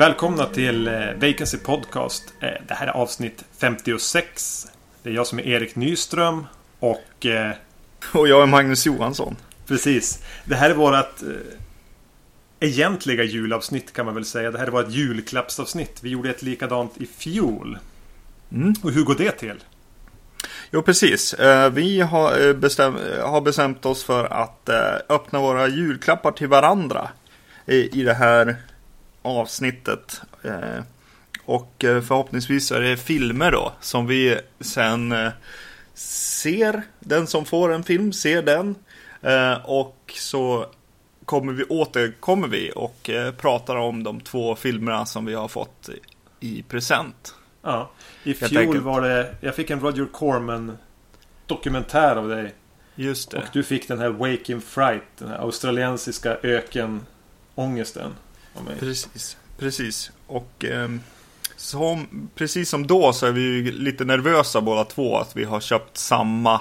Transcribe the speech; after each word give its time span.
Välkomna 0.00 0.46
till 0.46 0.88
eh, 0.88 0.92
Vacancy 1.14 1.58
Podcast. 1.58 2.34
Eh, 2.40 2.48
det 2.68 2.74
här 2.74 2.86
är 2.86 2.90
avsnitt 2.90 3.44
56. 3.58 4.66
Det 5.02 5.10
är 5.10 5.14
jag 5.14 5.26
som 5.26 5.38
är 5.38 5.42
Erik 5.46 5.76
Nyström 5.76 6.46
och... 6.78 7.26
Eh, 7.26 7.50
och 8.14 8.28
jag 8.28 8.42
är 8.42 8.46
Magnus 8.46 8.86
Johansson. 8.86 9.36
Precis. 9.66 10.22
Det 10.44 10.54
här 10.54 10.70
är 10.70 10.74
vårt 10.74 11.22
egentliga 12.60 13.24
julavsnitt 13.24 13.92
kan 13.92 14.06
man 14.06 14.14
väl 14.14 14.24
säga. 14.24 14.50
Det 14.50 14.58
här 14.58 14.66
är 14.66 14.70
vårt 14.70 14.90
julklappsavsnitt. 14.90 15.98
Vi 16.02 16.10
gjorde 16.10 16.30
ett 16.30 16.42
likadant 16.42 16.92
i 16.96 17.06
fjol. 17.06 17.78
Mm. 18.52 18.74
Och 18.82 18.90
hur 18.90 19.04
går 19.04 19.14
det 19.14 19.30
till? 19.30 19.64
Jo, 20.70 20.82
precis. 20.82 21.34
Vi 21.72 22.00
har, 22.00 22.54
bestäm 22.54 22.98
har 23.22 23.40
bestämt 23.40 23.86
oss 23.86 24.04
för 24.04 24.24
att 24.24 24.68
öppna 25.08 25.40
våra 25.40 25.68
julklappar 25.68 26.32
till 26.32 26.48
varandra 26.48 27.08
i 27.66 28.02
det 28.02 28.14
här 28.14 28.56
avsnittet. 29.22 30.22
Eh, 30.42 30.82
och 31.44 31.84
eh, 31.84 32.02
förhoppningsvis 32.02 32.72
är 32.72 32.80
det 32.80 32.96
filmer 32.96 33.50
då 33.50 33.72
som 33.80 34.06
vi 34.06 34.38
sen 34.60 35.12
eh, 35.12 35.30
ser. 35.94 36.82
Den 37.00 37.26
som 37.26 37.44
får 37.44 37.72
en 37.72 37.84
film 37.84 38.12
ser 38.12 38.42
den. 38.42 38.74
Och 39.64 40.12
så 40.16 40.66
kommer 41.30 41.52
vi, 41.52 41.64
återkommer 41.64 42.48
vi 42.48 42.72
och 42.76 43.10
pratar 43.36 43.76
om 43.76 44.02
de 44.02 44.20
två 44.20 44.56
filmerna 44.56 45.06
som 45.06 45.24
vi 45.24 45.34
har 45.34 45.48
fått 45.48 45.88
i 46.40 46.62
present. 46.62 47.34
Ja, 47.62 47.90
i 48.24 48.34
fjol 48.34 48.80
var 48.80 49.00
det, 49.00 49.34
jag 49.40 49.54
fick 49.54 49.70
en 49.70 49.80
Roger 49.80 50.06
Corman 50.12 50.78
dokumentär 51.46 52.16
av 52.16 52.28
dig. 52.28 52.54
Just 52.94 53.30
det. 53.30 53.36
Och 53.36 53.44
du 53.52 53.62
fick 53.62 53.88
den 53.88 53.98
här 53.98 54.08
Waking 54.08 54.60
Fright, 54.60 55.02
den 55.18 55.28
här 55.28 55.38
australiensiska 55.38 56.36
ökenångesten. 56.42 58.14
Precis, 58.78 59.36
precis. 59.58 60.10
Och 60.26 60.64
eh, 60.64 60.90
som, 61.56 62.28
precis 62.34 62.68
som 62.68 62.86
då 62.86 63.12
så 63.12 63.26
är 63.26 63.32
vi 63.32 63.40
ju 63.40 63.72
lite 63.72 64.04
nervösa 64.04 64.60
båda 64.60 64.84
två 64.84 65.18
att 65.18 65.36
vi 65.36 65.44
har 65.44 65.60
köpt 65.60 65.96
samma 65.96 66.60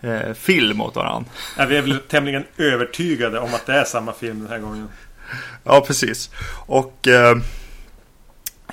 eh, 0.00 0.32
film 0.32 0.80
åt 0.80 0.96
varandra. 0.96 1.30
Ja, 1.58 1.66
vi 1.66 1.76
är 1.76 1.82
väl 1.82 1.98
tämligen 1.98 2.44
övertygade 2.56 3.38
om 3.38 3.54
att 3.54 3.66
det 3.66 3.72
är 3.72 3.84
samma 3.84 4.12
film 4.12 4.38
den 4.38 4.48
här 4.48 4.58
gången. 4.58 4.88
Ja, 5.64 5.84
precis. 5.86 6.30
Och 6.66 7.08
eh, 7.08 7.36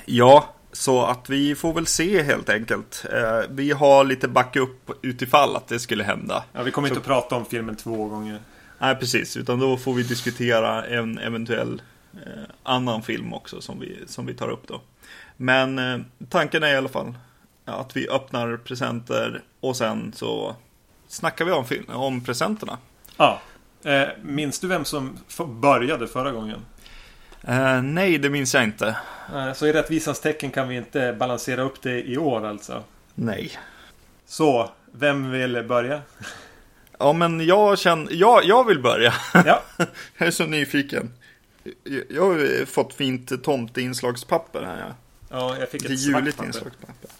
ja, 0.04 0.54
så 0.72 1.06
att 1.06 1.30
vi 1.30 1.54
får 1.54 1.72
väl 1.72 1.86
se 1.86 2.22
helt 2.22 2.48
enkelt. 2.48 3.04
Eh, 3.12 3.40
vi 3.50 3.70
har 3.70 4.04
lite 4.04 4.28
backup 4.28 4.90
utifall 5.02 5.56
att 5.56 5.68
det 5.68 5.78
skulle 5.78 6.04
hända. 6.04 6.44
Ja, 6.52 6.62
vi 6.62 6.70
kommer 6.70 6.88
så... 6.88 6.92
inte 6.92 7.00
att 7.00 7.06
prata 7.06 7.36
om 7.36 7.44
filmen 7.44 7.76
två 7.76 8.04
gånger. 8.04 8.40
Nej, 8.78 8.96
precis. 8.96 9.36
Utan 9.36 9.58
då 9.58 9.76
får 9.76 9.94
vi 9.94 10.02
diskutera 10.02 10.84
en 10.84 11.18
eventuell 11.18 11.82
Eh, 12.22 12.42
annan 12.62 13.02
film 13.02 13.34
också 13.34 13.60
som 13.60 13.80
vi, 13.80 13.98
som 14.06 14.26
vi 14.26 14.34
tar 14.34 14.50
upp 14.50 14.68
då. 14.68 14.80
Men 15.36 15.78
eh, 15.78 15.98
tanken 16.28 16.62
är 16.62 16.72
i 16.72 16.76
alla 16.76 16.88
fall 16.88 17.14
att 17.64 17.96
vi 17.96 18.08
öppnar 18.08 18.56
presenter 18.56 19.42
och 19.60 19.76
sen 19.76 20.12
så 20.16 20.56
snackar 21.08 21.44
vi 21.44 21.52
om, 21.52 21.66
film, 21.66 21.84
om 21.88 22.24
presenterna. 22.24 22.78
Ja. 23.16 23.40
Eh, 23.84 24.08
minns 24.22 24.58
du 24.58 24.66
vem 24.66 24.84
som 24.84 25.18
började 25.60 26.08
förra 26.08 26.32
gången? 26.32 26.64
Eh, 27.42 27.82
nej, 27.82 28.18
det 28.18 28.30
minns 28.30 28.54
jag 28.54 28.64
inte. 28.64 28.96
Eh, 29.34 29.52
så 29.52 29.66
i 29.66 29.72
rättvisans 29.72 30.20
tecken 30.20 30.50
kan 30.50 30.68
vi 30.68 30.76
inte 30.76 31.12
balansera 31.12 31.62
upp 31.62 31.82
det 31.82 32.02
i 32.02 32.18
år 32.18 32.46
alltså? 32.46 32.84
Nej. 33.14 33.58
Så, 34.26 34.70
vem 34.92 35.30
vill 35.30 35.64
börja? 35.68 36.02
Ja, 36.98 37.12
men 37.12 37.46
jag 37.46 37.78
känner... 37.78 38.12
Jag, 38.12 38.44
jag 38.44 38.64
vill 38.64 38.82
börja. 38.82 39.14
Ja. 39.34 39.62
jag 40.16 40.26
är 40.26 40.30
så 40.30 40.46
nyfiken. 40.46 41.12
Jag 42.08 42.22
har 42.22 42.64
fått 42.66 42.94
fint 42.94 43.44
tomteinslagspapper 43.44 44.62
här. 44.62 44.78
Ja, 44.78 44.94
ja 45.30 45.58
jag 45.58 45.68
fick 45.68 45.84
ett 45.84 45.98
juligt 45.98 46.42
inslagspapper. 46.42 47.10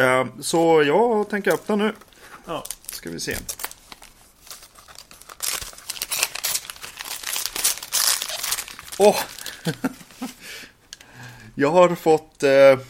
Uh, 0.00 0.26
så 0.40 0.82
jag 0.82 1.30
tänker 1.30 1.52
öppna 1.52 1.76
nu. 1.76 1.92
Ja. 2.46 2.64
Ska 2.98 3.10
vi 3.10 3.20
se. 3.20 3.36
Åh! 8.98 9.08
Oh. 9.08 9.16
jag 11.54 11.70
har 11.70 11.94
fått 11.94 12.42
uh, 12.42 12.84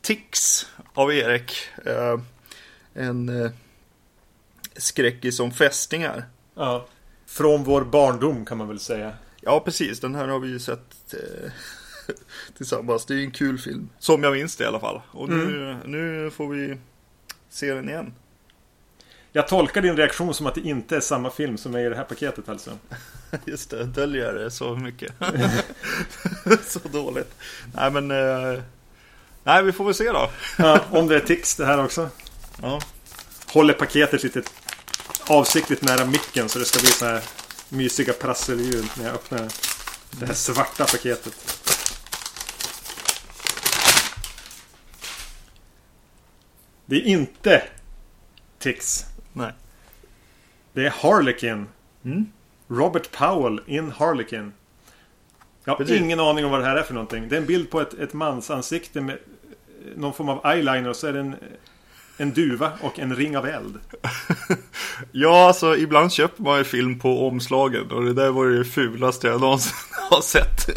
Tix 0.00 0.66
av 0.92 1.12
Erik. 1.12 1.52
Uh, 1.86 2.20
en 2.92 3.28
uh, 3.28 3.50
skräckis 4.76 5.40
om 5.40 5.52
fästingar. 5.52 6.24
Ja. 6.54 6.86
Från 7.26 7.64
vår 7.64 7.84
barndom 7.84 8.44
kan 8.44 8.58
man 8.58 8.68
väl 8.68 8.80
säga. 8.80 9.12
Ja, 9.40 9.60
precis. 9.60 10.00
Den 10.00 10.14
här 10.14 10.28
har 10.28 10.38
vi 10.38 10.48
ju 10.48 10.58
sett 10.58 11.14
eh, 11.14 11.50
tillsammans. 12.56 13.06
Det 13.06 13.14
är 13.14 13.18
ju 13.18 13.24
en 13.24 13.30
kul 13.30 13.58
film. 13.58 13.88
Som 13.98 14.22
jag 14.22 14.32
minns 14.32 14.56
det 14.56 14.64
i 14.64 14.66
alla 14.66 14.80
fall. 14.80 15.02
Och 15.10 15.28
nu, 15.28 15.70
mm. 15.70 15.90
nu 15.90 16.30
får 16.30 16.48
vi 16.48 16.78
se 17.48 17.74
den 17.74 17.88
igen. 17.88 18.12
Jag 19.36 19.48
tolkar 19.48 19.82
din 19.82 19.96
reaktion 19.96 20.34
som 20.34 20.46
att 20.46 20.54
det 20.54 20.60
inte 20.60 20.96
är 20.96 21.00
samma 21.00 21.30
film 21.30 21.58
som 21.58 21.74
är 21.74 21.78
i 21.78 21.88
det 21.88 21.96
här 21.96 22.04
paketet 22.04 22.48
alltså. 22.48 22.70
Just 23.44 23.70
det, 23.70 23.84
döljer 23.84 24.32
det 24.32 24.50
så 24.50 24.76
mycket. 24.76 25.12
så 26.66 26.78
dåligt. 26.92 27.34
Nej 27.74 27.90
men... 27.90 28.10
Eh... 28.10 28.62
Nej, 29.44 29.62
vi 29.62 29.72
får 29.72 29.84
väl 29.84 29.94
se 29.94 30.12
då. 30.12 30.30
ja, 30.58 30.80
om 30.90 31.08
det 31.08 31.16
är 31.16 31.20
tics 31.20 31.56
det 31.56 31.66
här 31.66 31.84
också. 31.84 32.08
Ja. 32.62 32.80
Håller 33.46 33.74
paketet 33.74 34.22
lite 34.22 34.42
avsiktligt 35.26 35.82
nära 35.82 36.04
micken 36.04 36.48
så 36.48 36.58
det 36.58 36.64
ska 36.64 36.80
bli 36.80 36.90
så 36.90 37.04
här 37.04 37.22
mysiga 37.68 38.12
prasselljud 38.12 38.86
när 38.98 39.04
jag 39.04 39.14
öppnar 39.14 39.48
det 40.10 40.26
här 40.26 40.34
svarta 40.34 40.84
paketet. 40.84 41.34
Det 46.86 46.96
är 46.96 47.02
inte 47.02 47.62
Tix. 48.58 49.04
Nej. 49.34 49.52
Det 50.72 50.86
är 50.86 50.90
Harlequin. 50.90 51.66
Mm. 52.04 52.26
Robert 52.68 53.10
Powell 53.10 53.60
in 53.66 53.90
Harlequin. 53.90 54.52
Jag 55.64 55.72
har 55.72 55.78
Precis. 55.78 56.00
ingen 56.00 56.20
aning 56.20 56.44
om 56.44 56.50
vad 56.50 56.60
det 56.60 56.66
här 56.66 56.76
är 56.76 56.82
för 56.82 56.94
någonting. 56.94 57.28
Det 57.28 57.36
är 57.36 57.40
en 57.40 57.46
bild 57.46 57.70
på 57.70 57.80
ett, 57.80 57.94
ett 57.94 58.12
mansansikte 58.12 59.00
med 59.00 59.18
någon 59.96 60.14
form 60.14 60.28
av 60.28 60.46
eyeliner 60.46 60.88
och 60.88 60.96
så 60.96 61.06
är 61.06 61.12
det 61.12 61.20
en 61.20 61.36
en 62.16 62.32
duva 62.32 62.72
och 62.80 62.98
en 62.98 63.16
ring 63.16 63.36
av 63.36 63.46
eld. 63.46 63.78
ja, 65.12 65.46
alltså 65.46 65.76
ibland 65.76 66.12
köper 66.12 66.42
man 66.42 66.58
ju 66.58 66.64
film 66.64 66.98
på 66.98 67.26
omslagen 67.26 67.90
och 67.90 68.04
det 68.04 68.12
där 68.12 68.30
var 68.30 68.46
det 68.46 68.64
fulaste 68.64 69.26
jag 69.26 69.40
någonsin 69.40 69.72
har 70.10 70.20
sett. 70.20 70.68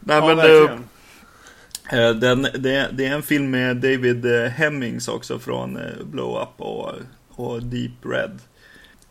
Nej, 0.00 0.16
ja, 0.16 0.26
men 0.26 0.36
verkligen. 0.36 0.84
Uh, 1.92 2.10
den, 2.10 2.42
det, 2.42 2.88
det, 2.92 3.06
är 3.06 3.14
en 3.14 3.22
film 3.22 3.50
med 3.50 3.76
David 3.76 4.26
Hemmings 4.26 5.08
också 5.08 5.38
från 5.38 5.78
Blow 6.04 6.42
Up 6.42 6.60
och, 6.60 6.92
och 7.44 7.62
Deep 7.62 7.92
Red. 8.02 8.40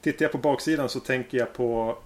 Tittar 0.02 0.26
jag 0.26 0.32
på 0.32 0.38
baksidan 0.38 0.90
så 0.90 1.00
tänker 1.00 1.38
jag 1.38 1.54
på 1.54 1.98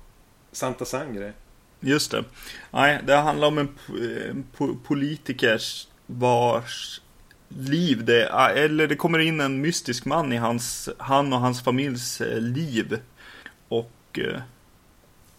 Santa 0.52 0.86
Sangre. 0.86 1.34
Just 1.80 2.12
det. 2.12 2.24
Nej, 2.72 3.02
det 3.04 3.16
handlar 3.16 3.48
om 3.48 3.58
en, 3.58 3.70
en 4.30 4.46
politiker 4.84 5.62
vars 6.06 7.02
liv. 7.48 8.06
Det, 8.06 8.28
eller 8.56 8.88
det 8.88 8.96
kommer 8.96 9.20
in 9.20 9.42
en 9.42 9.62
mystisk 9.62 10.06
man 10.06 10.34
i 10.34 10.38
hans, 10.38 10.90
han 10.98 11.34
och 11.34 11.40
hans 11.40 11.64
familjs 11.64 12.22
eh, 12.22 12.42
liv. 12.42 13.00
Och... 13.68 14.20
Eh, 14.20 14.42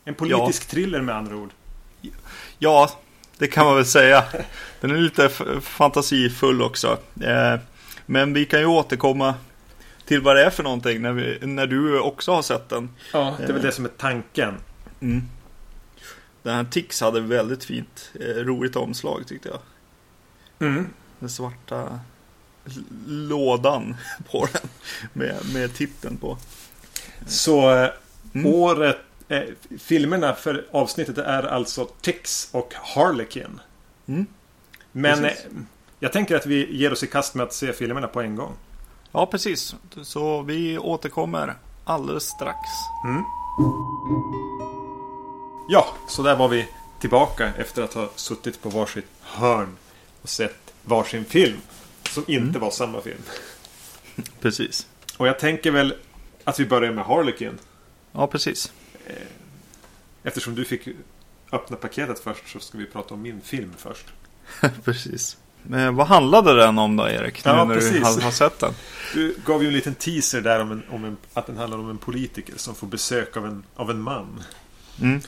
en 0.05 0.15
politisk 0.15 0.63
ja. 0.63 0.71
thriller 0.71 1.01
med 1.01 1.17
andra 1.17 1.37
ord. 1.37 1.51
Ja, 2.59 2.91
det 3.39 3.47
kan 3.47 3.67
man 3.67 3.77
väl 3.77 3.87
säga. 3.87 4.25
Den 4.81 4.91
är 4.91 4.99
lite 4.99 5.29
fantasifull 5.61 6.63
också. 6.63 6.99
Eh, 7.23 7.61
men 8.07 8.33
vi 8.33 8.45
kan 8.45 8.61
ju 8.61 8.67
återkomma 8.67 9.35
till 10.07 10.21
vad 10.21 10.37
det 10.37 10.45
är 10.45 10.51
för 10.51 10.63
någonting 10.63 11.03
när, 11.03 11.13
vi, 11.13 11.39
när 11.47 11.67
du 11.67 12.01
också 12.01 12.33
har 12.33 12.43
sett 12.43 12.69
den. 12.69 12.91
Ja, 13.13 13.35
det 13.39 13.45
är 13.45 13.53
väl 13.53 13.63
det 13.63 13.73
som 13.73 13.85
är 13.85 13.89
tanken. 13.89 14.55
Mm. 15.01 15.23
Den 16.43 16.55
här 16.55 16.65
Tix 16.65 17.01
hade 17.01 17.21
väldigt 17.21 17.65
fint, 17.65 18.13
roligt 18.37 18.77
omslag 18.77 19.27
tyckte 19.27 19.49
jag. 19.49 19.59
Mm 20.69 20.87
den 21.19 21.29
svarta 21.29 22.01
lådan 23.07 23.97
på 24.31 24.49
den 24.53 24.69
med, 25.13 25.37
med 25.55 25.75
titeln 25.75 26.17
på. 26.17 26.39
Så 27.27 27.75
eh, 27.75 27.91
mm. 28.35 28.47
året, 28.47 28.99
eh, 29.29 29.43
filmerna 29.79 30.35
för 30.35 30.67
avsnittet 30.71 31.19
är 31.19 31.43
alltså 31.43 31.85
Tix 32.01 32.49
och 32.53 32.75
Harlequin. 32.75 33.61
Mm. 34.07 34.27
Men 34.93 35.25
eh, 35.25 35.33
jag 36.01 36.13
tänker 36.13 36.37
att 36.37 36.47
vi 36.47 36.77
ger 36.77 36.93
oss 36.93 37.03
i 37.03 37.07
kast 37.07 37.35
med 37.35 37.45
att 37.45 37.53
se 37.53 37.73
filmerna 37.73 38.07
på 38.07 38.21
en 38.21 38.37
gång. 38.37 38.53
Ja, 39.17 39.27
precis. 39.27 39.75
Så 40.03 40.43
vi 40.43 40.79
återkommer 40.79 41.55
alldeles 41.85 42.25
strax. 42.25 42.59
Mm. 43.05 43.23
Ja, 45.69 45.87
så 46.09 46.23
där 46.23 46.37
var 46.37 46.49
vi 46.49 46.69
tillbaka 47.01 47.53
efter 47.55 47.83
att 47.83 47.95
ha 47.95 48.09
suttit 48.15 48.63
på 48.63 48.69
varsitt 48.69 49.07
hörn 49.21 49.77
och 50.23 50.29
sett 50.29 50.75
varsin 50.85 51.25
film. 51.25 51.59
Som 52.11 52.25
inte 52.27 52.49
Mm. 52.49 52.61
var 52.61 52.71
samma 52.71 53.01
film. 53.01 53.23
Precis. 54.41 54.87
Och 55.17 55.29
jag 55.29 55.39
tänker 55.39 55.71
väl 55.71 55.95
att 56.45 56.61
vi 56.61 56.67
börjar 56.67 56.93
med 56.93 57.05
Harlequin. 57.05 57.59
Ja, 58.13 58.27
precis. 58.27 58.73
Eftersom 60.23 60.55
du 60.55 60.65
fick 60.65 60.89
öppna 61.53 61.77
paketet 61.77 62.19
först 62.19 62.49
så 62.53 62.61
ska 62.61 62.79
vi 62.79 62.87
prata 62.87 63.15
om 63.15 63.23
min 63.23 63.41
film 63.41 63.73
först. 63.79 64.07
precis. 64.85 65.37
Men 65.69 65.97
vad 65.97 66.07
handlade 66.07 66.55
den 66.57 66.79
om 66.79 66.97
då, 66.97 67.09
Erik? 67.09 67.45
Nu 67.45 67.51
Ja, 67.51 67.65
när 67.65 67.75
du 67.75 67.81
precis. 67.81 68.03
har, 68.05 68.21
har 68.21 68.31
sett 68.31 68.59
den. 68.59 68.73
Du 69.15 69.37
gav 69.47 69.63
ju 69.63 69.69
en 69.69 69.75
liten 69.75 69.95
teaser 69.95 70.41
där 70.41 70.61
om, 70.61 70.71
en, 70.73 70.83
om 70.91 71.05
en, 71.05 71.17
att 71.33 71.47
den 71.47 71.57
handlar 71.57 71.79
om 71.79 71.91
en 71.91 71.99
politiker 71.99 72.55
som 72.57 72.75
får 72.75 72.87
besök 72.87 73.37
av 73.37 73.47
en, 73.47 73.63
av 73.77 73.91
en 73.91 74.01
man. 74.01 74.43
Mm. 75.03 75.21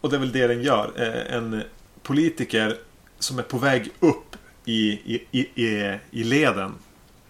Och 0.00 0.10
det 0.10 0.16
är 0.16 0.20
väl 0.20 0.32
det 0.32 0.46
den 0.46 0.62
gör. 0.62 0.92
Eh, 0.96 1.36
En 1.36 1.62
politiker 2.02 2.76
som 3.18 3.38
är 3.38 3.42
på 3.42 3.58
väg 3.58 3.90
upp 4.00 4.36
i, 4.64 4.90
i, 5.14 5.26
i, 5.30 5.40
i, 5.64 5.98
i 6.10 6.24
leden. 6.24 6.74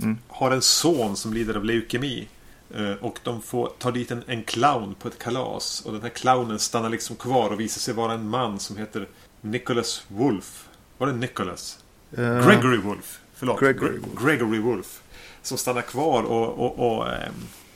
Mm. 0.00 0.18
Har 0.28 0.50
en 0.50 0.62
son 0.62 1.16
som 1.16 1.32
lider 1.32 1.54
av 1.54 1.64
leukemi. 1.64 2.28
Eh, 2.74 2.90
Och 3.00 3.18
de 3.22 3.42
får 3.42 3.70
ta 3.78 3.90
dit 3.90 4.10
en, 4.10 4.22
en 4.26 4.42
clown 4.42 4.94
på 4.94 5.08
ett 5.08 5.18
kalas. 5.18 5.82
Och 5.86 5.92
den 5.92 6.02
här 6.02 6.08
clownen 6.08 6.58
stannar 6.58 6.90
liksom 6.90 7.16
kvar 7.16 7.50
och 7.50 7.60
visar 7.60 7.80
sig 7.80 7.94
vara 7.94 8.12
en 8.12 8.28
man 8.28 8.58
som 8.58 8.76
heter 8.76 9.08
Nicholas 9.40 10.02
Wolf. 10.08 10.68
Var 10.98 11.06
det 11.06 11.12
Nicholas? 11.12 11.78
Eh, 12.16 12.46
Gregory 12.48 12.76
Wolf. 12.78 13.20
Förlåt. 13.34 13.60
Gregory 13.60 13.90
Gre- 13.90 14.00
Wolf. 14.00 14.22
Gregory 14.24 14.58
Wolf. 14.58 15.00
Som 15.42 15.58
stannar 15.58 15.82
kvar 15.82 16.22
och, 16.22 16.48
och, 16.58 16.96
och 16.98 17.08
ehm, 17.08 17.32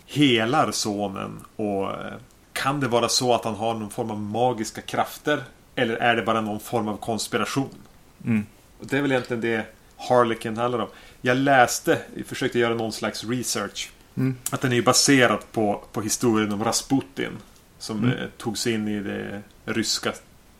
helar 0.06 0.72
sonen. 0.72 1.40
Och 1.56 1.90
eh, 1.90 2.12
kan 2.52 2.80
det 2.80 2.88
vara 2.88 3.08
så 3.08 3.34
att 3.34 3.44
han 3.44 3.54
har 3.54 3.74
någon 3.74 3.90
form 3.90 4.10
av 4.10 4.20
magiska 4.20 4.80
krafter? 4.80 5.42
Eller 5.74 5.96
är 5.96 6.16
det 6.16 6.22
bara 6.22 6.40
någon 6.40 6.60
form 6.60 6.88
av 6.88 6.96
konspiration? 6.96 7.74
Mm. 8.24 8.46
Och 8.78 8.86
det 8.86 8.98
är 8.98 9.02
väl 9.02 9.10
egentligen 9.12 9.40
det 9.40 9.66
Harlequin 9.96 10.56
handlar 10.56 10.78
om. 10.78 10.88
Jag 11.20 11.36
läste, 11.36 11.98
jag 12.16 12.26
försökte 12.26 12.58
göra 12.58 12.74
någon 12.74 12.92
slags 12.92 13.24
research. 13.24 13.90
Mm. 14.16 14.36
Att 14.50 14.60
den 14.60 14.72
är 14.72 14.82
baserad 14.82 15.38
på, 15.52 15.84
på 15.92 16.00
historien 16.02 16.52
om 16.52 16.64
Rasputin. 16.64 17.32
Som 17.78 17.98
Mm. 18.04 18.10
eh, 18.18 18.26
tog 18.38 18.58
sig 18.58 18.72
in 18.72 18.88
i 18.88 19.00
det 19.00 19.42
ryska 19.64 20.12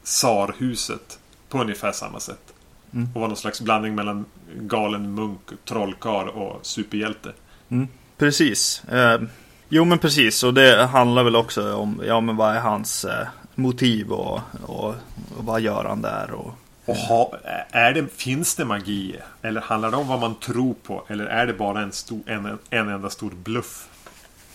tsarhuset. 0.04 1.18
På 1.48 1.60
ungefär 1.60 1.92
samma 1.92 2.20
sätt. 2.20 2.52
Mm. 2.94 3.08
Och 3.14 3.20
var 3.20 3.28
någon 3.28 3.36
slags 3.36 3.60
blandning 3.60 3.94
mellan 3.94 4.24
galen 4.56 5.14
munk, 5.14 5.40
trollkarl 5.64 6.28
och 6.28 6.66
superhjälte. 6.66 7.32
Mm. 7.68 7.88
Precis. 8.18 8.84
Eh, 8.84 9.20
jo, 9.68 9.84
men 9.84 9.98
precis. 9.98 10.42
Och 10.42 10.54
det 10.54 10.86
handlar 10.86 11.24
väl 11.24 11.36
också 11.36 11.74
om, 11.74 12.02
ja 12.06 12.20
men 12.20 12.36
vad 12.36 12.56
är 12.56 12.60
hans 12.60 13.04
eh, 13.04 13.26
motiv 13.54 14.12
och, 14.12 14.40
och, 14.62 14.88
och 15.36 15.44
vad 15.44 15.60
gör 15.60 15.84
han 15.84 16.02
där 16.02 16.30
och... 16.30 16.54
Och 16.84 16.96
ha, 16.96 17.32
är 17.70 17.92
det, 17.92 18.06
finns 18.16 18.54
det 18.54 18.64
magi? 18.64 19.16
Eller 19.42 19.60
handlar 19.60 19.90
det 19.90 19.96
om 19.96 20.08
vad 20.08 20.20
man 20.20 20.34
tror 20.34 20.74
på? 20.74 21.04
Eller 21.08 21.24
är 21.24 21.46
det 21.46 21.52
bara 21.52 21.80
en, 21.80 21.92
stor, 21.92 22.20
en, 22.26 22.58
en 22.70 22.88
enda 22.88 23.10
stor 23.10 23.30
bluff? 23.30 23.88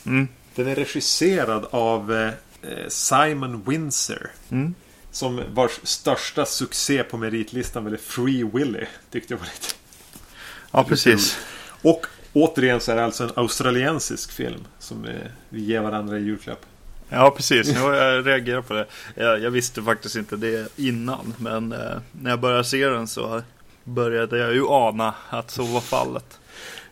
Mm. 0.05 0.27
Den 0.55 0.67
är 0.67 0.75
regisserad 0.75 1.65
av 1.71 2.13
eh, 2.13 2.87
Simon 2.87 3.63
Windsor. 3.67 4.29
Mm. 4.49 4.73
Som 5.15 5.41
vars 5.53 5.79
största 5.83 6.45
succé 6.45 7.03
på 7.03 7.17
meritlistan 7.17 7.83
väl 7.83 7.93
är 7.93 7.97
Free 7.97 8.43
Willy. 8.53 8.85
Tyckte 9.11 9.33
jag 9.33 9.39
var 9.39 9.45
lite... 9.45 9.75
Ja, 10.71 10.83
precis. 10.83 11.37
Och 11.81 12.05
återigen 12.33 12.79
så 12.79 12.91
är 12.91 12.95
det 12.95 13.05
alltså 13.05 13.23
en 13.23 13.31
australiensisk 13.35 14.31
film. 14.31 14.67
Som 14.79 15.05
eh, 15.05 15.13
vi 15.49 15.63
ger 15.63 15.81
varandra 15.81 16.19
i 16.19 16.23
julklapp. 16.23 16.65
Ja, 17.09 17.33
precis. 17.37 17.73
Jo, 17.75 17.93
jag 17.93 18.27
reagerar 18.27 18.61
på 18.61 18.73
det. 18.73 18.85
Jag, 19.15 19.39
jag 19.39 19.51
visste 19.51 19.83
faktiskt 19.83 20.15
inte 20.15 20.35
det 20.35 20.77
innan. 20.77 21.33
Men 21.37 21.71
eh, 21.71 21.97
när 22.11 22.29
jag 22.29 22.39
började 22.39 22.63
se 22.63 22.87
den 22.87 23.07
så 23.07 23.41
började 23.83 24.37
jag 24.37 24.53
ju 24.53 24.67
ana 24.67 25.13
att 25.29 25.51
så 25.51 25.63
var 25.63 25.81
fallet. 25.81 26.39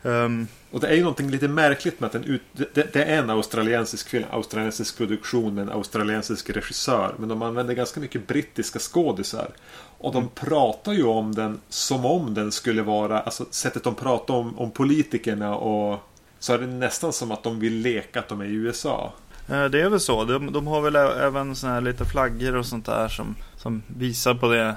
Ehm, 0.03 0.47
Och 0.73 0.79
det 0.79 0.87
är 0.87 0.93
ju 0.93 1.01
någonting 1.01 1.29
lite 1.29 1.47
märkligt 1.47 1.99
med 1.99 2.07
att 2.07 2.13
den 2.13 2.23
ut, 2.23 2.41
det, 2.53 2.93
det 2.93 3.03
är 3.03 3.17
en 3.17 3.29
australiensisk 3.29 4.09
film, 4.09 4.25
australiensisk 4.31 4.97
produktion 4.97 5.55
med 5.55 5.61
en 5.61 5.69
australiensisk 5.69 6.49
regissör. 6.49 7.15
Men 7.17 7.29
de 7.29 7.41
använder 7.41 7.73
ganska 7.73 7.99
mycket 7.99 8.27
brittiska 8.27 8.79
skådisar. 8.79 9.49
Och 9.97 10.13
de 10.13 10.29
pratar 10.29 10.91
ju 10.93 11.03
om 11.03 11.35
den 11.35 11.59
som 11.69 12.05
om 12.05 12.33
den 12.33 12.51
skulle 12.51 12.81
vara, 12.81 13.19
alltså 13.19 13.45
sättet 13.51 13.83
de 13.83 13.95
pratar 13.95 14.33
om, 14.33 14.59
om 14.59 14.71
politikerna 14.71 15.55
och 15.55 15.99
så 16.39 16.53
är 16.53 16.57
det 16.57 16.67
nästan 16.67 17.13
som 17.13 17.31
att 17.31 17.43
de 17.43 17.59
vill 17.59 17.73
leka 17.73 18.19
att 18.19 18.27
de 18.27 18.41
är 18.41 18.45
i 18.45 18.53
USA. 18.53 19.13
eh, 19.49 19.65
det 19.65 19.81
är 19.81 19.89
väl 19.89 19.99
så. 19.99 20.23
De, 20.23 20.53
de 20.53 20.67
har 20.67 20.81
väl 20.81 20.95
även 20.95 21.55
såna 21.55 21.73
här 21.73 21.81
lite 21.81 22.05
flaggor 22.05 22.55
och 22.55 22.65
sånt 22.65 22.85
där 22.85 23.07
som, 23.07 23.35
som 23.57 23.83
visar 23.87 24.33
på 24.33 24.47
det. 24.47 24.75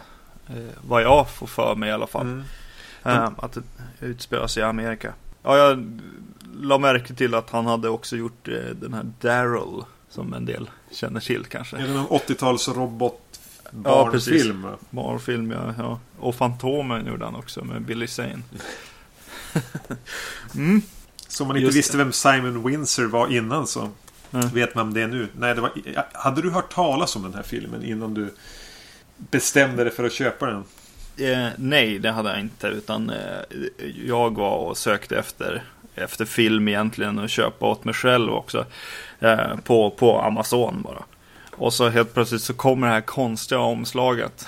Eh, 0.49 0.79
vad 0.89 1.03
jag 1.03 1.31
får 1.31 1.47
för 1.47 1.75
mig 1.75 1.89
i 1.89 1.93
alla 1.93 2.07
fall. 2.07 2.27
Mm. 2.27 2.45
Eh, 3.05 3.31
att 3.37 3.53
det 3.53 3.63
utspelar 4.01 4.47
sig 4.47 4.61
i 4.61 4.67
Amerika. 4.67 5.13
Ja, 5.47 5.57
jag 5.57 6.01
la 6.61 6.79
märke 6.79 7.15
till 7.15 7.35
att 7.35 7.51
han 7.51 7.67
hade 7.67 7.89
också 7.89 8.17
gjort 8.17 8.49
eh, 8.49 8.55
den 8.55 8.95
här 8.95 9.13
Daryl. 9.21 9.83
Som 10.09 10.33
en 10.35 10.45
del 10.45 10.71
känner 10.91 11.21
till 11.21 11.45
kanske. 11.45 11.77
Är 11.77 11.87
det 11.87 11.95
någon 11.95 12.07
80-tals 12.07 12.69
Ja, 12.69 12.75
robotbarnfilm? 12.77 14.11
precis. 14.13 14.91
Marvel-film, 14.91 15.51
ja, 15.51 15.75
ja. 15.79 16.01
Och 16.19 16.35
Fantomen 16.35 17.07
gjorde 17.07 17.25
han 17.25 17.35
också 17.35 17.65
med 17.65 17.83
Billy 17.83 18.07
Zane. 18.07 18.43
mm. 20.55 20.83
Så 21.29 21.45
man 21.45 21.57
inte 21.57 21.65
Just 21.65 21.79
visste 21.79 21.97
vem 21.97 22.13
Simon 22.13 22.63
Windsor 22.67 23.05
var 23.07 23.29
innan 23.29 23.67
så 23.67 23.89
Mm. 24.33 24.49
vet 24.49 24.75
man 24.75 24.95
det 24.95 25.07
nu. 25.07 25.29
Nej, 25.39 25.55
det 25.55 25.61
var, 25.61 25.71
hade 26.13 26.43
du 26.43 26.51
hört 26.51 26.75
talas 26.75 27.17
om 27.17 27.23
den 27.23 27.35
här 27.35 27.43
filmen 27.43 27.83
innan 27.85 28.15
du 28.15 28.35
bestämde 29.17 29.85
dig 29.85 29.93
för 29.93 30.05
att 30.05 30.13
köpa 30.13 30.47
den? 30.47 30.65
Eh, 31.17 31.49
nej, 31.57 31.99
det 31.99 32.11
hade 32.11 32.31
jag 32.31 32.41
inte. 32.41 32.67
Utan 32.67 33.11
eh, 33.11 33.59
jag 34.05 34.37
var 34.37 34.57
och 34.57 34.77
sökte 34.77 35.19
efter, 35.19 35.63
efter 35.95 36.25
film 36.25 36.69
egentligen 36.69 37.19
och 37.19 37.31
köpa 37.31 37.67
åt 37.67 37.85
mig 37.85 37.95
själv 37.95 38.33
också. 38.33 38.67
Eh, 39.21 39.57
på, 39.65 39.91
på 39.91 40.21
Amazon 40.21 40.83
bara. 40.83 41.05
Och 41.53 41.73
så 41.73 41.89
helt 41.89 42.15
plötsligt 42.15 42.43
så 42.43 42.55
kommer 42.55 42.87
det 42.87 42.93
här 42.93 43.01
konstiga 43.01 43.61
omslaget. 43.61 44.47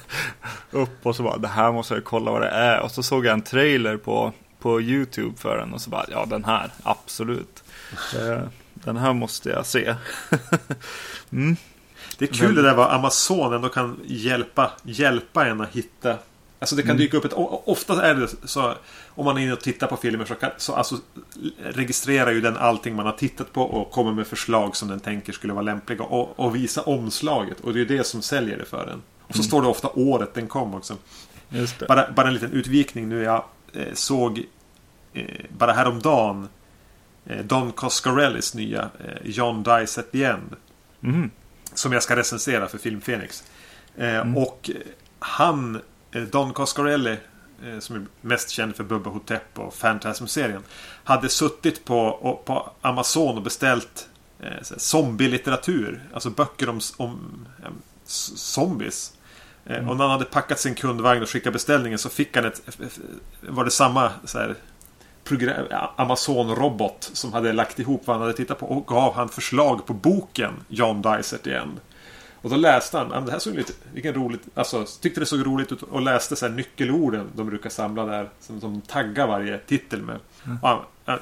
upp 0.70 1.06
och 1.06 1.16
så 1.16 1.22
bara, 1.22 1.36
det 1.36 1.48
här 1.48 1.72
måste 1.72 1.94
jag 1.94 2.04
kolla 2.04 2.30
vad 2.30 2.42
det 2.42 2.48
är. 2.48 2.80
Och 2.80 2.90
så 2.90 3.02
såg 3.02 3.26
jag 3.26 3.32
en 3.32 3.42
trailer 3.42 3.96
på, 3.96 4.32
på 4.58 4.80
YouTube 4.80 5.36
för 5.36 5.58
den 5.58 5.72
och 5.72 5.80
så 5.80 5.90
bara, 5.90 6.04
ja 6.10 6.26
den 6.26 6.44
här, 6.44 6.70
absolut. 6.82 7.64
Eh, 8.14 8.42
den 8.74 8.96
här 8.96 9.12
måste 9.12 9.48
jag 9.48 9.66
se. 9.66 9.94
mm. 11.32 11.56
Det 12.18 12.24
är 12.24 12.34
kul 12.34 12.54
det 12.54 12.62
där 12.62 12.74
vad 12.74 12.90
Amazon 12.90 13.52
ändå 13.52 13.68
kan 13.68 14.00
hjälpa, 14.06 14.70
hjälpa 14.82 15.46
en 15.46 15.60
att 15.60 15.68
hitta. 15.72 16.16
Alltså 16.60 16.76
det 16.76 16.82
kan 16.82 16.90
Mm. 16.90 17.00
dyka 17.00 17.16
upp 17.16 17.24
ett... 17.24 17.32
Ofta 17.64 18.06
är 18.06 18.14
det 18.14 18.28
så... 18.44 18.74
Om 19.08 19.24
man 19.24 19.38
är 19.38 19.42
inne 19.42 19.52
och 19.52 19.60
tittar 19.60 19.86
på 19.86 19.96
filmer 19.96 20.24
så, 20.24 20.34
kan, 20.34 20.50
så 20.56 20.74
alltså, 20.74 20.96
registrerar 21.62 22.30
ju 22.30 22.40
den 22.40 22.56
allting 22.56 22.94
man 22.96 23.06
har 23.06 23.12
tittat 23.12 23.52
på 23.52 23.62
och 23.62 23.90
kommer 23.90 24.12
med 24.12 24.26
förslag 24.26 24.76
som 24.76 24.88
den 24.88 25.00
tänker 25.00 25.32
skulle 25.32 25.52
vara 25.52 25.62
lämpliga. 25.62 26.02
Och, 26.02 26.40
och 26.40 26.56
visa 26.56 26.82
omslaget. 26.82 27.60
Och 27.60 27.72
det 27.74 27.80
är 27.80 27.84
det 27.84 28.04
som 28.06 28.22
säljer 28.22 28.58
det 28.58 28.64
för 28.64 28.86
en. 28.86 29.02
Och 29.22 29.34
så 29.34 29.38
Mm. 29.40 29.44
står 29.48 29.62
det 29.62 29.68
ofta 29.68 29.88
året 29.94 30.34
den 30.34 30.46
kom 30.48 30.74
också. 30.74 30.96
Bara, 31.88 32.10
bara 32.12 32.26
en 32.28 32.34
liten 32.34 32.52
utvikning 32.52 33.08
nu. 33.08 33.22
Jag 33.22 33.44
eh, 33.72 33.86
såg 33.94 34.42
eh, 35.12 35.24
bara 35.58 35.72
häromdagen 35.72 36.48
eh, 37.26 37.44
Don 37.44 37.72
Coscarellis 37.72 38.54
nya 38.54 38.82
eh, 38.82 39.14
John 39.30 39.62
Dies 39.62 39.98
at 39.98 40.12
the 40.12 40.24
End. 40.24 40.56
Mm. 41.02 41.30
Som 41.78 41.92
jag 41.92 42.02
ska 42.02 42.16
recensera 42.16 42.68
för 42.68 42.78
Film 42.78 43.00
Phoenix. 43.00 43.44
Eh, 43.96 44.08
Mm. 44.08 44.36
Och 44.36 44.70
han, 45.18 45.80
eh, 46.12 46.22
Don 46.22 46.52
Coscarelli, 46.52 47.16
eh, 47.64 47.78
som 47.78 47.96
är 47.96 48.06
mest 48.20 48.50
känd 48.50 48.76
för 48.76 48.84
Bubba 48.84 49.10
Hotep 49.10 49.58
och 49.58 49.78
Phantasm-serien. 49.78 50.62
Hade 51.04 51.28
suttit 51.28 51.84
på, 51.84 52.40
på 52.46 52.72
Amazon 52.80 53.36
och 53.36 53.42
beställt 53.42 54.08
eh, 54.40 54.62
zombielitteratur. 54.76 56.02
Alltså 56.12 56.30
böcker 56.30 56.68
om, 56.68 56.80
om 56.96 57.46
eh, 57.64 57.70
zombies. 58.36 59.12
Mm. 59.66 59.88
Och 59.88 59.96
när 59.96 60.04
han 60.04 60.12
hade 60.12 60.24
packat 60.24 60.60
sin 60.60 60.74
kundvagn 60.74 61.22
och 61.22 61.28
skickat 61.28 61.52
beställningen 61.52 61.98
så 61.98 62.08
fick 62.08 62.36
han 62.36 62.44
ett... 62.44 62.62
Var 63.40 63.64
det 63.64 63.70
samma 63.70 64.12
så 64.24 64.38
här, 64.38 64.54
Amazon-robot 65.96 67.10
som 67.12 67.32
hade 67.32 67.52
lagt 67.52 67.78
ihop 67.78 68.02
vad 68.06 68.16
han 68.16 68.22
hade 68.22 68.36
tittat 68.36 68.58
på 68.58 68.66
och 68.66 68.86
gav 68.86 69.14
han 69.14 69.28
förslag 69.28 69.86
på 69.86 69.92
boken 69.94 70.52
John 70.68 71.06
at 71.06 71.42
the 71.44 71.54
End. 71.54 71.80
Och 72.42 72.50
då 72.50 72.56
läste 72.56 72.98
han, 72.98 73.06
"Ja, 73.10 73.14
men 73.14 73.24
det 73.26 73.32
här 73.32 73.38
såg 73.38 73.54
lite, 73.54 73.72
vilken 73.92 74.14
roligt, 74.14 74.42
alltså 74.54 74.84
tyckte 75.00 75.20
det 75.20 75.26
såg 75.26 75.46
roligt 75.46 75.72
ut 75.72 75.82
och 75.82 76.02
läste 76.02 76.36
så 76.36 76.46
här 76.46 76.52
nyckelorden 76.52 77.26
de 77.36 77.46
brukar 77.46 77.70
samla 77.70 78.04
där 78.04 78.28
som 78.40 78.60
de 78.60 78.80
taggar 78.80 79.26
varje 79.26 79.58
titel 79.58 80.02
med. 80.02 80.18
Mm. 80.46 80.58
Han, 80.62 80.78
"Ja, 81.04 81.18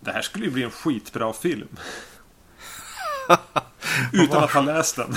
det 0.00 0.12
här 0.12 0.22
skulle 0.22 0.44
ju 0.44 0.50
bli 0.50 0.62
en 0.62 0.70
skitbra 0.70 1.32
film. 1.32 1.68
Utan 4.12 4.44
att 4.44 4.50
ha 4.52 4.60
läst 4.60 4.96
den. 4.96 5.16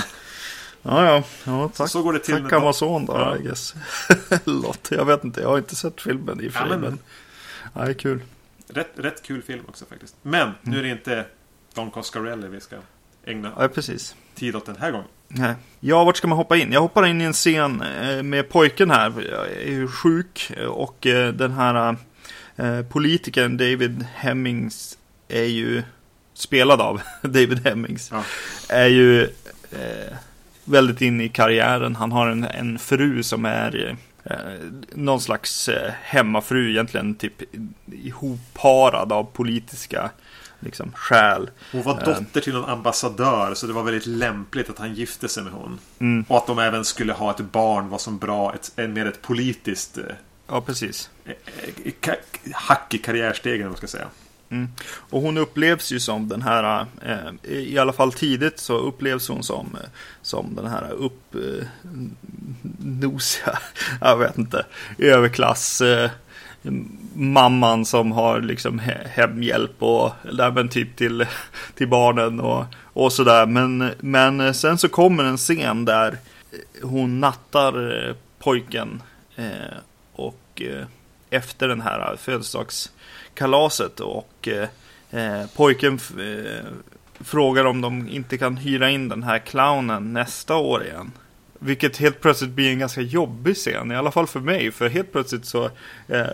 Ja, 0.82 1.04
ja. 1.06 1.22
ja 1.44 1.70
tack. 1.76 1.90
Så 1.90 2.02
går 2.02 2.12
det 2.12 2.18
till 2.18 2.42
tack 2.42 2.52
Amazon 2.52 3.06
då, 3.06 3.12
Ja. 3.12 3.36
I 3.36 3.42
guess. 3.42 3.74
Lott. 4.44 4.88
Jag 4.90 5.04
vet 5.04 5.24
inte, 5.24 5.40
jag 5.40 5.48
har 5.48 5.58
inte 5.58 5.76
sett 5.76 6.00
filmen 6.00 6.40
i 6.40 6.48
och 6.48 6.52
för 6.52 6.60
Ja, 6.60 6.68
sig, 6.68 6.78
men- 6.78 6.98
men... 7.72 7.84
Nej, 7.84 7.94
kul. 7.94 8.20
Rätt, 8.68 8.90
rätt 8.96 9.22
kul 9.22 9.42
film 9.42 9.64
också 9.68 9.84
faktiskt. 9.84 10.16
Men 10.22 10.50
nu 10.62 10.78
är 10.78 10.82
det 10.82 10.88
inte 10.90 11.24
Don 11.74 11.90
Coscarelli 11.90 12.48
vi 12.48 12.60
ska 12.60 12.76
ägna 13.24 13.52
Ja, 13.58 13.68
precis. 13.68 14.16
tid 14.34 14.56
åt 14.56 14.66
den 14.66 14.76
här 14.80 14.90
gången. 14.90 15.06
Nej. 15.28 15.54
Ja, 15.80 16.04
vart 16.04 16.16
ska 16.16 16.28
man 16.28 16.38
hoppa 16.38 16.56
in? 16.56 16.72
Jag 16.72 16.80
hoppar 16.80 17.06
in 17.06 17.20
i 17.20 17.24
en 17.24 17.32
scen 17.32 17.82
eh, 17.82 18.22
med 18.22 18.48
pojken 18.48 18.90
här. 18.90 19.12
Jag 19.30 19.46
är 19.50 19.70
ju 19.70 19.88
sjuk 19.88 20.52
och 20.68 21.06
eh, 21.06 21.32
den 21.32 21.52
här 21.52 21.96
eh, 22.56 22.82
politikern 22.82 23.56
David 23.56 24.06
Hemmings 24.14 24.98
är 25.28 25.44
ju 25.44 25.82
spelad 26.34 26.80
av 26.80 27.00
David 27.22 27.66
Hemmings. 27.66 28.10
Ja. 28.12 28.24
Är 28.68 28.86
ju 28.86 29.22
eh, 29.72 30.16
väldigt 30.64 31.00
inne 31.00 31.24
i 31.24 31.28
karriären. 31.28 31.96
Han 31.96 32.12
har 32.12 32.28
en, 32.28 32.44
en 32.44 32.78
fru 32.78 33.22
som 33.22 33.44
är 33.44 33.88
eh, 33.88 33.96
någon 34.92 35.20
slags 35.20 35.68
eh, 35.68 35.92
hemmafru 36.02 36.70
egentligen, 36.70 37.14
typ 37.14 37.42
ihopparad 37.92 39.12
av 39.12 39.24
politiska 39.24 40.10
liksom, 40.60 40.92
skäl. 40.92 41.50
Hon 41.72 41.82
var 41.82 42.04
dotter 42.04 42.40
till 42.40 42.52
någon 42.52 42.70
ambassadör 42.70 43.54
så 43.54 43.66
det 43.66 43.72
var 43.72 43.82
väldigt 43.82 44.06
lämpligt 44.06 44.70
att 44.70 44.78
han 44.78 44.94
gifte 44.94 45.28
sig 45.28 45.42
med 45.42 45.52
hon. 45.52 45.78
Mm. 45.98 46.24
Och 46.28 46.36
att 46.36 46.46
de 46.46 46.58
även 46.58 46.84
skulle 46.84 47.12
ha 47.12 47.30
ett 47.30 47.40
barn 47.40 47.88
var 47.88 47.98
som 47.98 48.18
bra, 48.18 48.54
ett, 48.54 48.90
mer 48.90 49.06
ett 49.06 49.22
politiskt 49.22 49.98
Ja, 50.50 50.60
precis. 50.60 51.10
Hack 52.52 52.94
i 52.94 52.98
karriärstegen, 52.98 53.66
om 53.66 53.68
man 53.68 53.76
ska 53.76 53.86
säga. 53.86 54.08
Mm. 54.50 54.68
Och 55.10 55.20
hon 55.20 55.38
upplevs 55.38 55.92
ju 55.92 56.00
som 56.00 56.28
den 56.28 56.42
här, 56.42 56.86
eh, 57.02 57.18
i 57.52 57.78
alla 57.78 57.92
fall 57.92 58.12
tidigt 58.12 58.58
så 58.58 58.78
upplevs 58.78 59.28
hon 59.28 59.42
som, 59.42 59.76
eh, 59.82 59.88
som 60.22 60.54
den 60.54 60.66
här 60.66 60.90
uppnosiga, 60.92 61.92
eh, 63.46 63.58
jag 64.00 64.16
vet 64.16 64.38
inte, 64.38 64.66
överklass 64.98 65.80
eh, 65.80 66.10
mamman 67.14 67.84
som 67.84 68.12
har 68.12 68.40
liksom 68.40 68.78
hemhjälp 69.06 69.82
och 69.82 70.12
även 70.40 70.68
typ 70.68 70.96
till, 70.96 71.26
till 71.74 71.88
barnen 71.88 72.40
och, 72.40 72.64
och 72.82 73.12
sådär. 73.12 73.46
Men, 73.46 73.90
men 74.00 74.54
sen 74.54 74.78
så 74.78 74.88
kommer 74.88 75.24
en 75.24 75.36
scen 75.36 75.84
där 75.84 76.18
hon 76.82 77.20
nattar 77.20 78.06
eh, 78.08 78.14
pojken 78.38 79.02
eh, 79.36 79.76
och 80.12 80.62
efter 81.30 81.68
den 81.68 81.80
här 81.80 82.16
födelsedags 82.16 82.90
kalaset 83.34 84.00
och 84.00 84.48
eh, 84.48 84.68
eh, 85.10 85.46
pojken 85.56 86.00
eh, 86.18 86.64
frågar 87.20 87.64
om 87.64 87.80
de 87.80 88.08
inte 88.08 88.38
kan 88.38 88.56
hyra 88.56 88.90
in 88.90 89.08
den 89.08 89.22
här 89.22 89.38
clownen 89.38 90.12
nästa 90.12 90.56
år 90.56 90.84
igen. 90.84 91.12
Vilket 91.58 91.96
helt 91.96 92.20
plötsligt 92.20 92.50
blir 92.50 92.70
en 92.70 92.78
ganska 92.78 93.00
jobbig 93.00 93.56
scen, 93.56 93.92
i 93.92 93.96
alla 93.96 94.10
fall 94.10 94.26
för 94.26 94.40
mig. 94.40 94.72
För 94.72 94.88
helt 94.88 95.12
plötsligt 95.12 95.44
så 95.44 95.70
eh, 96.08 96.26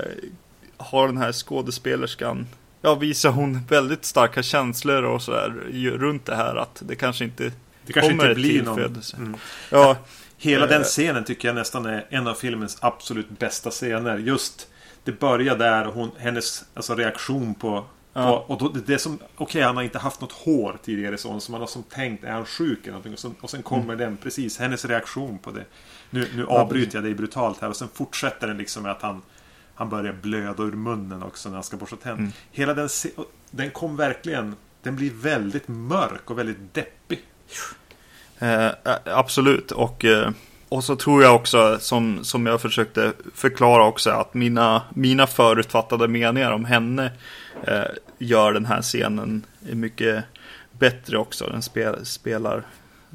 har 0.76 1.06
den 1.06 1.18
här 1.18 1.32
skådespelerskan, 1.32 2.46
ja 2.82 2.94
visar 2.94 3.30
hon 3.30 3.64
väldigt 3.68 4.04
starka 4.04 4.42
känslor 4.42 5.02
och 5.02 5.22
sådär 5.22 5.54
runt 5.98 6.26
det 6.26 6.36
här 6.36 6.56
att 6.56 6.82
det 6.86 6.96
kanske 6.96 7.24
inte 7.24 7.52
det 7.86 7.92
kanske 7.92 8.10
kommer 8.10 8.28
inte 8.28 8.34
blir 8.34 8.62
någon... 8.62 9.02
Mm. 9.16 9.36
Ja, 9.70 9.96
Hela 10.38 10.66
den 10.66 10.82
scenen 10.82 11.24
tycker 11.24 11.48
jag 11.48 11.54
nästan 11.54 11.86
är 11.86 12.06
en 12.10 12.26
av 12.26 12.34
filmens 12.34 12.78
absolut 12.80 13.38
bästa 13.38 13.70
scener. 13.70 14.18
Just 14.18 14.68
det 15.06 15.20
börjar 15.20 15.56
där 15.56 15.86
och 15.86 15.94
hon, 15.94 16.10
hennes 16.18 16.64
alltså, 16.75 16.94
reaktion 16.94 17.54
på 17.54 17.84
Ja. 18.18 18.44
Och 18.48 18.58
då, 18.58 18.68
det 18.68 18.98
som, 18.98 19.14
okej 19.14 19.44
okay, 19.44 19.62
han 19.62 19.76
har 19.76 19.82
inte 19.82 19.98
haft 19.98 20.20
något 20.20 20.32
hår 20.32 20.78
tidigare 20.82 21.18
så, 21.18 21.40
så 21.40 21.52
man 21.52 21.60
har 21.60 21.68
som 21.68 21.82
tänkt, 21.82 22.25
är 22.25 22.32
han 22.32 22.46
sjuk 22.46 22.78
eller 22.82 22.90
någonting? 22.90 23.12
Och, 23.12 23.18
så, 23.18 23.32
och 23.40 23.50
sen 23.50 23.62
kommer 23.62 23.94
mm. 23.94 23.98
den, 23.98 24.16
precis, 24.16 24.58
hennes 24.58 24.84
reaktion 24.84 25.38
på 25.38 25.50
det. 25.50 25.64
Nu, 26.10 26.28
nu 26.34 26.46
avbryter 26.46 26.96
jag 26.96 27.04
dig 27.04 27.14
brutalt 27.14 27.60
här 27.60 27.68
och 27.68 27.76
sen 27.76 27.88
fortsätter 27.94 28.46
den 28.46 28.58
liksom 28.58 28.82
med 28.82 28.92
att 28.92 29.02
han 29.02 29.22
Han 29.75 29.88
börjar 29.88 30.12
blöda 30.12 30.62
ur 30.62 30.72
munnen 30.72 31.22
också 31.22 31.48
när 31.48 31.56
han 31.56 31.64
ska 31.64 31.76
borsta 31.76 31.96
tänderna. 31.96 32.22
Mm. 32.22 32.32
Hela 32.50 32.75
den, 32.75 32.88
den 33.50 33.70
kom 33.70 33.96
verkligen, 33.96 34.56
den 34.82 34.96
blir 34.96 35.10
väldigt 35.10 35.68
mörk 35.68 36.30
och 36.30 36.38
väldigt 36.38 36.75
deppig. 36.75 37.25
Eh, 38.38 38.70
absolut, 39.04 39.72
och 39.72 40.04
eh, 40.04 40.30
och 40.68 40.85
så 40.85 40.96
tror 40.96 41.23
jag 41.23 41.35
också, 41.35 41.78
som, 41.80 42.25
som 42.25 42.46
jag 42.46 42.61
försökte 42.61 43.12
förklara 43.35 43.85
också, 43.85 44.11
att 44.11 44.35
mina, 44.35 44.82
mina 44.94 45.26
förutfattade 45.26 46.08
meningar 46.08 46.52
om 46.52 46.64
henne 46.64 47.12
eh, 47.64 47.85
gör 48.18 48.52
den 48.52 48.66
här 48.66 48.82
scenen 48.82 49.42
mycket 49.61 50.25
bättre 50.73 51.18
också. 51.18 51.46
Den 51.46 51.62
spel, 51.62 52.06
spelar, 52.06 52.62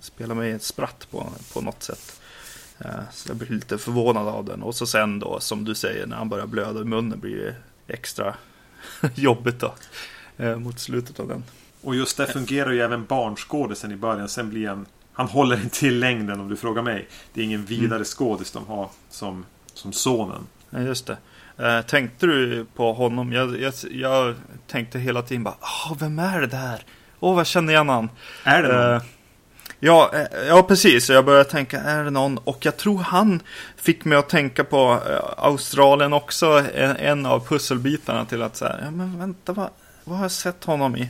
spelar 0.01 0.35
mig 0.35 0.51
ett 0.51 0.63
spratt 0.63 1.07
på, 1.11 1.29
på 1.53 1.61
något 1.61 1.83
sätt. 1.83 2.21
Eh, 2.79 3.01
så 3.11 3.29
jag 3.29 3.37
blir 3.37 3.49
lite 3.49 3.77
förvånad 3.77 4.27
av 4.27 4.45
den. 4.45 4.63
Och 4.63 4.75
så 4.75 4.85
sen 4.85 5.19
då, 5.19 5.39
som 5.39 5.65
du 5.65 5.75
säger, 5.75 6.07
när 6.07 6.15
han 6.15 6.29
börjar 6.29 6.47
blöda 6.47 6.81
i 6.81 6.85
munnen 6.85 7.19
blir 7.19 7.37
det 7.37 7.55
extra 7.93 8.35
jobbigt 9.15 9.59
då. 9.59 9.73
Eh, 10.37 10.57
mot 10.57 10.79
slutet 10.79 11.19
av 11.19 11.27
den. 11.27 11.43
Och 11.81 11.95
just 11.95 12.17
det 12.17 12.27
fungerar 12.27 12.71
ju 12.71 12.81
även 12.81 13.05
barnskådisen 13.05 13.91
i 13.91 13.95
början. 13.95 14.29
Sen 14.29 14.49
blir 14.49 14.67
han 14.67 14.85
han 15.13 15.27
håller 15.27 15.55
inte 15.55 15.79
till 15.79 15.99
längden 15.99 16.39
om 16.39 16.49
du 16.49 16.55
frågar 16.55 16.81
mig. 16.81 17.07
Det 17.33 17.41
är 17.41 17.45
ingen 17.45 17.65
vidare 17.65 17.95
mm. 17.95 18.05
skådis 18.05 18.51
de 18.51 18.67
har 18.67 18.89
som, 19.09 19.45
som 19.73 19.93
sonen. 19.93 20.47
Ja, 20.69 20.79
just 20.79 21.07
det. 21.07 21.17
Eh, 21.57 21.81
tänkte 21.81 22.25
du 22.25 22.65
på 22.75 22.93
honom? 22.93 23.33
Jag, 23.33 23.61
jag, 23.61 23.73
jag 23.91 24.35
tänkte 24.67 24.99
hela 24.99 25.21
tiden 25.21 25.43
bara, 25.43 25.55
oh, 25.61 25.97
vem 25.99 26.19
är 26.19 26.41
det 26.41 26.47
där? 26.47 26.83
Åh, 27.19 27.31
oh, 27.31 27.35
vad 27.35 27.47
känner 27.47 27.73
jag 27.73 27.85
någon? 27.85 28.09
Är 28.43 28.63
det 28.63 28.67
någon? 28.67 28.95
Eh, 28.95 29.01
ja, 29.79 30.11
eh, 30.13 30.47
ja, 30.47 30.63
precis. 30.63 31.09
Jag 31.09 31.25
började 31.25 31.49
tänka, 31.49 31.79
är 31.79 32.03
det 32.03 32.09
någon? 32.09 32.37
Och 32.37 32.65
jag 32.65 32.77
tror 32.77 32.97
han 32.97 33.41
fick 33.75 34.05
mig 34.05 34.17
att 34.17 34.29
tänka 34.29 34.63
på 34.63 34.99
eh, 35.09 35.45
Australien 35.45 36.13
också. 36.13 36.65
En, 36.75 36.95
en, 36.95 37.25
av 37.25 37.47
pusselbitarna 37.47 38.25
till 38.25 38.41
att 38.41 38.55
säga, 38.55 38.75
ja 38.83 38.91
men 38.91 39.19
vänta, 39.19 39.53
vad, 39.53 39.69
vad 40.03 40.17
har 40.17 40.25
jag 40.25 40.31
sett 40.31 40.63
honom 40.63 40.95
i? 40.97 41.09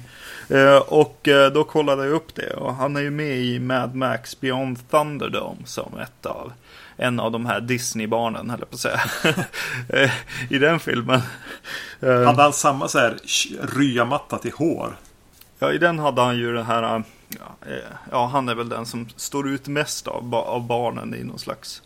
Eh, 0.49 0.77
och 0.77 1.27
eh, 1.27 1.51
då 1.51 1.63
kollade 1.63 2.05
jag 2.05 2.13
upp 2.13 2.35
det 2.35 2.53
och 2.53 2.75
han 2.75 2.95
är 2.95 3.01
ju 3.01 3.11
med 3.11 3.37
i 3.37 3.59
Mad 3.59 3.95
Max 3.95 4.39
Beyond 4.39 4.89
Thunderdome 4.89 5.61
som 5.65 5.97
ett 5.99 6.25
av 6.25 6.53
en 6.97 7.19
av 7.19 7.31
de 7.31 7.45
här 7.45 7.61
Disney-barnen, 7.61 8.49
höll 8.49 8.59
jag 8.59 8.69
på 8.69 8.75
att 8.75 8.79
säga. 8.79 9.01
Eh, 9.89 10.11
I 10.49 10.57
den 10.57 10.79
filmen. 10.79 11.21
Hade 12.01 12.41
han 12.41 12.53
samma 12.53 12.87
så 12.87 12.99
här 12.99 13.17
ryamatta 13.77 14.37
till 14.37 14.51
hår? 14.51 14.95
Ja, 15.59 15.71
i 15.71 15.77
den 15.77 15.99
hade 15.99 16.21
han 16.21 16.37
ju 16.37 16.53
den 16.53 16.65
här, 16.65 17.03
ja, 18.11 18.25
han 18.25 18.49
är 18.49 18.55
väl 18.55 18.69
den 18.69 18.85
som 18.85 19.09
står 19.15 19.49
ut 19.49 19.67
mest 19.67 20.07
av, 20.07 20.35
av 20.35 20.67
barnen 20.67 21.15
i 21.15 21.23
någon 21.23 21.39
slags 21.39 21.81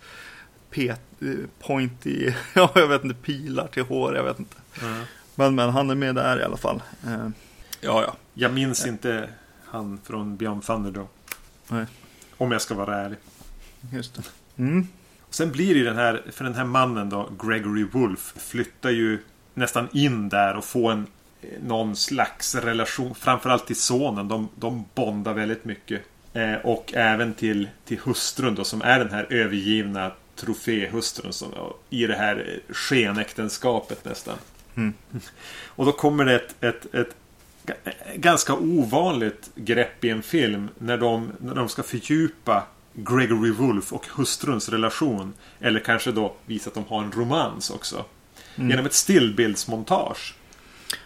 pointy, 1.59 2.33
ja, 2.53 2.71
jag 2.75 2.87
vet 2.87 3.03
inte, 3.03 3.15
pilar 3.15 3.67
till 3.67 3.83
hår, 3.83 4.15
jag 4.15 4.23
vet 4.23 4.39
inte. 4.39 4.55
Mm. 4.81 5.03
Men, 5.35 5.55
men 5.55 5.69
han 5.69 5.89
är 5.89 5.95
med 5.95 6.15
där 6.15 6.39
i 6.39 6.43
alla 6.43 6.57
fall. 6.57 6.81
Ja, 7.81 8.01
ja. 8.03 8.15
Jag 8.37 8.53
minns 8.53 8.85
inte 8.85 9.29
han 9.65 9.99
från 10.03 10.37
Beyond 10.37 10.63
Thunder 10.63 10.91
då. 10.91 11.07
Nej. 11.67 11.85
Om 12.37 12.51
jag 12.51 12.61
ska 12.61 12.75
vara 12.75 12.97
ärlig. 12.97 13.17
Just 13.93 14.15
det. 14.15 14.23
Mm. 14.57 14.87
Sen 15.29 15.51
blir 15.51 15.73
det 15.73 15.79
ju 15.79 15.85
den 15.85 15.95
här, 15.95 16.23
för 16.31 16.43
den 16.43 16.55
här 16.55 16.63
mannen 16.63 17.09
då, 17.09 17.29
Gregory 17.43 17.83
Wolf, 17.83 18.33
flyttar 18.37 18.89
ju 18.89 19.19
nästan 19.53 19.87
in 19.93 20.29
där 20.29 20.55
och 20.55 20.65
får 20.65 20.91
en 20.91 21.07
någon 21.61 21.95
slags 21.95 22.55
relation, 22.55 23.15
framförallt 23.15 23.67
till 23.67 23.75
sonen. 23.75 24.27
De, 24.27 24.49
de 24.55 24.85
bondar 24.95 25.33
väldigt 25.33 25.65
mycket. 25.65 26.01
Eh, 26.33 26.53
och 26.53 26.93
även 26.93 27.33
till, 27.33 27.69
till 27.85 27.99
hustrun 27.99 28.55
då, 28.55 28.63
som 28.63 28.81
är 28.81 28.99
den 28.99 29.11
här 29.11 29.27
övergivna 29.29 30.11
troféhustrun 30.35 31.33
som, 31.33 31.51
i 31.89 32.07
det 32.07 32.15
här 32.15 32.59
skenäktenskapet 32.69 34.05
nästan. 34.05 34.37
Mm. 34.75 34.93
Och 35.65 35.85
då 35.85 35.91
kommer 35.91 36.25
det 36.25 36.35
ett, 36.35 36.63
ett, 36.63 36.95
ett 36.95 37.15
ganska 38.15 38.53
ovanligt 38.53 39.51
grepp 39.55 40.03
i 40.03 40.09
en 40.09 40.23
film 40.23 40.69
när 40.77 40.97
de, 40.97 41.31
när 41.39 41.55
de 41.55 41.69
ska 41.69 41.83
fördjupa 41.83 42.63
Gregory 42.93 43.51
Wolf 43.51 43.93
och 43.93 44.05
hustruns 44.07 44.69
relation. 44.69 45.33
Eller 45.59 45.79
kanske 45.79 46.11
då 46.11 46.35
visa 46.45 46.69
att 46.69 46.73
de 46.73 46.85
har 46.87 47.03
en 47.03 47.11
romans 47.11 47.69
också. 47.69 48.05
Mm. 48.55 48.69
Genom 48.69 48.85
ett 48.85 48.93
stillbildsmontage. 48.93 50.35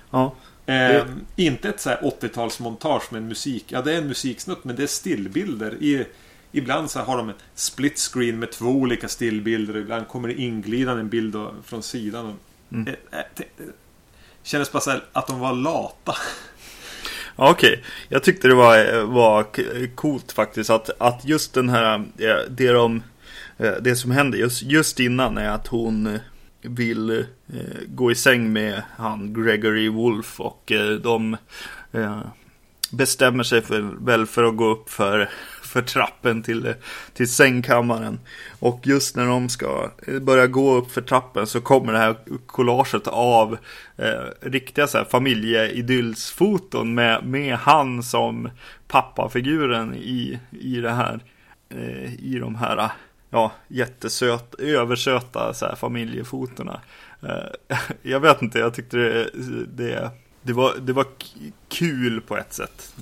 Ja. 0.09 0.35
Eh, 0.65 1.05
inte 1.35 1.69
ett 1.69 1.85
80-talsmontage 1.85 3.13
med 3.13 3.23
musik. 3.23 3.65
Ja, 3.67 3.81
det 3.81 3.93
är 3.93 3.97
en 3.97 4.07
musiksnutt 4.07 4.63
men 4.63 4.75
det 4.75 4.83
är 4.83 4.87
stillbilder. 4.87 5.83
I, 5.83 6.05
ibland 6.51 6.91
så 6.91 6.99
har 6.99 7.17
de 7.17 7.29
en 7.29 7.35
split 7.55 7.99
screen 7.99 8.39
med 8.39 8.51
två 8.51 8.65
olika 8.65 9.07
stillbilder. 9.07 9.77
Ibland 9.77 10.07
kommer 10.07 10.27
det 10.27 10.33
inglidande 10.33 11.01
en 11.01 11.09
bild 11.09 11.35
från 11.63 11.83
sidan. 11.83 12.33
Mm. 12.71 12.87
Eh, 12.87 13.19
eh, 13.19 13.45
kändes 14.43 14.71
bara 14.71 14.81
så 14.81 14.91
att 15.13 15.27
de 15.27 15.39
var 15.39 15.53
lata. 15.53 16.15
Okej, 17.41 17.71
okay. 17.71 17.83
jag 18.09 18.23
tyckte 18.23 18.47
det 18.47 18.55
var, 18.55 19.03
var 19.03 19.45
coolt 19.95 20.31
faktiskt 20.31 20.69
att, 20.69 20.89
att 20.97 21.25
just 21.25 21.53
den 21.53 21.69
här, 21.69 21.95
eh, 22.17 22.37
det, 22.49 22.71
de, 22.71 23.03
eh, 23.57 23.73
det 23.81 23.95
som 23.95 24.11
händer 24.11 24.37
just, 24.37 24.61
just 24.61 24.99
innan 24.99 25.37
är 25.37 25.49
att 25.49 25.67
hon 25.67 26.07
eh, 26.07 26.19
vill 26.61 27.09
eh, 27.09 27.25
gå 27.87 28.11
i 28.11 28.15
säng 28.15 28.53
med 28.53 28.83
han 28.97 29.33
Gregory 29.33 29.89
Wolf 29.89 30.39
och 30.39 30.71
eh, 30.71 30.91
de 30.91 31.37
eh, 31.91 32.21
bestämmer 32.91 33.43
sig 33.43 33.61
för, 33.61 33.81
väl 34.05 34.25
för 34.25 34.43
att 34.43 34.57
gå 34.57 34.65
upp 34.65 34.89
för, 34.89 35.29
för 35.69 35.81
trappen 35.81 36.43
till, 36.43 36.73
till 37.13 37.29
sängkammaren. 37.29 38.19
Och 38.59 38.87
just 38.87 39.15
när 39.15 39.25
de 39.25 39.49
ska 39.49 39.91
börja 40.21 40.47
gå 40.47 40.75
upp 40.75 40.91
för 40.91 41.01
trappen 41.01 41.47
så 41.47 41.61
kommer 41.61 41.93
det 41.93 41.99
här 41.99 42.15
collaget 42.45 43.07
av 43.07 43.57
eh, 43.97 44.23
riktiga 44.41 44.87
så 44.87 44.97
här, 44.97 45.05
familjeidyllsfoton 45.05 46.93
med, 46.93 47.23
med 47.23 47.55
han 47.55 48.03
som 48.03 48.49
pappafiguren 48.87 49.95
i, 49.95 50.39
i 50.51 50.75
det 50.81 50.91
här, 50.91 51.19
eh, 51.69 52.13
i 52.13 52.39
de 52.39 52.55
här 52.55 52.91
ja, 53.29 53.51
jättesöta, 53.67 54.63
översöta 54.63 55.53
så 55.53 55.65
här, 55.65 55.75
familjefotona. 55.75 56.81
Eh, 57.21 57.77
jag 58.01 58.19
vet 58.19 58.41
inte, 58.41 58.59
jag 58.59 58.73
tyckte 58.73 58.97
det, 58.97 59.29
det, 59.67 60.11
det, 60.41 60.53
var, 60.53 60.73
det 60.81 60.93
var 60.93 61.05
kul 61.69 62.21
på 62.21 62.37
ett 62.37 62.53
sätt. 62.53 62.95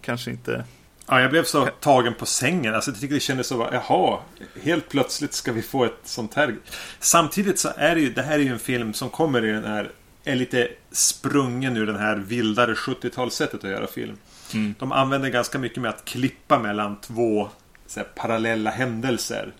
Kanske 0.00 0.30
inte... 0.30 0.64
Ja, 1.08 1.20
jag 1.20 1.30
blev 1.30 1.44
så 1.44 1.66
tagen 1.66 2.14
på 2.14 2.26
sängen. 2.26 2.74
Alltså, 2.74 2.90
jag 2.90 3.00
tyckte 3.00 3.16
det 3.16 3.20
kändes 3.20 3.46
så, 3.46 3.68
jaha, 3.72 4.18
helt 4.62 4.88
plötsligt 4.88 5.32
ska 5.32 5.52
vi 5.52 5.62
få 5.62 5.84
ett 5.84 6.00
sånt 6.04 6.34
här. 6.34 6.56
Samtidigt 7.00 7.58
så 7.58 7.68
är 7.76 7.94
det 7.94 8.00
ju, 8.00 8.12
det 8.12 8.22
här 8.22 8.34
är 8.34 8.42
ju 8.42 8.52
en 8.52 8.58
film 8.58 8.92
som 8.92 9.10
kommer 9.10 9.44
i 9.44 9.52
den 9.52 9.64
här, 9.64 9.90
är 10.24 10.36
lite 10.36 10.68
sprungen 10.90 11.76
ur 11.76 11.86
den 11.86 11.96
här 11.96 12.16
vildare 12.16 12.74
70-talssättet 12.74 13.56
att 13.56 13.70
göra 13.70 13.86
film. 13.86 14.16
Mm. 14.54 14.74
De 14.78 14.92
använder 14.92 15.28
ganska 15.28 15.58
mycket 15.58 15.82
med 15.82 15.88
att 15.88 16.04
klippa 16.04 16.58
mellan 16.58 17.00
två 17.00 17.48
här, 17.96 18.04
parallella 18.04 18.70
händelser. 18.70 19.52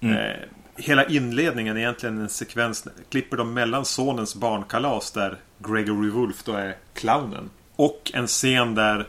Mm. 0.00 0.16
Eh, 0.16 0.36
hela 0.76 1.04
inledningen 1.04 1.76
är 1.76 1.80
egentligen 1.80 2.20
en 2.20 2.28
sekvens. 2.28 2.88
Klipper 3.10 3.36
de 3.36 3.54
mellan 3.54 3.84
sonens 3.84 4.34
barnkalas 4.34 5.12
där 5.12 5.36
Gregory 5.58 6.10
Wolf 6.10 6.42
då 6.44 6.52
är 6.52 6.76
clownen. 6.94 7.50
Och 7.76 8.10
en 8.14 8.26
scen 8.26 8.74
där 8.74 9.06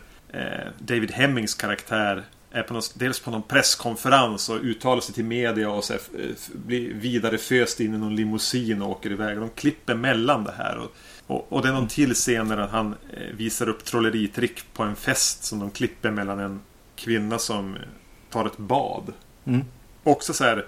David 0.79 1.11
Hemmings 1.11 1.53
karaktär 1.53 2.23
är 2.51 2.63
på 2.63 2.73
någon, 2.73 2.83
dels 2.93 3.19
på 3.19 3.31
någon 3.31 3.43
presskonferens 3.43 4.49
och 4.49 4.59
uttalar 4.61 5.01
sig 5.01 5.15
till 5.15 5.25
media 5.25 5.69
och 5.69 5.83
så 5.83 5.93
här, 5.93 6.01
blir 6.53 6.93
vidare 6.93 7.37
föst 7.37 7.79
in 7.79 7.93
i 7.93 7.97
någon 7.97 8.15
limousin 8.15 8.81
och 8.81 8.89
åker 8.89 9.11
iväg. 9.11 9.37
De 9.37 9.49
klipper 9.49 9.95
mellan 9.95 10.43
det 10.43 10.53
här. 10.57 10.77
Och, 10.77 10.91
och, 11.27 11.53
och 11.53 11.61
det 11.61 11.67
är 11.67 11.73
någon 11.73 11.87
till 11.87 12.13
scen 12.13 12.47
när 12.47 12.57
han 12.57 12.95
eh, 13.13 13.35
visar 13.35 13.69
upp 13.69 13.85
trolleritrick 13.85 14.73
på 14.73 14.83
en 14.83 14.95
fest 14.95 15.43
som 15.43 15.59
de 15.59 15.71
klipper 15.71 16.11
mellan 16.11 16.39
en 16.39 16.61
kvinna 16.95 17.39
som 17.39 17.77
tar 18.29 18.45
ett 18.45 18.57
bad. 18.57 19.13
Mm. 19.45 19.65
Också 20.03 20.33
så 20.33 20.43
här. 20.43 20.65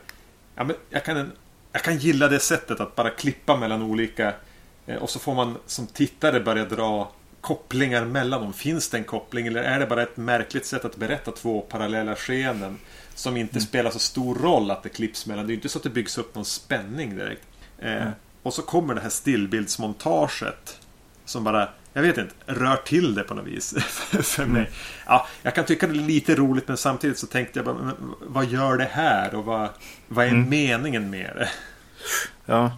Ja, 0.56 0.64
men 0.64 0.76
jag, 0.90 1.06
kan, 1.06 1.32
jag 1.72 1.84
kan 1.84 1.98
gilla 1.98 2.28
det 2.28 2.40
sättet 2.40 2.80
att 2.80 2.96
bara 2.96 3.10
klippa 3.10 3.58
mellan 3.58 3.82
olika. 3.82 4.34
Eh, 4.86 4.96
och 4.96 5.10
så 5.10 5.20
får 5.20 5.36
man 5.36 5.58
som 5.66 5.88
tittare 5.88 6.40
börja 6.40 6.66
dra 6.66 7.12
kopplingar 7.42 8.06
mellan 8.06 8.42
dem. 8.42 8.54
Finns 8.54 8.90
det 8.90 8.98
en 8.98 9.04
koppling 9.04 9.48
eller 9.48 9.64
är 9.64 9.80
det 9.80 9.86
bara 9.86 10.04
ett 10.04 10.18
märkligt 10.18 10.66
sätt 10.66 10.86
att 10.86 10.96
berätta 10.96 11.32
två 11.32 11.62
parallella 11.62 12.16
skeenden? 12.16 12.78
Som 13.16 13.38
inte 13.38 13.54
mm. 13.54 13.62
spelar 13.62 13.92
så 13.92 14.00
stor 14.00 14.36
roll 14.36 14.72
att 14.72 14.84
det 14.84 14.90
klipps 14.90 15.26
mellan. 15.26 15.48
Det 15.48 15.54
är 15.54 15.56
inte 15.56 15.70
så 15.70 15.80
att 15.80 15.84
det 15.84 15.90
byggs 15.90 16.18
upp 16.18 16.36
någon 16.36 16.46
spänning 16.46 17.16
direkt. 17.16 17.48
Eh, 17.80 18.02
mm. 18.02 18.12
Och 18.44 18.54
så 18.54 18.62
kommer 18.62 18.96
det 18.96 19.02
här 19.02 19.10
stillbildsmontaget. 19.10 20.80
Som 21.26 21.44
bara 21.44 21.70
jag 21.98 22.02
vet 22.02 22.18
inte, 22.18 22.34
rör 22.46 22.76
till 22.76 23.16
det 23.16 23.24
på 23.24 23.34
något 23.34 23.48
vis 23.48 23.74
för 24.22 24.46
mig. 24.46 24.62
Mm. 24.62 24.74
Ja, 25.06 25.28
jag 25.44 25.56
kan 25.56 25.66
tycka 25.66 25.88
det 25.88 25.94
är 25.94 25.96
lite 25.96 26.36
roligt 26.36 26.68
men 26.68 26.78
samtidigt 26.78 27.18
så 27.18 27.28
tänkte 27.28 27.60
jag 27.60 27.66
bara, 27.66 27.94
vad 28.22 28.46
gör 28.46 28.78
det 28.78 28.90
här 28.92 29.36
och 29.36 29.46
vad, 29.46 29.70
vad 30.08 30.26
är 30.26 30.30
mm. 30.30 30.50
meningen 30.50 31.10
med 31.10 31.32
det? 31.36 31.50
Ja, 32.46 32.78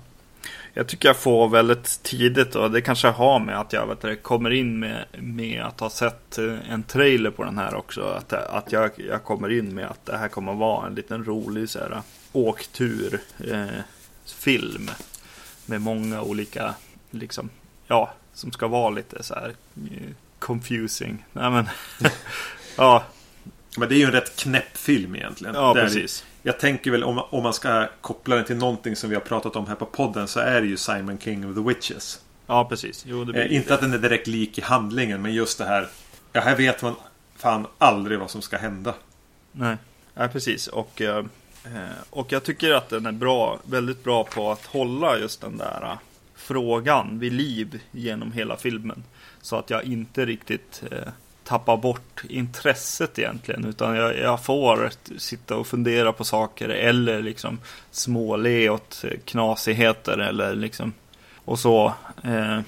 jag 0.79 0.87
tycker 0.87 1.09
jag 1.09 1.17
får 1.17 1.49
väldigt 1.49 2.03
tidigt 2.03 2.55
och 2.55 2.71
det 2.71 2.81
kanske 2.81 3.07
har 3.07 3.39
med 3.39 3.59
att 3.59 3.73
jag 3.73 3.87
vet 3.87 4.23
kommer 4.23 4.49
in 4.49 4.79
med, 4.79 5.05
med 5.17 5.63
att 5.63 5.79
ha 5.79 5.89
sett 5.89 6.37
eh, 6.37 6.71
en 6.71 6.83
trailer 6.83 7.31
på 7.31 7.43
den 7.43 7.57
här 7.57 7.75
också. 7.75 8.01
Att, 8.01 8.33
att 8.33 8.71
jag, 8.71 8.91
jag 8.95 9.23
kommer 9.23 9.49
in 9.59 9.75
med 9.75 9.87
att 9.87 10.05
det 10.05 10.17
här 10.17 10.27
kommer 10.27 10.53
vara 10.53 10.87
en 10.87 10.95
liten 10.95 11.25
rolig 11.25 11.69
så 11.69 11.79
här, 11.79 12.01
åktur 12.31 13.19
eh, 13.51 13.65
film. 14.25 14.89
Med 15.65 15.81
många 15.81 16.21
olika, 16.21 16.75
liksom, 17.11 17.49
ja, 17.87 18.13
som 18.33 18.51
ska 18.51 18.67
vara 18.67 18.89
lite 18.89 19.23
så 19.23 19.33
här 19.33 19.55
eh, 19.91 20.13
confusing. 20.39 21.25
Nej, 21.33 21.51
men, 21.51 21.65
ja. 22.77 23.03
Men 23.77 23.89
det 23.89 23.95
är 23.95 23.97
ju 23.97 24.05
en 24.05 24.11
rätt 24.11 24.35
knäpp 24.35 24.77
film 24.77 25.15
egentligen. 25.15 25.55
Ja, 25.55 25.73
Där 25.73 25.83
precis. 25.83 26.25
Jag 26.43 26.59
tänker 26.59 26.91
väl 26.91 27.03
om, 27.03 27.19
om 27.29 27.43
man 27.43 27.53
ska 27.53 27.87
koppla 28.01 28.35
den 28.35 28.45
till 28.45 28.55
någonting 28.55 28.95
som 28.95 29.09
vi 29.09 29.15
har 29.15 29.21
pratat 29.21 29.55
om 29.55 29.67
här 29.67 29.75
på 29.75 29.85
podden 29.85 30.27
så 30.27 30.39
är 30.39 30.61
det 30.61 30.67
ju 30.67 30.77
Simon 30.77 31.19
King 31.19 31.49
of 31.49 31.55
the 31.55 31.61
Witches. 31.61 32.21
Ja, 32.47 32.65
precis. 32.65 33.03
Jo, 33.07 33.33
eh, 33.33 33.55
inte 33.55 33.73
att 33.73 33.81
den 33.81 33.93
är 33.93 33.97
direkt 33.97 34.27
lik 34.27 34.57
i 34.57 34.61
handlingen, 34.61 35.21
men 35.21 35.33
just 35.33 35.57
det 35.57 35.65
här. 35.65 35.87
Ja, 36.33 36.41
här 36.41 36.55
vet 36.55 36.81
man 36.81 36.95
fan 37.35 37.67
aldrig 37.77 38.19
vad 38.19 38.31
som 38.31 38.41
ska 38.41 38.57
hända. 38.57 38.93
Nej, 39.51 39.77
ja, 40.13 40.27
precis. 40.27 40.67
Och, 40.67 41.01
eh, 41.01 41.25
och 42.09 42.31
jag 42.31 42.43
tycker 42.43 42.71
att 42.71 42.89
den 42.89 43.05
är 43.05 43.11
bra, 43.11 43.59
väldigt 43.63 44.03
bra 44.03 44.23
på 44.23 44.51
att 44.51 44.65
hålla 44.65 45.19
just 45.19 45.41
den 45.41 45.57
där 45.57 45.97
frågan 46.35 47.19
vid 47.19 47.33
liv 47.33 47.81
genom 47.91 48.31
hela 48.31 48.57
filmen. 48.57 49.03
Så 49.41 49.55
att 49.55 49.69
jag 49.69 49.83
inte 49.83 50.25
riktigt 50.25 50.83
eh, 50.91 50.97
tappar 51.49 51.77
bort 51.77 52.23
intresset 52.29 53.19
egentligen. 53.19 53.65
Utan 53.65 53.95
jag, 53.95 54.17
jag, 54.17 54.43
får 54.43 54.91
sitta 55.17 55.55
och 55.55 55.67
fundera 55.67 56.13
på 56.13 56.23
saker 56.23 56.69
eller 56.69 57.21
liksom 57.21 57.59
småle 57.91 58.69
åt 58.69 59.05
knasigheter 59.25 60.17
eller 60.17 60.55
liksom 60.55 60.93
och 61.45 61.59
så. 61.59 61.93
Eh, 62.23 62.59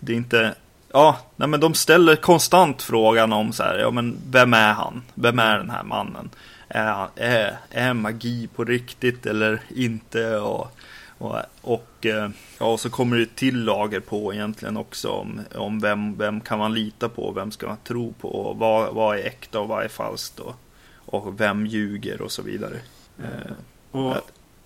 det 0.00 0.12
är 0.12 0.16
inte 0.16 0.54
Ja, 0.92 1.18
nej 1.36 1.48
men 1.48 1.60
de 1.60 1.74
ställer 1.74 2.16
konstant 2.16 2.82
frågan 2.82 3.32
om 3.32 3.52
så 3.52 3.62
här, 3.62 3.78
ja 3.78 3.90
men 3.90 4.18
vem 4.30 4.54
är 4.54 4.72
han? 4.72 5.02
Vem 5.14 5.38
är 5.38 5.58
den 5.58 5.70
här 5.70 5.82
mannen? 5.82 6.30
Är, 6.68 7.08
är, 7.16 7.56
är 7.70 7.94
magi 7.94 8.48
på 8.56 8.64
riktigt 8.64 9.26
eller 9.26 9.60
inte? 9.74 10.36
Och 10.36 10.75
och, 11.18 11.36
och, 11.60 12.06
eh, 12.06 12.30
ja, 12.58 12.66
och 12.66 12.80
så 12.80 12.90
kommer 12.90 13.16
det 13.16 13.36
till 13.36 13.64
lager 13.64 14.00
på 14.00 14.34
egentligen 14.34 14.76
också 14.76 15.08
om, 15.08 15.40
om 15.54 15.80
vem, 15.80 16.18
vem 16.18 16.40
kan 16.40 16.58
man 16.58 16.74
lita 16.74 17.08
på, 17.08 17.32
vem 17.32 17.50
ska 17.50 17.66
man 17.66 17.76
tro 17.84 18.12
på, 18.12 18.28
och 18.28 18.58
vad, 18.58 18.94
vad 18.94 19.18
är 19.18 19.22
äkta 19.22 19.60
och 19.60 19.68
vad 19.68 19.84
är 19.84 19.88
falskt 19.88 20.38
och, 20.38 20.54
och 20.94 21.40
vem 21.40 21.66
ljuger 21.66 22.22
och 22.22 22.32
så 22.32 22.42
vidare. 22.42 22.76
Mm. 23.18 23.54
Och, 23.90 24.00
jag, 24.00 24.22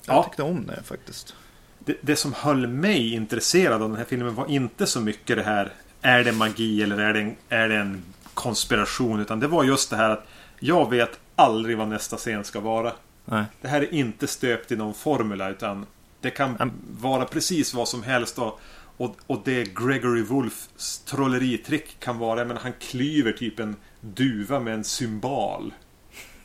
jag 0.07 0.17
ja. 0.17 0.23
tyckte 0.23 0.43
om 0.43 0.67
det 0.67 0.83
faktiskt. 0.83 1.35
Det, 1.79 1.97
det, 2.01 2.17
som 2.17 2.33
höll 2.33 2.67
mig 2.67 3.15
intresserad 3.15 3.83
av 3.83 3.89
den 3.89 3.99
här 3.99 4.05
filmen 4.05 4.35
var 4.35 4.51
inte 4.51 4.87
så 4.87 5.01
mycket 5.01 5.37
det 5.37 5.43
här 5.43 5.73
Är 6.03 6.25
det 6.25 6.33
magi 6.33 6.83
eller 6.83 6.99
är 6.99 7.13
det 7.13 7.21
en, 7.21 7.37
är 7.49 7.69
det 7.69 7.77
en 7.77 8.03
konspiration? 8.35 9.21
Utan 9.21 9.41
det 9.41 9.47
var 9.47 9.65
just 9.65 9.91
det 9.91 9.97
här 9.97 10.11
att 10.11 10.27
Jag 10.59 10.91
vet 10.91 11.21
aldrig 11.37 11.79
vad 11.79 11.89
nästa 11.89 12.17
scen 12.17 12.45
ska 12.45 12.61
vara. 12.61 12.93
Nej. 13.25 13.45
Det 13.61 13.69
här 13.69 13.81
är 13.81 13.95
inte 13.95 14.27
stöpt 14.27 14.73
i 14.73 14.77
någon 14.77 14.95
formula 14.95 15.51
utan 15.51 15.87
det 16.21 16.31
kan 16.31 16.57
mm. 16.57 16.75
vara 16.91 17.25
precis 17.25 17.75
vad 17.75 17.89
som 17.89 18.03
helst. 18.03 18.39
Och, 18.39 18.61
och, 18.97 19.17
och 19.27 19.41
det 19.45 19.65
Gregory 19.65 20.23
Wolfs 20.23 20.99
trolleritrick 20.99 22.01
kan 22.01 22.19
vara, 22.19 22.45
men 22.45 22.57
han 22.57 22.73
klyver 22.81 23.33
typ 23.33 23.61
en 23.61 23.77
duva 24.01 24.61
med 24.61 24.75
en 24.75 24.85
symbol. 24.85 25.75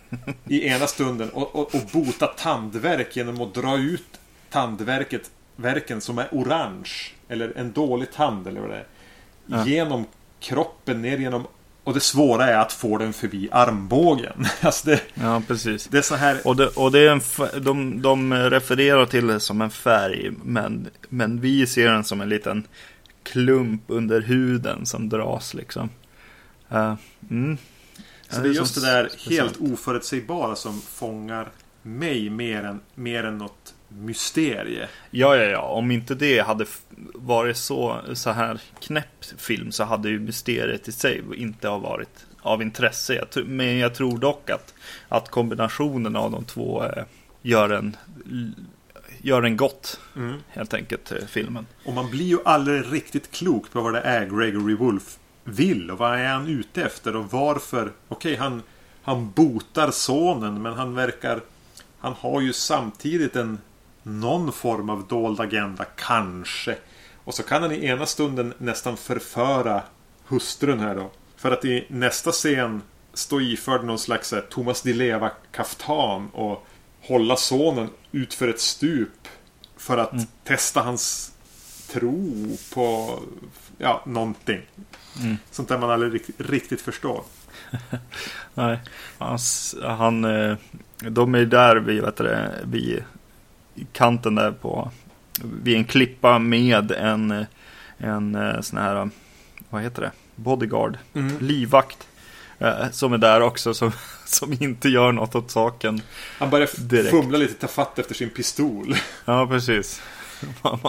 I 0.48 0.68
ena 0.68 0.88
stunden 0.88 1.30
och, 1.30 1.56
och, 1.56 1.76
och 1.76 1.82
bota 1.94 2.28
tandverk 2.28 3.16
genom 3.16 3.42
att 3.42 3.54
dra 3.54 3.78
ut 3.78 4.20
tandverket 4.50 5.32
verken 5.56 6.02
som 6.02 6.18
är 6.18 6.28
orange. 6.32 6.92
Eller 7.28 7.54
en 7.58 7.72
dålig 7.72 8.12
tand 8.12 8.48
eller 8.48 8.62
vad 8.62 8.70
det 8.70 8.76
är. 8.76 8.88
Ja. 9.46 9.66
Genom 9.66 10.06
kroppen 10.40 11.02
ner 11.02 11.18
genom 11.18 11.48
och 11.86 11.94
det 11.94 12.00
svåra 12.00 12.48
är 12.48 12.58
att 12.58 12.74
få 12.74 12.98
den 12.98 13.14
förbi 13.14 13.50
armbågen. 13.52 14.46
Alltså 14.62 14.88
det, 14.88 15.02
ja, 15.14 15.42
precis. 15.48 15.88
Det 15.88 15.98
är 15.98 16.02
så 16.02 16.16
här... 16.16 16.48
Och, 16.48 16.56
det, 16.56 16.68
och 16.68 16.92
det 16.92 17.00
är 17.00 17.12
en, 17.12 17.22
de, 17.64 18.02
de 18.02 18.34
refererar 18.34 19.06
till 19.06 19.28
det 19.28 19.40
som 19.40 19.62
en 19.62 19.70
färg, 19.70 20.32
men, 20.44 20.90
men 21.10 21.42
vi 21.42 21.68
ser 21.68 21.92
den 21.92 22.04
som 22.04 22.22
en 22.22 22.30
liten 22.30 22.68
klump 23.24 23.82
under 23.88 24.22
huden 24.22 24.86
som 24.86 25.10
dras 25.10 25.54
liksom. 25.54 25.90
Uh, 26.72 26.94
mm. 27.30 27.58
Så 28.30 28.42
det 28.42 28.50
är 28.50 28.54
just 28.54 28.76
det 28.76 28.82
där 28.82 29.10
helt 29.30 29.58
oförutsägbara 29.58 30.56
som 30.56 30.82
fångar 30.82 31.50
mig 31.82 32.30
mer 32.30 32.64
än, 32.64 32.80
mer 32.96 33.24
än 33.24 33.38
något 33.38 33.75
mysterie. 33.88 34.88
Ja, 35.12 35.36
ja, 35.36 35.44
ja. 35.44 35.62
Om 35.62 35.92
inte 35.92 36.16
det 36.16 36.40
hade 36.40 36.66
varit 37.14 37.58
så, 37.58 38.02
så 38.14 38.32
här 38.32 38.62
knäpp 38.80 39.26
film 39.38 39.72
så 39.72 39.84
hade 39.84 40.10
ju 40.10 40.20
mysteriet 40.20 40.88
i 40.88 40.92
sig 40.92 41.24
inte 41.36 41.68
ha 41.68 41.78
varit 41.78 42.26
av 42.42 42.62
intresse. 42.62 43.26
Men 43.46 43.78
jag 43.78 43.96
tror 43.96 44.18
dock 44.18 44.50
att, 44.50 44.74
att 45.10 45.30
kombinationen 45.30 46.16
av 46.16 46.32
de 46.32 46.46
två 46.46 46.84
eh, 46.84 47.04
gör 47.42 47.70
en 47.70 47.98
gör 49.22 49.44
en 49.44 49.58
gott, 49.58 50.00
mm. 50.16 50.38
helt 50.48 50.74
enkelt, 50.74 51.12
eh, 51.12 51.18
filmen. 51.28 51.66
Och 51.86 51.94
man 51.94 52.12
blir 52.12 52.26
ju 52.26 52.38
aldrig 52.46 52.94
riktigt 52.94 53.32
klok 53.32 53.72
på 53.72 53.82
vad 53.82 53.94
det 53.94 54.02
är 54.02 54.26
Gregory 54.26 54.76
Wolf 54.76 55.18
vill 55.44 55.92
och 55.92 55.98
vad 55.98 56.20
är 56.20 56.28
han 56.28 56.48
ute 56.48 56.84
efter 56.84 57.16
och 57.16 57.32
varför. 57.32 57.92
Okej, 58.08 58.34
okay, 58.34 58.36
han, 58.36 58.62
han 59.02 59.32
botar 59.32 59.92
sonen 59.92 60.62
men 60.62 60.74
han 60.74 60.96
verkar... 60.96 61.42
Han 62.00 62.14
har 62.14 62.42
ju 62.42 62.54
samtidigt 62.54 63.36
en 63.36 63.60
någon 64.06 64.52
form 64.52 64.90
av 64.90 65.08
dold 65.08 65.40
agenda, 65.40 65.86
kanske. 65.96 66.78
Och 67.24 67.34
så 67.34 67.44
kan 67.44 67.62
han 67.62 67.72
i 67.72 67.86
ena 67.86 68.06
stunden 68.06 68.54
nästan 68.58 68.98
förföra 68.98 69.84
hustrun 70.28 70.80
här 70.80 70.96
då. 70.96 71.12
För 71.36 71.52
att 71.52 71.66
i 71.66 71.86
nästa 71.90 72.32
scen 72.32 72.82
stå 73.14 73.42
iförd 73.42 73.84
någon 73.84 74.00
slags 74.00 74.32
här, 74.32 74.42
Thomas 74.42 74.82
Di 74.82 74.94
Leva-kaftan 74.94 76.30
och 76.30 76.68
hålla 77.02 77.36
sonen 77.36 77.90
utför 78.12 78.48
ett 78.48 78.60
stup 78.60 79.28
för 79.78 79.98
att 79.98 80.14
Mm. 80.14 80.26
testa 80.44 80.82
hans 80.82 81.32
tro 81.92 82.48
på 82.74 83.20
ja, 83.78 84.04
någonting. 84.06 84.62
Mm. 85.22 85.38
Sånt 85.52 85.70
där 85.70 85.78
man 85.78 85.90
aldrig 85.90 86.22
riktigt, 86.38 86.82
förstår. 86.82 87.24
Nej, 88.54 88.80
hans, 89.18 89.76
han, 89.84 90.26
eh, 90.26 90.58
de 91.10 91.36
är 91.36 91.46
där 91.46 91.76
vid, 91.76 92.02
vet 92.02 92.18
det, 92.18 92.52
vid 92.66 93.04
kanten 93.92 94.36
där 94.36 94.52
på, 94.52 94.92
vid 95.64 95.76
en 95.78 95.86
klippa 95.86 96.40
med 96.40 96.92
en, 96.92 97.46
en 97.98 98.36
eh, 98.36 98.62
sån 98.62 98.80
här, 98.80 99.10
vad 99.70 99.82
heter 99.82 100.02
det, 100.02 100.12
bodyguard, 100.36 100.98
livvakt. 101.40 102.08
eh, 102.60 102.90
Som 102.92 103.14
är 103.14 103.18
där 103.18 103.42
också, 103.42 103.74
som, 103.74 103.92
som 104.26 104.54
inte 104.60 104.90
gör 104.90 105.12
något 105.12 105.36
åt 105.36 105.52
saken. 105.52 106.02
Han 106.40 106.50
börjar 106.50 106.70
Direkt. 106.78 107.10
fumla 107.10 107.38
lite, 107.38 107.54
ta 107.54 107.68
fatt 107.68 108.00
efter 108.00 108.16
sin 108.16 108.30
pistol. 108.30 108.96
Ja, 109.26 109.48
precis. 109.48 110.02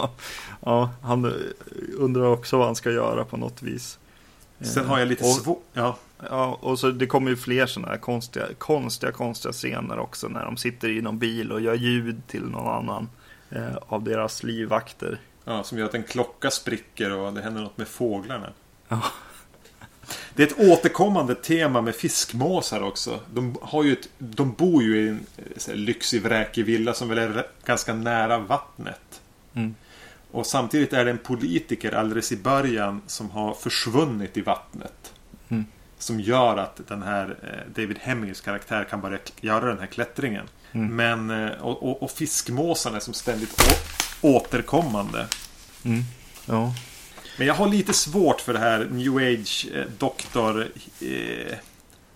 Ja, 0.65 0.89
han 1.01 1.33
undrar 1.97 2.23
också 2.25 2.57
vad 2.57 2.65
han 2.65 2.75
ska 2.75 2.91
göra 2.91 3.23
på 3.25 3.37
något 3.37 3.61
vis. 3.63 3.99
Sen 4.59 4.85
har 4.85 4.99
jag 4.99 5.07
lite 5.07 5.23
svårt... 5.23 5.63
Ja. 5.73 5.97
Ja, 6.29 6.57
och 6.61 6.79
så 6.79 6.91
det 6.91 7.07
kommer 7.07 7.29
ju 7.29 7.37
fler 7.37 7.65
sådana 7.65 7.91
här 7.91 7.97
konstiga, 7.97 8.45
konstiga, 8.57 9.11
konstiga 9.11 9.53
scener 9.53 9.99
också 9.99 10.27
när 10.27 10.45
de 10.45 10.57
sitter 10.57 10.89
i 10.89 11.01
någon 11.01 11.19
bil 11.19 11.51
och 11.51 11.61
gör 11.61 11.75
ljud 11.75 12.21
till 12.27 12.43
någon 12.43 12.67
annan 12.67 13.09
eh, 13.49 13.75
av 13.87 14.03
deras 14.03 14.43
livvakter. 14.43 15.19
ja, 15.45 15.63
som 15.63 15.77
gör 15.77 15.85
att 15.85 15.93
en 15.93 16.03
klocka 16.03 16.51
spricker 16.51 17.11
och 17.11 17.33
det 17.33 17.41
händer 17.41 17.61
något 17.61 17.77
med 17.77 17.87
fåglarna. 17.87 18.49
Ja. 18.87 19.01
Det 20.33 20.43
är 20.43 20.47
ett 20.47 20.71
återkommande 20.71 21.35
tema 21.35 21.81
med 21.81 21.95
fiskmåsar 21.95 22.81
också. 22.81 23.19
De, 23.33 23.57
har 23.61 23.83
ju 23.83 23.93
ett, 23.93 24.09
de 24.17 24.53
bor 24.53 24.83
ju 24.83 25.05
i 25.05 25.07
en 25.07 25.25
eh, 25.67 25.75
lyxig 25.75 26.21
vräkig 26.21 26.65
villa 26.65 26.93
som 26.93 27.09
väl 27.09 27.17
är 27.17 27.47
ganska 27.65 27.93
nära 27.93 28.37
vattnet. 28.37 29.21
Mm. 29.53 29.75
Och 30.31 30.45
samtidigt 30.45 30.93
är 30.93 31.05
det 31.05 31.11
en 31.11 31.17
politiker 31.17 31.91
alldeles 31.91 32.31
i 32.31 32.37
början 32.37 33.01
som 33.07 33.29
har 33.29 33.53
försvunnit 33.53 34.37
i 34.37 34.41
vattnet. 34.41 35.13
Mm. 35.49 35.65
Som 35.97 36.19
gör 36.19 36.57
att 36.57 36.81
den 36.87 37.01
här 37.03 37.37
eh, 37.43 37.73
David 37.81 37.97
Hemmings 38.01 38.41
karaktär 38.41 38.83
kan 38.83 39.01
börja 39.01 39.17
k- 39.17 39.31
göra 39.41 39.65
den 39.65 39.79
här 39.79 39.85
klättringen. 39.87 40.45
Mm. 40.71 40.95
Men, 40.95 41.45
eh, 41.47 41.51
och, 41.61 41.83
och, 41.89 42.03
och 42.03 42.11
fiskmåsarna 42.11 42.95
är 42.95 42.99
som 42.99 43.13
ständigt 43.13 43.63
återkommande. 44.21 45.27
Mm. 45.85 46.03
Ja. 46.45 46.73
Men 47.37 47.47
jag 47.47 47.53
har 47.53 47.67
lite 47.67 47.93
svårt 47.93 48.41
för 48.41 48.53
det 48.53 48.59
här 48.59 48.87
New 48.91 49.17
Age 49.17 49.67
eh, 49.73 49.85
doktor 49.97 50.67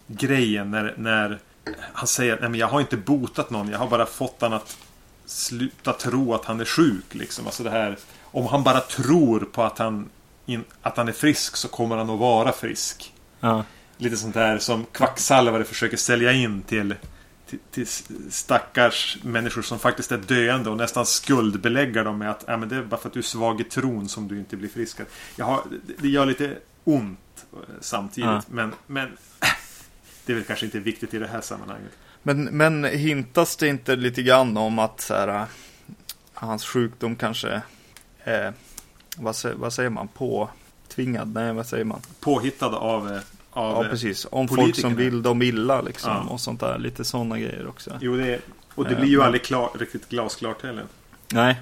grejen 0.08 0.72
när, 0.72 0.94
när 0.98 1.40
han 1.94 2.08
säger 2.08 2.46
att 2.46 2.58
jag 2.58 2.68
har 2.68 2.82
inte 2.82 2.98
botat 2.98 3.50
någon. 3.50 3.70
Jag 3.70 3.80
har 3.80 3.88
bara 3.88 4.06
fått 4.06 4.38
han 4.42 4.54
att 4.54 4.78
sluta 5.26 5.94
tro 5.94 6.34
att 6.34 6.46
han 6.46 6.60
är 6.60 6.66
sjuk. 6.66 7.06
Liksom. 7.16 7.46
Alltså 7.46 7.64
det 7.64 7.70
här, 7.70 7.98
om 8.24 8.46
han 8.46 8.64
bara 8.64 8.80
tror 8.80 9.40
på 9.40 9.64
att 9.64 9.78
han, 9.78 10.10
in, 10.46 10.64
att 10.82 10.98
han 10.98 11.08
är 11.08 11.12
frisk 11.12 11.56
så 11.56 11.68
kommer 11.68 11.98
han 11.98 12.10
att 12.10 12.20
vara 12.20 12.52
frisk. 12.52 13.14
Ja. 13.40 13.64
Lite 13.98 14.18
sånt 14.18 14.34
där 14.34 14.58
som 14.58 14.86
kvacksalvare 14.86 15.64
försöker 15.64 15.98
sälja 15.98 16.32
in 16.32 16.62
till, 16.62 16.96
till, 17.50 17.60
till 17.72 17.88
stackars 18.30 19.18
människor 19.24 19.62
som 19.62 19.80
faktiskt 19.80 20.12
är 20.12 20.18
döende 20.18 20.70
och 20.70 20.78
nästan 20.78 21.06
skuldbelägger 21.06 22.04
dem 22.04 22.18
med 22.18 22.32
att 22.32 22.44
ja, 22.48 22.58
men 22.58 22.70
det 22.70 22.76
är 22.76 22.84
bara 22.84 23.02
för 23.02 23.08
att 23.08 23.14
du 23.14 23.20
är 23.20 23.24
svag 23.24 23.62
i 23.62 23.64
tron 23.64 24.10
som 24.10 24.28
du 24.28 24.40
inte 24.40 24.58
blir 24.58 24.70
friskare. 24.70 25.08
Jag 25.36 25.46
har, 25.46 25.62
det- 25.98 26.08
gör 26.08 26.26
lite 26.26 26.58
ont 26.84 27.20
eh, 27.54 27.60
samtidigt. 27.82 28.30
Ja. 28.30 28.42
Men, 28.50 28.74
men 28.88 29.18
det 30.26 30.32
är 30.34 30.36
väl 30.36 30.46
kanske 30.46 30.66
inte 30.66 30.80
viktigt 30.80 31.14
i 31.14 31.20
det 31.20 31.28
här 31.28 31.42
sammanhanget. 31.42 31.92
Men, 32.24 32.44
men 32.44 32.84
hintas 32.84 33.56
det 33.56 33.68
inte 33.68 33.96
lite 33.96 34.22
grann 34.24 34.58
om 34.58 34.80
att 34.80 35.02
så 35.02 35.14
här, 35.14 35.28
äh, 35.28 35.44
hans 36.34 36.66
sjukdom 36.66 37.16
kanske, 37.16 37.62
eh, 38.24 38.50
vad, 39.18 39.36
vad 39.56 39.74
säger 39.74 39.90
man, 39.90 40.08
påtvingad? 40.08 41.34
Nej, 41.34 41.54
vad 41.54 41.66
säger 41.68 41.86
man? 41.86 42.02
Påhittad 42.20 42.66
av, 42.76 43.12
eh, 43.12 43.20
av 43.52 43.76
Ja, 43.76 43.86
eh, 43.86 43.90
precis. 43.92 44.28
Om 44.32 44.48
folk 44.48 44.76
som 44.76 44.96
vill 44.96 45.22
dem 45.22 45.42
illa 45.42 45.82
liksom. 45.82 46.12
Ja. 46.12 46.34
Och 46.34 46.40
sånt 46.42 46.60
där. 46.60 46.80
Lite 46.80 47.04
sådana 47.06 47.40
grejer 47.40 47.68
också. 47.68 47.98
Jo, 48.02 48.18
det 48.18 48.34
är, 48.34 48.40
och 48.76 48.86
det 48.86 48.94
Eh, 48.94 49.00
blir 49.00 49.10
ju 49.10 49.18
men- 49.18 49.26
aldrig 49.26 49.44
klar, 49.44 49.70
riktigt 49.80 50.10
glasklart 50.10 50.64
heller. 50.64 50.86
Nej. 51.34 51.60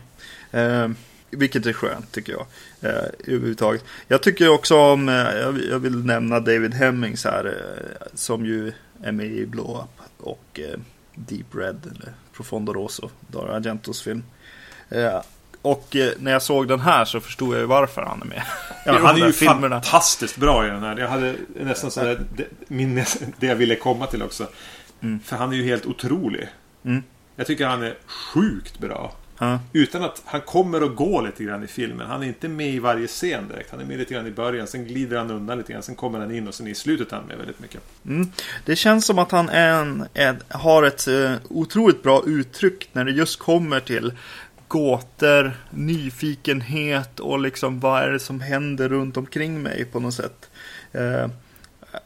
Eh, 0.52 0.88
vilket 1.32 1.66
är 1.66 1.74
skönt 1.74 2.12
tycker 2.12 2.32
jag. 2.34 2.46
Eh, 2.82 3.04
överhuvudtaget. 3.28 3.84
Jag 4.08 4.24
tycker 4.24 4.50
också 4.50 4.76
om, 4.78 5.10
eh, 5.10 5.16
jag, 5.16 5.80
vill- 5.80 6.06
nämna 6.06 6.40
David 6.40 6.74
Hemmings 6.74 7.24
här. 7.26 7.46
Eh, 7.46 8.08
som 8.14 8.46
ju 8.46 8.72
är 9.04 9.12
med 9.12 9.26
i 9.28 9.46
Blow 9.46 9.78
Up 9.84 10.06
och 10.20 10.60
eh, 10.60 10.80
Deep 11.16 11.56
Red. 11.56 11.92
Eller 11.96 12.14
Profondo 12.34 12.74
Rosso. 12.74 13.10
Dario 13.28 13.52
Argentos 13.52 14.02
film. 14.02 14.24
Eh, 14.90 15.22
och 15.62 15.96
eh, 15.96 16.12
när 16.20 16.32
jag 16.32 16.42
såg 16.42 16.68
den 16.68 16.80
här 16.80 17.06
så 17.06 17.20
förstod 17.20 17.54
jag 17.54 17.60
ju 17.60 17.66
varför 17.66 18.02
han 18.02 18.22
är 18.22 18.26
med. 18.26 18.44
Ja, 18.86 19.00
han 19.04 19.22
är 19.22 19.26
ju 19.26 19.34
filmerna. 19.34 19.82
fantastiskt 19.82 20.38
bra 20.38 20.68
i 20.68 20.70
den 20.70 20.84
här. 20.84 20.98
Jag 20.98 21.08
hade 21.08 21.36
nästan 21.56 21.92
sådär, 21.92 22.22
det, 22.36 22.46
min, 22.68 23.06
det 23.40 23.48
jag 23.48 23.56
ville 23.56 23.76
komma 23.76 24.08
till 24.08 24.24
också. 24.24 24.48
Mm. 25.02 25.20
För 25.20 25.36
han 25.36 25.52
är 25.52 25.56
ju 25.56 25.64
helt 25.64 25.86
otrolig. 25.86 26.48
Mm. 26.86 27.04
Jag 27.36 27.48
tycker 27.48 27.66
han 27.66 27.84
är 27.84 27.98
sjukt 28.06 28.80
bra. 28.80 29.14
Ja, 29.42 29.60
Utan 29.74 30.04
att 30.04 30.22
han 30.26 30.42
kommer 30.42 30.84
och 30.84 30.96
går 30.96 31.22
lite 31.22 31.44
grann 31.44 31.64
i 31.64 31.68
filmen. 31.68 32.08
Han 32.08 32.24
är 32.24 32.28
inte 32.28 32.48
med 32.48 32.70
i 32.70 32.80
varje 32.80 33.08
scen 33.08 33.48
direkt. 33.48 33.72
Han 33.72 33.80
är 33.80 33.86
med 33.86 33.98
lite 33.98 34.14
grann 34.14 34.28
i 34.28 34.32
början. 34.32 34.68
Sen 34.68 34.86
glider 34.86 35.18
han 35.18 35.32
undan 35.32 35.58
lite 35.58 35.72
grann. 35.74 35.84
Sen 35.84 35.96
kommer 35.96 36.20
han 36.20 36.36
in 36.36 36.48
och 36.48 36.54
sen 36.54 36.68
i 36.68 36.76
slutet 36.76 37.12
är 37.12 37.16
han 37.16 37.26
med 37.26 37.38
väldigt 37.38 37.60
mycket. 37.60 37.82
Mm. 38.06 38.32
Det 38.66 38.76
känns 38.76 39.06
som 39.06 39.20
att 39.20 39.32
han 39.32 39.50
är 39.50 39.82
en, 39.82 40.06
en, 40.14 40.38
har 40.48 40.84
ett 40.84 41.08
eh, 41.08 41.34
otroligt 41.50 42.04
bra 42.04 42.24
uttryck 42.26 42.90
när 42.94 43.06
det 43.06 43.12
just 43.12 43.40
kommer 43.40 43.80
till 43.80 44.14
gåtor, 44.68 45.52
nyfikenhet 45.70 47.20
och 47.20 47.40
liksom 47.40 47.80
vad 47.80 48.04
är 48.04 48.12
det 48.12 48.20
som 48.20 48.42
händer 48.42 48.90
runt 48.90 49.18
omkring 49.18 49.62
mig 49.62 49.86
på 49.86 50.00
något 50.00 50.14
sätt. 50.14 50.50
Eh, 50.92 51.28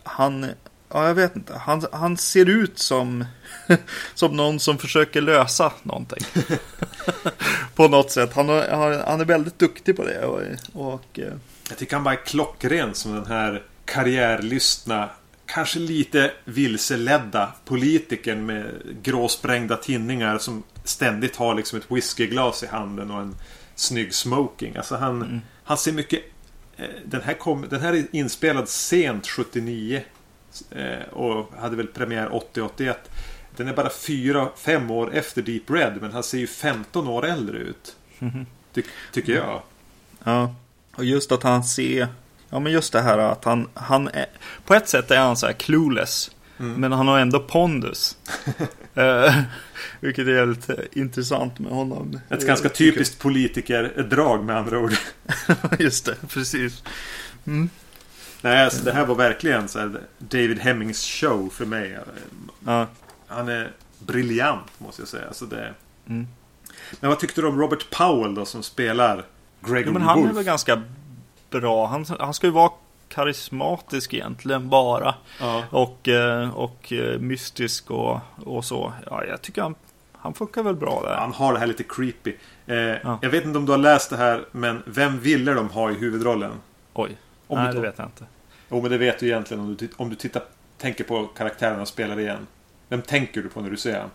han, 0.03 0.45
ja 0.93 1.08
jag 1.08 1.15
vet 1.15 1.36
inte, 1.36 1.53
han, 1.53 1.86
han 1.91 2.17
ser 2.17 2.49
ut 2.49 2.79
som, 2.79 3.25
som 4.13 4.38
någon 4.38 4.60
som 4.60 4.77
försöker 4.77 5.21
lösa 5.21 5.73
någonting. 5.84 6.25
på 7.75 7.88
något 7.88 8.12
sätt. 8.12 8.34
Han, 8.34 8.49
har, 8.49 9.03
han, 9.08 9.21
är 9.21 9.25
väldigt 9.25 9.60
duktig 9.60 9.95
på 9.95 10.03
det. 10.03 10.25
Och, 10.25 10.41
och 10.73 11.19
eh, 11.19 11.34
Jag 11.69 11.77
tycker 11.77 11.95
han 11.95 12.03
bara 12.03 12.13
är 12.13 12.25
klockren 12.25 12.93
som 12.93 13.13
den 13.15 13.25
här 13.25 13.63
karriärlystna 13.86 15.10
Kanske 15.45 15.79
lite 15.79 16.32
vilseledda 16.45 17.53
politikern 17.65 18.45
med 18.45 18.65
gråsprängda 19.03 19.77
tinningar 19.77 20.38
som 20.38 20.63
ständigt 20.84 21.36
har 21.36 21.56
liksom 21.56 21.79
ett 21.79 21.91
whiskyglas 21.91 22.63
i 22.63 22.67
handen 22.67 23.12
och 23.12 23.21
en 23.21 23.36
snygg 23.75 24.13
smoking. 24.13 24.75
Alltså 24.77 24.95
han, 24.95 25.21
Mm. 25.21 25.41
han 25.63 25.77
ser 25.77 25.91
mycket... 25.91 26.21
eh, 26.77 26.86
Den 27.06 27.21
här, 27.21 27.34
kom, 27.34 27.65
den 27.69 27.82
här 27.82 27.93
är 27.93 28.06
inspelad 28.12 28.69
sent 28.69 29.27
79 29.27 29.95
eh, 29.97 30.03
och 31.11 31.51
hade 31.59 31.75
väl 31.75 31.87
premiär 31.87 32.29
80-81. 32.53 32.95
Den 33.55 33.67
är 33.67 33.73
bara 33.73 33.89
4-5 33.89 34.91
år 34.91 35.13
efter 35.13 35.41
Deep 35.41 35.69
Red 35.69 35.97
men 36.01 36.11
han 36.11 36.23
ser 36.23 36.37
ju 36.37 36.47
15 36.47 37.07
år 37.07 37.25
äldre 37.25 37.57
ut. 37.57 37.95
Ty, 38.73 38.83
tycker 39.11 39.33
jag. 39.33 39.61
Ja, 40.23 40.55
och 40.95 41.05
just 41.05 41.31
att 41.31 41.43
han 41.43 41.63
ser, 41.63 42.07
ja 42.49 42.59
men 42.59 42.71
just 42.71 42.93
det 42.93 43.01
här 43.01 43.17
att 43.17 43.43
han, 43.43 43.67
han 43.73 44.07
är, 44.07 44.25
på 44.65 44.73
ett 44.73 44.89
sätt 44.89 45.11
är 45.11 45.19
han 45.19 45.37
så 45.37 45.45
här 45.45 45.53
clueless, 45.53 46.31
Mm. 46.59 46.81
men 46.81 46.91
han 46.91 47.07
har 47.07 47.19
ändå 47.19 47.39
pondus. 47.39 48.17
eh, 48.95 49.35
vilket 49.99 50.27
är 50.27 50.31
jävligt 50.31 50.69
eh, 50.69 50.75
intressant 50.91 51.59
med 51.59 51.71
honom. 51.71 52.19
Ett 52.29 52.41
Eh, 52.41 52.47
ganska 52.47 52.69
typiskt 52.69 53.19
politikerdrag 53.19 54.43
med 54.43 54.57
andra 54.57 54.79
ord. 54.79 54.93
just 55.79 56.05
det, 56.05 56.15
precis. 56.29 56.83
Mm. 57.47 57.69
Nej, 58.43 58.63
alltså 58.63 58.84
det 58.84 58.91
här 58.91 59.06
var 59.06 59.15
verkligen 59.15 59.67
så 59.67 59.91
David 60.17 60.60
Hemmings 60.60 61.06
show 61.06 61.49
för 61.49 61.65
mig. 61.65 61.97
Ja, 62.65 62.88
Han 63.27 63.49
är 63.49 63.71
briljant 63.99 64.71
måste 64.77 65.01
jag 65.01 65.10
säga. 65.10 65.27
Alltså 65.27 65.45
det... 65.45 65.73
Mm. 66.08 66.27
Men 66.99 67.10
vad 67.10 67.19
tyckte 67.19 67.41
du 67.41 67.47
om 67.47 67.60
Robert 67.62 67.89
Powell 67.89 68.36
då 68.36 68.45
som 68.45 68.63
spelar 68.63 69.25
Gregory 69.62 69.86
ja, 69.86 69.91
men 69.91 70.01
han 70.01 70.19
Wolf? 70.19 70.32
är 70.32 70.36
väl 70.36 70.43
ganska 70.43 70.82
bra. 71.49 71.86
Han, 71.88 72.06
han 72.19 72.34
ska 72.34 72.47
ju 72.47 72.53
vara 72.53 72.71
karismatisk 73.10 74.13
egentligen 74.13 74.69
bara. 74.69 75.15
Ja. 75.39 75.63
Och, 75.69 76.08
eh, 76.08 76.49
och 76.58 76.93
eh, 76.93 77.19
mystisk 77.19 77.91
och, 77.91 78.19
och 78.45 78.65
så. 78.65 78.93
Ja, 79.06 79.25
jag 79.25 79.41
tycker 79.41 79.62
han, 79.62 79.75
han 80.13 80.34
funkar 80.34 80.63
väl 80.63 80.75
bra 80.75 81.01
där. 81.06 81.15
Han 81.15 81.34
har 81.34 81.53
det 81.53 81.60
här 81.60 81.67
lite 81.67 81.84
creepy. 81.84 82.36
Eh, 82.65 82.75
Jag 83.21 83.29
vet 83.29 83.45
inte 83.45 83.58
om 83.58 83.65
du 83.65 83.71
har 83.71 83.77
läst 83.79 84.10
det 84.10 84.17
här, 84.17 84.45
men 84.51 84.82
vem 84.86 85.19
ville 85.19 85.53
de 85.53 85.69
ha 85.69 85.91
i 85.91 85.93
huvudrollen? 85.93 86.51
Oj, 86.93 87.17
Om 87.53 87.63
nej 87.63 87.73
det 87.73 87.79
vet 87.79 87.97
jag 87.97 88.07
inte. 88.07 88.25
Jo, 88.69 88.81
men 88.81 88.91
det 88.91 88.97
vet 88.97 89.19
du 89.19 89.25
egentligen 89.25 89.63
om 89.63 89.75
du, 89.75 89.89
om 89.97 90.09
du 90.09 90.15
tittar, 90.15 90.43
tänker 90.77 91.03
på 91.03 91.27
karaktären 91.27 91.79
och 91.79 91.87
spelar 91.87 92.19
igen. 92.19 92.47
Vem 92.89 93.01
tänker 93.01 93.41
du 93.41 93.49
på 93.49 93.61
när 93.61 93.69
du 93.69 93.77
ser 93.77 93.99
han? 93.99 94.09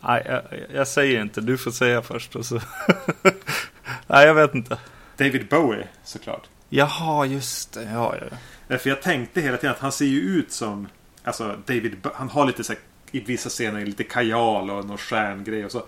Nej, 0.00 0.22
jag, 0.26 0.42
jag 0.74 0.88
säger 0.88 1.22
inte. 1.22 1.40
Du 1.40 1.58
får 1.58 1.70
säga 1.70 2.02
först. 2.02 2.36
Och 2.36 2.46
så. 2.46 2.54
Nej, 4.06 4.26
jag 4.26 4.34
vet 4.34 4.54
inte. 4.54 4.78
David 5.16 5.48
Bowie, 5.48 5.88
såklart. 6.04 6.48
Jaha, 6.68 7.26
just 7.26 7.72
det. 7.72 7.82
Ja, 7.82 8.14
ja. 8.20 8.36
Därför 8.68 8.90
jag 8.90 9.02
tänkte 9.02 9.40
hela 9.40 9.56
tiden 9.56 9.70
att 9.74 9.80
han 9.80 9.92
ser 9.92 10.04
ju 10.04 10.20
ut 10.20 10.52
som... 10.52 10.88
Alltså 11.24 11.56
David, 11.66 12.06
han 12.14 12.28
har 12.28 12.46
lite 12.46 12.64
så 12.64 12.72
här, 12.72 12.82
i 13.10 13.20
vissa 13.20 13.48
scener 13.48 13.86
lite 13.86 14.04
kajal 14.04 14.70
och 14.70 14.86
någon 14.86 14.98
stjärngrej. 14.98 15.64
Och 15.64 15.72
så 15.72 15.82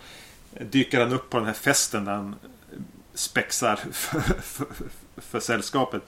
dyker 0.60 1.00
han 1.00 1.12
upp 1.12 1.30
på 1.30 1.38
den 1.38 1.46
här 1.46 1.54
festen 1.54 2.04
där 2.04 2.12
han 2.12 2.36
spexar 3.14 3.76
för, 3.92 4.20
för, 4.40 4.66
för 5.16 5.40
sällskapet. 5.40 6.02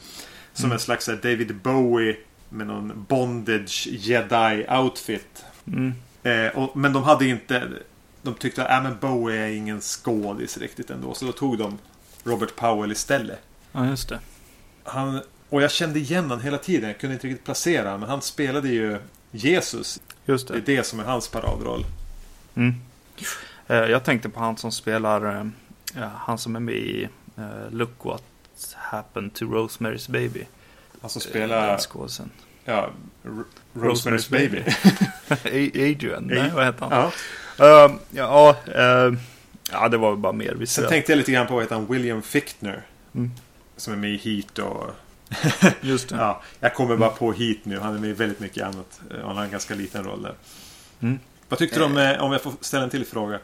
Som 0.53 0.65
mm. 0.65 0.73
en 0.73 0.81
slags 0.81 1.07
David 1.07 1.55
Bowie 1.55 2.17
med 2.49 2.67
någon 2.67 3.05
bondage 3.09 3.89
jedi 3.91 4.67
outfit. 4.69 5.45
Mm. 5.67 5.95
Eh, 6.23 6.59
och, 6.59 6.77
men 6.77 6.93
de 6.93 7.03
hade 7.03 7.27
inte 7.27 7.69
De 8.23 8.35
tyckte 8.35 8.67
att 8.67 8.85
äh, 8.85 8.95
Bowie 9.01 9.41
är 9.41 9.49
ingen 9.49 9.81
skådis 9.81 10.59
riktigt 10.59 10.91
ändå. 10.91 11.15
Så 11.15 11.25
då 11.25 11.33
tog 11.33 11.59
de 11.59 11.79
Robert 12.25 12.57
Powell 12.57 12.93
istället. 12.93 13.39
Ja, 13.73 13.87
just 13.87 14.09
det. 14.09 14.19
Han, 14.85 15.21
och 15.49 15.63
jag 15.63 15.71
kände 15.71 15.99
igen 15.99 16.25
honom 16.25 16.41
hela 16.41 16.59
tiden. 16.59 16.89
Jag 16.89 16.99
kunde 16.99 17.15
inte 17.15 17.27
riktigt 17.27 17.45
placera 17.45 17.85
honom. 17.85 18.01
Men 18.01 18.09
han 18.09 18.23
spelade 18.23 18.69
ju 18.69 18.99
Jesus. 19.31 20.01
Just 20.25 20.49
det. 20.49 20.55
Det 20.55 20.73
är 20.73 20.77
det 20.77 20.85
som 20.85 21.01
är 21.01 21.05
hans 21.05 21.29
paradroll. 21.29 21.85
Mm. 22.55 22.75
Eh, 23.67 23.77
jag 23.77 24.05
tänkte 24.05 24.29
på 24.29 24.41
han 24.41 24.57
som 24.57 24.73
spelar, 24.73 25.41
eh, 25.97 26.09
han 26.15 26.39
som 26.39 26.57
är 26.57 26.61
med 26.61 26.75
i 26.75 27.09
eh, 27.37 27.71
Look 27.71 28.05
What 28.05 28.23
Happened 28.75 29.35
to 29.35 29.45
Rosemary's 29.45 30.11
Baby. 30.11 30.47
Han 31.01 31.11
som 31.11 31.21
spelar... 31.21 31.79
Skådisen. 31.79 32.31
Ja, 32.65 32.91
Rosemary's, 33.73 34.31
Baby. 34.31 34.63
Adrian, 35.93 36.25
nej 36.25 36.51
vad 36.55 36.65
heter 36.65 36.87
han? 36.87 37.11
Ja, 37.57 37.87
uh, 37.87 37.95
ja, 38.11 38.57
uh, 38.69 39.19
ja, 39.71 39.89
det 39.89 39.97
var 39.97 40.17
bara 40.17 40.33
mer 40.33 40.55
visuellt. 40.55 40.71
Sen 40.71 40.89
tänkte 40.89 41.13
jag 41.13 41.17
lite 41.17 41.33
grann 41.33 41.47
på 41.47 41.55
vad 41.55 41.63
heter 41.63 41.75
han, 41.75 41.87
William 41.87 42.23
Fichtner. 42.23 42.83
Mm. 43.15 43.31
Som 43.77 43.93
är 43.93 43.97
med 43.97 44.11
i 44.11 44.17
Heat 44.17 44.59
och... 44.59 44.91
Just 45.81 46.09
det. 46.09 46.17
ja, 46.17 46.43
jag 46.61 46.75
kommer 46.75 46.97
bara 46.97 47.11
på 47.11 47.33
Heat 47.33 47.59
nu. 47.63 47.79
Han 47.79 47.95
är 47.95 47.99
med 47.99 48.11
i 48.11 48.13
väldigt 48.13 48.41
mycket 48.41 48.65
annat. 48.65 49.01
Han 49.25 49.37
har 49.37 49.45
en 49.45 49.51
ganska 49.51 49.75
liten 49.75 50.05
roll 50.05 50.23
där. 50.23 50.35
Mm. 51.01 51.19
Vad 51.49 51.59
tyckte 51.59 51.79
du 51.79 51.85
om, 51.85 51.97
eh. 51.97 52.23
om 52.23 52.33
jag 52.33 52.43
får 52.43 52.53
ställa 52.61 52.85
en 52.85 52.91
till 52.91 53.07
fråga? 53.07 53.39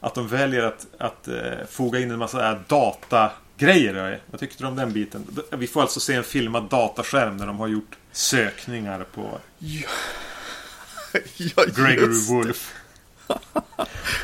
Att 0.00 0.14
de 0.14 0.28
väljer 0.28 0.62
att, 0.62 0.86
att 0.98 1.28
foga 1.68 2.00
in 2.00 2.10
en 2.10 2.18
massa 2.18 2.58
datagrejer. 3.58 4.20
Vad 4.30 4.40
tyckte 4.40 4.62
du 4.62 4.68
om 4.68 4.76
den 4.76 4.92
biten? 4.92 5.26
Vi 5.50 5.66
får 5.66 5.82
alltså 5.82 6.00
se 6.00 6.14
en 6.14 6.24
filmad 6.24 6.64
dataskärm 6.64 7.38
där 7.38 7.46
de 7.46 7.58
har 7.58 7.68
gjort 7.68 7.98
sökningar 8.12 9.06
på 9.14 9.38
ja. 9.58 9.88
ja, 11.36 11.64
Gregory 11.76 12.26
Wolf. 12.28 12.74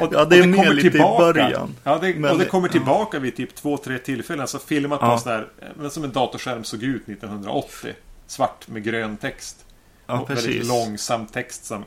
Och, 0.01 0.09
ja, 0.13 0.25
det 0.25 0.37
är 0.37 0.43
och 0.43 0.49
det 0.49 0.57
kommer 0.57 0.75
lite 0.75 0.91
tillbaka. 0.91 1.31
i 1.31 1.33
början. 1.33 1.77
Ja, 1.85 1.99
det, 1.99 2.15
men, 2.15 2.31
och 2.31 2.39
det 2.39 2.45
kommer 2.45 2.69
tillbaka 2.69 3.17
ja. 3.17 3.21
vid 3.21 3.37
typ 3.37 3.55
två, 3.55 3.77
tre 3.77 3.99
tillfällen. 3.99 4.41
Alltså 4.41 4.59
filmat 4.59 4.99
ja. 5.03 5.15
på 5.15 5.23
sådär, 5.23 5.49
som 5.91 6.05
en 6.05 6.13
datorskärm 6.13 6.65
såg 6.65 6.83
ut 6.83 7.09
1980. 7.09 7.95
Svart 8.27 8.69
med 8.69 8.85
grön 8.85 9.17
text. 9.17 9.65
Ja, 10.07 10.21
och 10.21 10.27
precis. 10.27 10.47
väldigt 10.47 10.67
långsam 10.67 11.27
text 11.27 11.65
som 11.65 11.85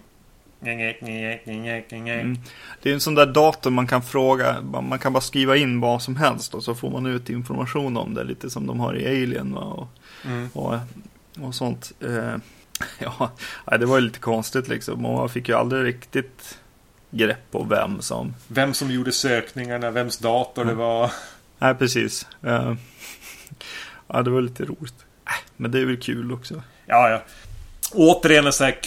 Mm. 2.20 2.38
Det 2.82 2.90
är 2.90 2.94
en 2.94 3.02
sån 3.02 3.16
där 3.16 3.26
dator 3.26 3.70
man 3.70 3.88
kan 3.88 4.02
fråga, 4.02 4.62
man 4.62 5.00
kan 5.00 5.14
bara 5.14 5.22
skriva 5.22 5.58
in 5.58 5.80
vad 5.80 6.02
som 6.02 6.16
helst 6.16 6.54
och 6.54 6.64
så 6.64 6.76
får 6.76 6.90
man 6.90 7.06
ut 7.06 7.30
information 7.30 7.98
om 7.98 8.14
det. 8.14 8.24
Lite 8.24 8.50
som 8.50 8.68
de 8.68 8.80
har 8.80 8.98
i 8.98 9.08
Alien? 9.08 9.54
Och, 9.54 9.88
mm. 10.26 10.50
och, 10.54 10.76
och 11.40 11.56
sånt. 11.56 11.92
Eh, 12.00 12.36
ja, 13.00 13.32
det 13.78 13.86
var 13.86 13.98
ju 13.98 14.02
lite 14.02 14.20
konstigt 14.20 14.68
liksom. 14.68 15.06
Och 15.06 15.14
man 15.14 15.30
fick 15.30 15.50
ju 15.50 15.56
aldrig 15.56 15.86
riktigt 15.86 16.60
grepp 17.12 17.52
på 17.52 17.64
vem 17.64 18.02
som... 18.02 18.34
Vem 18.48 18.74
som 18.74 18.92
gjorde 18.92 19.12
sökningarna, 19.12 19.92
vems 19.92 20.18
dator 20.18 20.62
mm. 20.62 20.76
det 20.76 20.84
var. 20.84 21.12
Nej, 21.60 21.76
precis. 21.76 22.28
Uh, 22.46 22.74
ja, 24.08 24.22
det 24.22 24.30
var 24.30 24.42
lite 24.42 24.66
roligt. 24.66 25.06
Äh, 25.26 25.34
men 25.58 25.72
det 25.72 25.80
är 25.80 25.86
väl 25.86 26.02
kul 26.02 26.32
också. 26.32 26.64
Ja, 26.86 27.10
ja. 27.10 27.22
Återigen 27.92 28.46
en 28.46 28.54
sån 28.54 28.66
här 28.66 28.82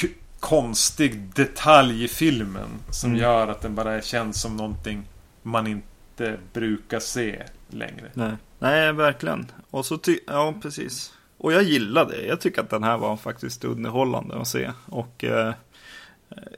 konstig 0.44 1.20
detalj 1.34 2.04
i 2.04 2.08
filmen. 2.08 2.68
Som 2.90 3.10
mm. 3.10 3.22
gör 3.22 3.48
att 3.48 3.60
den 3.60 3.74
bara 3.74 4.02
känns 4.02 4.40
som 4.40 4.56
någonting 4.56 5.04
man 5.42 5.66
inte 5.66 6.38
brukar 6.52 7.00
se 7.00 7.42
längre. 7.68 8.10
Nej, 8.14 8.32
Nej 8.58 8.92
verkligen. 8.92 9.46
Och 9.70 9.86
så 9.86 9.98
ty 9.98 10.18
ja, 10.26 10.54
precis. 10.62 11.12
Och 11.38 11.52
jag 11.52 11.62
gillar 11.62 12.04
det. 12.04 12.26
Jag 12.26 12.40
tycker 12.40 12.62
att 12.62 12.70
den 12.70 12.82
här 12.82 12.98
var 12.98 13.16
faktiskt 13.16 13.64
underhållande 13.64 14.36
att 14.40 14.48
se. 14.48 14.70
Och 14.86 15.24
eh, 15.24 15.54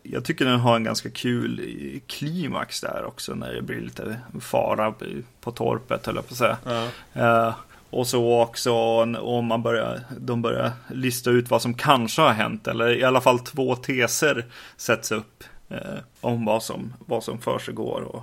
jag 0.03 0.25
tycker 0.25 0.45
den 0.45 0.61
har 0.61 0.77
en 0.77 0.85
ganska 0.85 1.11
kul 1.11 1.61
klimax 2.07 2.81
där 2.81 3.05
också 3.05 3.35
när 3.35 3.53
det 3.53 3.63
blir 3.63 3.81
lite 3.81 4.21
fara 4.41 4.95
på 5.41 5.51
torpet 5.51 6.07
höll 6.07 6.15
jag 6.15 6.29
på 6.29 6.33
att 6.33 6.39
säga. 6.39 6.59
Ja. 6.65 6.89
Eh, 7.13 7.55
och 7.91 8.07
så 8.07 8.41
också 8.41 8.73
om 9.21 9.47
man 9.47 9.63
börjar, 9.63 10.01
de 10.19 10.43
börjar 10.43 10.73
lista 10.91 11.31
ut 11.31 11.51
vad 11.51 11.63
som 11.63 11.75
kanske 11.75 12.23
har 12.23 12.33
hänt. 12.33 12.67
Eller 12.67 12.99
i 12.99 13.05
alla 13.05 13.21
fall 13.21 13.39
två 13.39 13.77
teser 13.77 14.45
sätts 14.77 15.13
upp 15.13 15.45
eh, 15.69 15.99
om 16.21 16.45
vad 16.45 16.63
som, 16.63 16.95
vad 16.99 17.25
som 17.25 17.41
försiggår. 17.41 18.03
Och, 18.03 18.23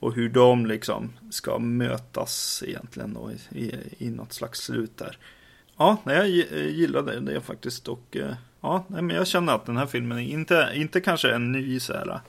och 0.00 0.14
hur 0.14 0.28
de 0.28 0.66
liksom 0.66 1.12
ska 1.30 1.58
mötas 1.58 2.62
egentligen 2.66 3.14
då 3.14 3.30
i, 3.32 3.58
i, 3.58 3.74
i 3.98 4.10
något 4.10 4.32
slags 4.32 4.60
slut 4.60 4.98
där. 4.98 5.18
Ja, 5.76 5.96
jag 6.04 6.28
gillade 6.28 7.20
det 7.20 7.40
faktiskt 7.40 7.88
och 7.88 8.16
eh, 8.16 8.34
ja, 8.60 8.84
men 8.88 9.10
jag 9.10 9.26
känner 9.26 9.54
att 9.54 9.66
den 9.66 9.76
här 9.76 9.86
filmen 9.86 10.18
är 10.18 10.22
inte, 10.22 10.72
inte 10.74 11.00
kanske 11.00 11.34
en 11.34 11.52
ny 11.52 11.80
så 11.80 11.92
här, 11.92 12.20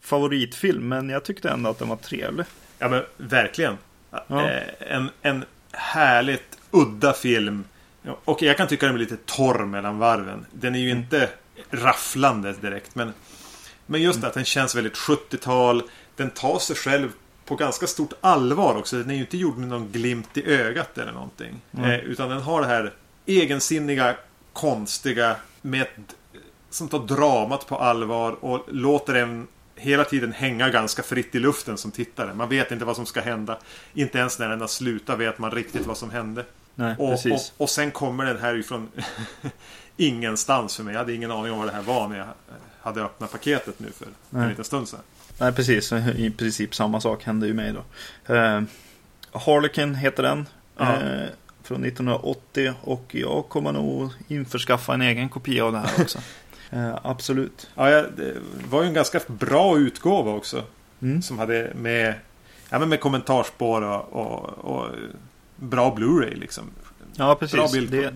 favoritfilm, 0.00 0.88
men 0.88 1.08
jag 1.08 1.24
tyckte 1.24 1.48
ändå 1.50 1.70
att 1.70 1.78
den 1.78 1.88
var 1.88 1.96
trevlig. 1.96 2.46
Ja, 2.78 2.88
men 2.88 3.02
verkligen. 3.16 3.78
Ja. 4.10 4.50
Eh, 4.50 4.62
en, 4.78 5.10
en 5.22 5.44
härligt 5.72 6.58
udda 6.70 7.12
film. 7.12 7.64
Och 8.24 8.42
jag 8.42 8.56
kan 8.56 8.68
tycka 8.68 8.86
den 8.86 8.94
är 8.94 8.98
lite 8.98 9.16
torr 9.16 9.64
mellan 9.64 9.98
varven. 9.98 10.46
Den 10.52 10.74
är 10.74 10.78
ju 10.78 10.90
mm. 10.90 11.02
inte 11.02 11.28
rafflande 11.70 12.52
direkt, 12.52 12.94
men, 12.94 13.12
men 13.86 14.02
just 14.02 14.16
mm. 14.16 14.28
att 14.28 14.34
den 14.34 14.44
känns 14.44 14.74
väldigt 14.74 14.96
70-tal. 14.96 15.82
Den 16.16 16.30
tar 16.30 16.58
sig 16.58 16.76
själv 16.76 17.12
på 17.44 17.56
ganska 17.56 17.86
stort 17.86 18.12
allvar 18.20 18.74
också. 18.76 18.96
Den 18.96 19.10
är 19.10 19.14
ju 19.14 19.20
inte 19.20 19.36
gjord 19.36 19.56
med 19.56 19.68
någon 19.68 19.92
glimt 19.92 20.36
i 20.36 20.52
ögat 20.52 20.98
eller 20.98 21.12
någonting. 21.12 21.60
Mm. 21.72 21.90
Eh, 21.90 21.98
utan 21.98 22.28
den 22.28 22.40
har 22.42 22.60
det 22.60 22.66
här 22.66 22.92
egensinniga, 23.26 24.16
konstiga 24.52 25.36
med 25.62 25.86
som 26.70 26.88
tar 26.88 26.98
dramat 26.98 27.66
på 27.66 27.76
allvar 27.76 28.44
och 28.44 28.66
låter 28.68 29.14
en 29.14 29.46
hela 29.80 30.04
tiden 30.04 30.32
hänga 30.32 30.68
ganska 30.68 31.02
fritt 31.02 31.34
i 31.34 31.38
luften 31.38 31.78
som 31.78 31.90
tittare. 31.90 32.34
Man 32.34 32.48
vet 32.48 32.70
inte 32.70 32.84
vad 32.84 32.96
som 32.96 33.06
ska 33.06 33.20
hända. 33.20 33.58
Inte 33.94 34.18
ens 34.18 34.38
när 34.38 34.48
den 34.48 34.60
har 34.60 34.68
slutat 34.68 35.18
vet 35.18 35.38
man 35.38 35.50
riktigt 35.50 35.86
vad 35.86 35.96
som 35.96 36.10
hände. 36.10 36.44
Nej, 36.74 36.94
och, 36.98 37.12
och, 37.12 37.40
och, 37.56 37.70
sen 37.70 37.90
kommer 37.90 38.24
den 38.24 38.38
här 38.38 38.54
ifrån 38.56 38.88
ingenstans 39.96 40.76
för 40.76 40.84
mig. 40.84 40.92
Jag 40.92 40.98
hade 40.98 41.12
ingen 41.12 41.30
aning 41.30 41.52
om 41.52 41.58
vad 41.58 41.68
det 41.68 41.72
här 41.72 41.82
var 41.82 42.08
när 42.08 42.18
jag 42.18 42.26
hade 42.80 43.02
öppnat 43.02 43.32
paketet 43.32 43.80
nu 43.80 43.90
för 43.90 44.06
Nej. 44.30 44.42
en 44.42 44.48
liten 44.48 44.64
stund 44.64 44.88
sedan. 44.88 45.00
Nej, 45.38 45.52
precis. 45.52 45.92
I 45.92 46.30
princip 46.30 46.74
samma 46.74 47.00
sak 47.00 47.24
hände 47.24 47.46
ju 47.46 47.54
mig 47.54 47.72
då. 47.72 48.34
Uh, 48.34 48.62
Harlequin 49.32 49.94
heter 49.94 50.22
den. 50.22 50.46
Uh, 50.80 51.28
från 51.62 51.84
1980 51.84 52.72
och 52.82 53.04
jag 53.10 53.48
kommer 53.48 53.72
nog 53.72 54.10
införskaffa 54.28 54.94
en 54.94 55.02
egen 55.02 55.28
kopia 55.28 55.64
av 55.64 55.72
det 55.72 55.78
här 55.78 56.02
också. 56.02 56.18
uh, 56.72 56.98
absolut. 57.02 57.70
Ja, 57.74 57.90
det 57.90 58.36
var 58.70 58.82
ju 58.82 58.88
en 58.88 58.94
ganska 58.94 59.20
bra 59.26 59.78
utgåva 59.78 60.30
också. 60.30 60.64
Mm. 61.02 61.22
Som 61.22 61.38
hade 61.38 61.72
med, 61.74 62.14
ja, 62.70 62.78
men 62.78 62.88
med 62.88 63.00
kommentarspår 63.00 63.82
och, 63.82 64.12
och, 64.12 64.48
och 64.48 64.90
bra 65.56 65.94
Blu-ray 65.96 66.34
liksom. 66.34 66.64
Ja, 67.16 67.34
precis. 67.34 67.72
Det, 67.72 68.14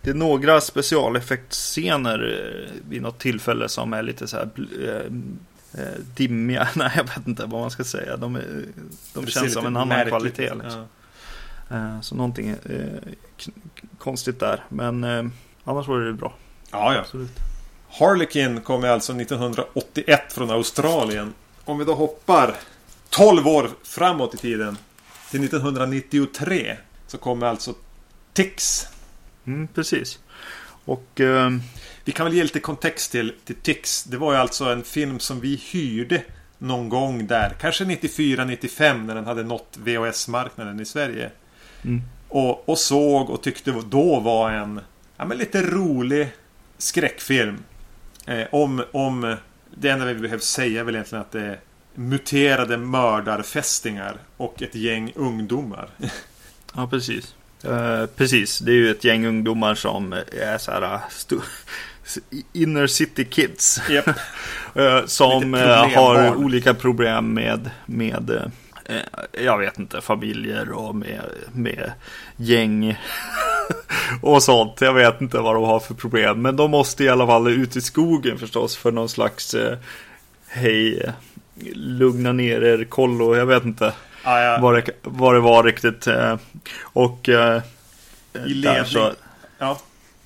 det, 0.00 0.10
är 0.10 0.14
några 0.14 0.60
specialeffektscener 0.60 2.46
vid 2.88 3.02
något 3.02 3.18
tillfälle 3.18 3.68
som 3.68 3.92
är 3.92 4.02
lite 4.02 4.28
så 4.28 4.36
här 4.36 4.50
eh, 5.74 6.04
dimmiga. 6.16 6.68
Nej, 6.76 6.90
jag 6.96 7.04
vet 7.04 7.26
inte 7.26 7.46
vad 7.46 7.60
man 7.60 7.70
ska 7.70 7.84
säga. 7.84 8.16
De, 8.16 8.36
är, 8.36 8.64
de 9.14 9.26
känns 9.26 9.52
som 9.52 9.66
en 9.66 9.76
annan 9.76 9.88
märkligt. 9.88 10.10
kvalitet. 10.10 10.54
Liksom. 10.54 10.86
Ja. 11.68 11.76
Eh, 11.76 12.00
så 12.00 12.14
någonting 12.14 12.48
eh, 12.48 12.56
konstigt 13.98 14.40
där. 14.40 14.64
Men 14.68 15.04
eh, 15.04 15.24
annars 15.64 15.88
var 15.88 16.00
det 16.00 16.12
bra. 16.12 16.32
Ja, 16.70 16.94
ja. 16.94 17.00
Absolut. 17.00 17.51
Harlequin 17.98 18.60
kom 18.60 18.84
alltså 18.84 19.12
1981 19.12 20.32
från 20.32 20.50
Australien. 20.50 21.34
Om 21.64 21.78
vi 21.78 21.84
då 21.84 21.94
hoppar 21.94 22.56
12 23.10 23.48
år 23.48 23.70
framåt 23.84 24.34
i 24.34 24.38
tiden. 24.38 24.78
Till 25.30 25.44
1993. 25.44 26.76
Så 27.06 27.18
kommer 27.18 27.46
alltså 27.46 27.74
Tix. 28.32 28.86
Mm, 29.46 29.68
precis. 29.68 30.18
Och 30.84 31.20
eh, 31.20 31.50
vi 32.04 32.12
kan 32.12 32.26
väl 32.26 32.34
ge 32.34 32.42
lite 32.42 32.60
kontext 32.60 33.12
till, 33.12 33.34
till 33.44 33.56
Tix. 33.56 34.04
Det 34.04 34.16
var 34.16 34.32
ju 34.32 34.38
alltså 34.38 34.64
en 34.64 34.82
film 34.82 35.18
som 35.18 35.40
vi 35.40 35.56
hyrde 35.56 36.22
någon 36.58 36.88
gång 36.88 37.26
där. 37.26 37.56
Kanske 37.60 37.84
94-95 37.84 39.06
när 39.06 39.14
den 39.14 39.26
hade 39.26 39.42
nått 39.42 39.78
VHS-marknaden 39.84 40.80
i 40.80 40.84
Sverige. 40.84 41.30
Mm. 41.84 42.02
Och, 42.28 42.68
och, 42.68 42.78
såg 42.78 43.30
och 43.30 43.42
tyckte 43.42 43.82
då 43.86 44.20
var 44.20 44.50
en 44.50 44.80
ja, 45.16 45.24
men 45.24 45.38
lite 45.38 45.62
rolig 45.62 46.28
skräckfilm. 46.78 47.58
Eh, 48.26 48.46
om, 48.52 48.84
om 48.92 49.36
det 49.74 49.88
enda 49.88 50.04
vi 50.04 50.14
behöver 50.14 50.42
säga 50.42 50.80
är 50.80 50.84
väl 50.84 50.94
egentligen 50.94 51.22
att 51.22 51.32
det 51.32 51.40
är 51.40 51.60
muterade 51.94 52.76
mördarfästingar 52.76 54.16
och 54.36 54.62
ett 54.62 54.74
gäng 54.74 55.12
ungdomar. 55.14 55.88
Ja, 56.74 56.86
precis. 56.86 57.34
Uh, 57.64 58.06
precis, 58.06 58.58
det 58.58 58.72
är 58.72 58.74
ju 58.74 58.90
ett 58.90 59.04
gäng 59.04 59.26
ungdomar 59.26 59.74
som 59.74 60.12
är 60.12 60.58
så 60.58 60.70
här 60.70 61.00
Inner 62.52 62.86
City 62.86 63.24
Kids. 63.24 63.80
Yep. 63.90 64.04
Eh, 64.74 65.06
som 65.06 65.54
eh, 65.54 65.88
har 65.94 66.34
olika 66.34 66.74
problem 66.74 67.34
med, 67.34 67.70
med 67.86 68.50
jag 69.32 69.58
vet 69.58 69.78
inte, 69.78 70.00
familjer 70.00 70.70
och 70.70 70.94
med, 70.94 71.20
med 71.52 71.92
gäng 72.36 72.98
och 74.22 74.42
sånt. 74.42 74.80
Jag 74.80 74.94
vet 74.94 75.20
inte 75.20 75.38
vad 75.38 75.54
de 75.54 75.64
har 75.64 75.80
för 75.80 75.94
problem. 75.94 76.42
Men 76.42 76.56
de 76.56 76.70
måste 76.70 77.04
i 77.04 77.08
alla 77.08 77.26
fall 77.26 77.48
ut 77.48 77.76
i 77.76 77.80
skogen 77.80 78.38
förstås 78.38 78.76
för 78.76 78.92
någon 78.92 79.08
slags 79.08 79.54
hej, 80.48 81.12
lugna 81.74 82.32
ner 82.32 82.62
er, 82.62 82.84
kollo, 82.84 83.36
jag 83.36 83.46
vet 83.46 83.64
inte. 83.64 83.92
Ah, 84.24 84.40
ja. 84.40 84.58
vad, 84.60 84.74
det, 84.74 84.90
vad 85.02 85.34
det 85.34 85.40
var 85.40 85.64
riktigt. 85.64 86.08
Och 86.82 87.28
i 88.32 88.54
ledning. 88.54 88.84
Så, 88.84 89.12
ja. 89.58 89.78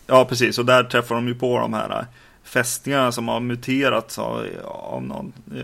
ja, 0.07 0.25
precis. 0.25 0.59
Och 0.59 0.67
där 0.67 0.85
träffar 0.85 1.15
de 1.15 1.29
ju 1.29 1.35
på 1.35 1.59
de 1.59 1.75
här 1.75 1.99
äh, 1.99 2.05
fästingarna 2.45 3.13
som 3.13 3.29
har 3.29 3.41
muterats 3.41 4.19
av, 4.19 4.47
av, 4.65 5.03
någon, 5.03 5.33
eh, 5.57 5.63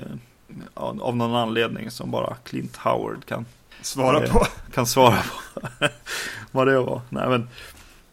av 0.74 1.16
någon 1.16 1.34
anledning 1.34 1.90
som 1.90 2.10
bara 2.10 2.36
Clint 2.44 2.76
Howard 2.76 3.24
kan 3.24 3.46
svara 3.80 4.24
eh, 4.24 4.32
på. 4.32 4.46
Kan 4.74 4.86
svara 4.86 5.22
på 5.22 5.68
vad 6.50 6.66
det 6.66 6.78
var. 6.78 7.00
Nej, 7.08 7.28
men, 7.28 7.48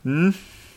mm. 0.06 0.34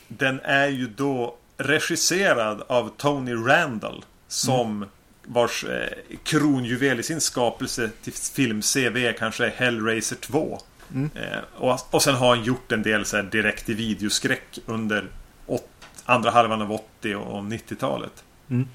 Den 0.09 0.41
är 0.41 0.69
ju 0.69 0.87
då 0.87 1.37
regisserad 1.57 2.63
av 2.67 2.91
Tony 2.97 3.35
Randall 3.35 4.05
som 4.29 4.77
mm. 4.77 4.89
vars 5.25 5.65
eh, 5.65 6.17
kronjuvel 6.25 7.01
i 7.01 7.03
sin 7.03 7.21
skapelse 7.21 7.91
till 8.03 8.13
film-CV 8.13 9.13
kanske 9.19 9.47
är 9.47 9.51
Hellraiser 9.51 10.17
2. 10.17 10.61
Mm. 10.95 11.11
Eh, 11.15 11.39
och, 11.55 11.81
och 11.91 12.03
sen 12.03 12.15
har 12.15 12.37
han 12.37 12.45
gjort 12.45 12.73
en 12.73 12.83
del 12.83 13.05
så 13.05 13.17
här, 13.17 13.23
direkt 13.23 13.69
i 13.69 13.75
videoskräck 13.75 14.59
under 14.67 15.09
åt, 15.47 15.69
andra 16.05 16.31
halvan 16.31 16.63
av 16.63 16.73
80 16.73 17.15
och 17.15 17.43
90-talet. 17.43 18.25
Mm. 18.51 18.69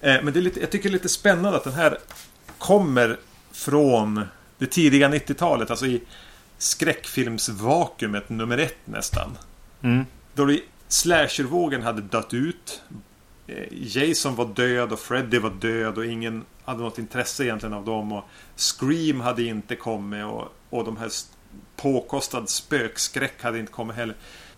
Eh, 0.00 0.22
men 0.22 0.32
det 0.32 0.40
är 0.40 0.42
lite, 0.42 0.60
jag 0.60 0.70
tycker 0.70 0.88
det 0.88 0.90
är 0.90 0.98
lite 0.98 1.08
spännande 1.08 1.58
att 1.58 1.64
den 1.64 1.72
här 1.72 1.98
kommer 2.58 3.18
från 3.52 4.24
det 4.62 4.70
tidiga 4.70 5.08
90-talet. 5.08 5.70
Alltså 5.70 5.86
i 5.86 6.02
skräckfilmsvakuumet 6.58 8.28
nummer 8.28 8.58
ett 8.58 8.78
nästan. 8.84 9.38
Mm. 9.82 10.04
Då 10.34 10.56
slashervågen 10.88 11.82
hade 11.82 12.02
dött 12.02 12.34
ut. 12.34 12.82
Eh, 13.46 13.64
Jason 13.70 14.34
var 14.34 14.46
död 14.46 14.92
och 14.92 14.98
Freddy 14.98 15.38
var 15.38 15.50
död 15.50 15.98
och 15.98 16.06
ingen 16.06 16.44
hade 16.64 16.82
något 16.82 16.98
intresse 16.98 17.44
egentligen 17.44 17.72
av 17.72 17.84
dem. 17.84 18.12
Och 18.12 18.24
Scream 18.56 19.20
hade 19.20 19.42
inte 19.42 19.76
kommit 19.76 20.24
och, 20.24 20.48
och 20.70 20.84
de 20.84 20.96
här 20.96 21.10
påkostad 21.76 22.48
spökskräck 22.48 23.42
hade 23.42 23.58
inte 23.58 23.72
kommit 23.72 23.96
heller. 23.96 24.16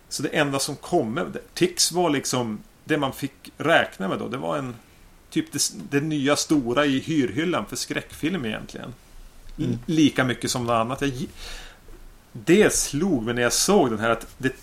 Så 0.09 0.23
det 0.23 0.29
enda 0.29 0.59
som 0.59 0.75
kom, 0.75 1.33
Tix 1.53 1.91
var 1.91 2.09
liksom 2.09 2.59
det 2.83 2.97
man 2.97 3.13
fick 3.13 3.51
räkna 3.57 4.07
med 4.07 4.19
då. 4.19 4.27
Det 4.27 4.37
var 4.37 4.57
en 4.57 4.75
typ 5.29 5.51
det, 5.51 5.59
det 5.89 6.01
nya 6.01 6.35
stora 6.35 6.85
i 6.85 6.99
hyrhyllan 6.99 7.65
för 7.65 7.75
skräckfilm 7.75 8.45
egentligen. 8.45 8.93
Mm. 9.57 9.79
Lika 9.85 10.23
mycket 10.23 10.51
som 10.51 10.63
något 10.63 10.73
annat. 10.73 11.01
Jag, 11.01 11.27
det 12.33 12.73
slog 12.73 13.23
mig 13.23 13.33
när 13.33 13.41
jag 13.41 13.53
såg 13.53 13.89
den 13.89 13.99
här 13.99 14.09
att 14.09 14.27
det 14.37 14.53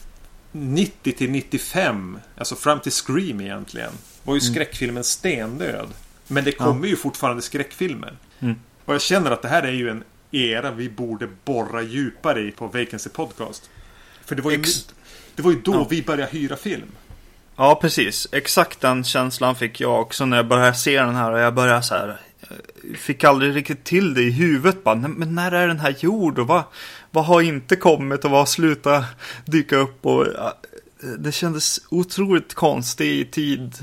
90 0.52 1.12
till 1.12 1.30
95, 1.30 2.18
alltså 2.36 2.56
fram 2.56 2.80
till 2.80 2.92
Scream 2.92 3.40
egentligen, 3.40 3.92
var 4.22 4.34
ju 4.34 4.40
mm. 4.40 4.52
skräckfilmen 4.52 5.04
stendöd. 5.04 5.88
Men 6.26 6.44
det 6.44 6.52
kommer 6.52 6.86
ja. 6.86 6.90
ju 6.90 6.96
fortfarande 6.96 7.42
skräckfilmer. 7.42 8.16
Mm. 8.40 8.54
Och 8.84 8.94
jag 8.94 9.02
känner 9.02 9.30
att 9.30 9.42
det 9.42 9.48
här 9.48 9.62
är 9.62 9.72
ju 9.72 9.90
en 9.90 10.04
era 10.30 10.70
vi 10.70 10.90
borde 10.90 11.28
borra 11.44 11.82
djupare 11.82 12.40
i 12.40 12.50
på 12.50 12.66
Vacancy 12.66 13.10
Podcast. 13.10 13.70
För 14.24 14.36
det 14.36 14.42
var 14.42 14.50
ju, 14.50 14.60
Ex 14.60 14.88
det 15.34 15.42
var 15.42 15.50
ju 15.50 15.60
då 15.60 15.74
ja. 15.74 15.86
vi 15.90 16.02
började 16.02 16.32
hyra 16.32 16.56
film. 16.56 16.88
Ja, 17.56 17.78
precis. 17.80 18.28
Exakt 18.32 18.80
den 18.80 19.04
känslan 19.04 19.56
fick 19.56 19.80
jag 19.80 20.00
också 20.00 20.26
när 20.26 20.36
jag 20.36 20.46
började 20.46 20.74
se 20.74 21.00
den 21.00 21.14
här. 21.14 21.32
Och 21.32 21.40
jag 21.40 21.54
började 21.54 21.82
så 21.82 21.94
här. 21.94 22.20
Fick 22.96 23.24
aldrig 23.24 23.56
riktigt 23.56 23.84
till 23.84 24.14
det 24.14 24.22
i 24.22 24.30
huvudet. 24.30 24.84
Bara, 24.84 24.94
men 24.94 25.34
när 25.34 25.52
är 25.52 25.68
den 25.68 25.80
här 25.80 25.96
gjord? 25.98 26.38
Och 26.38 26.46
vad, 26.46 26.62
vad 27.10 27.24
har 27.24 27.40
inte 27.40 27.76
kommit? 27.76 28.24
Och 28.24 28.30
vad 28.30 28.40
har 28.40 28.46
slutat 28.46 29.04
dyka 29.44 29.76
upp? 29.76 30.06
Och, 30.06 30.26
det 31.18 31.32
kändes 31.32 31.80
otroligt 31.88 32.54
konstigt 32.54 33.06
i 33.06 33.24
tid. 33.30 33.74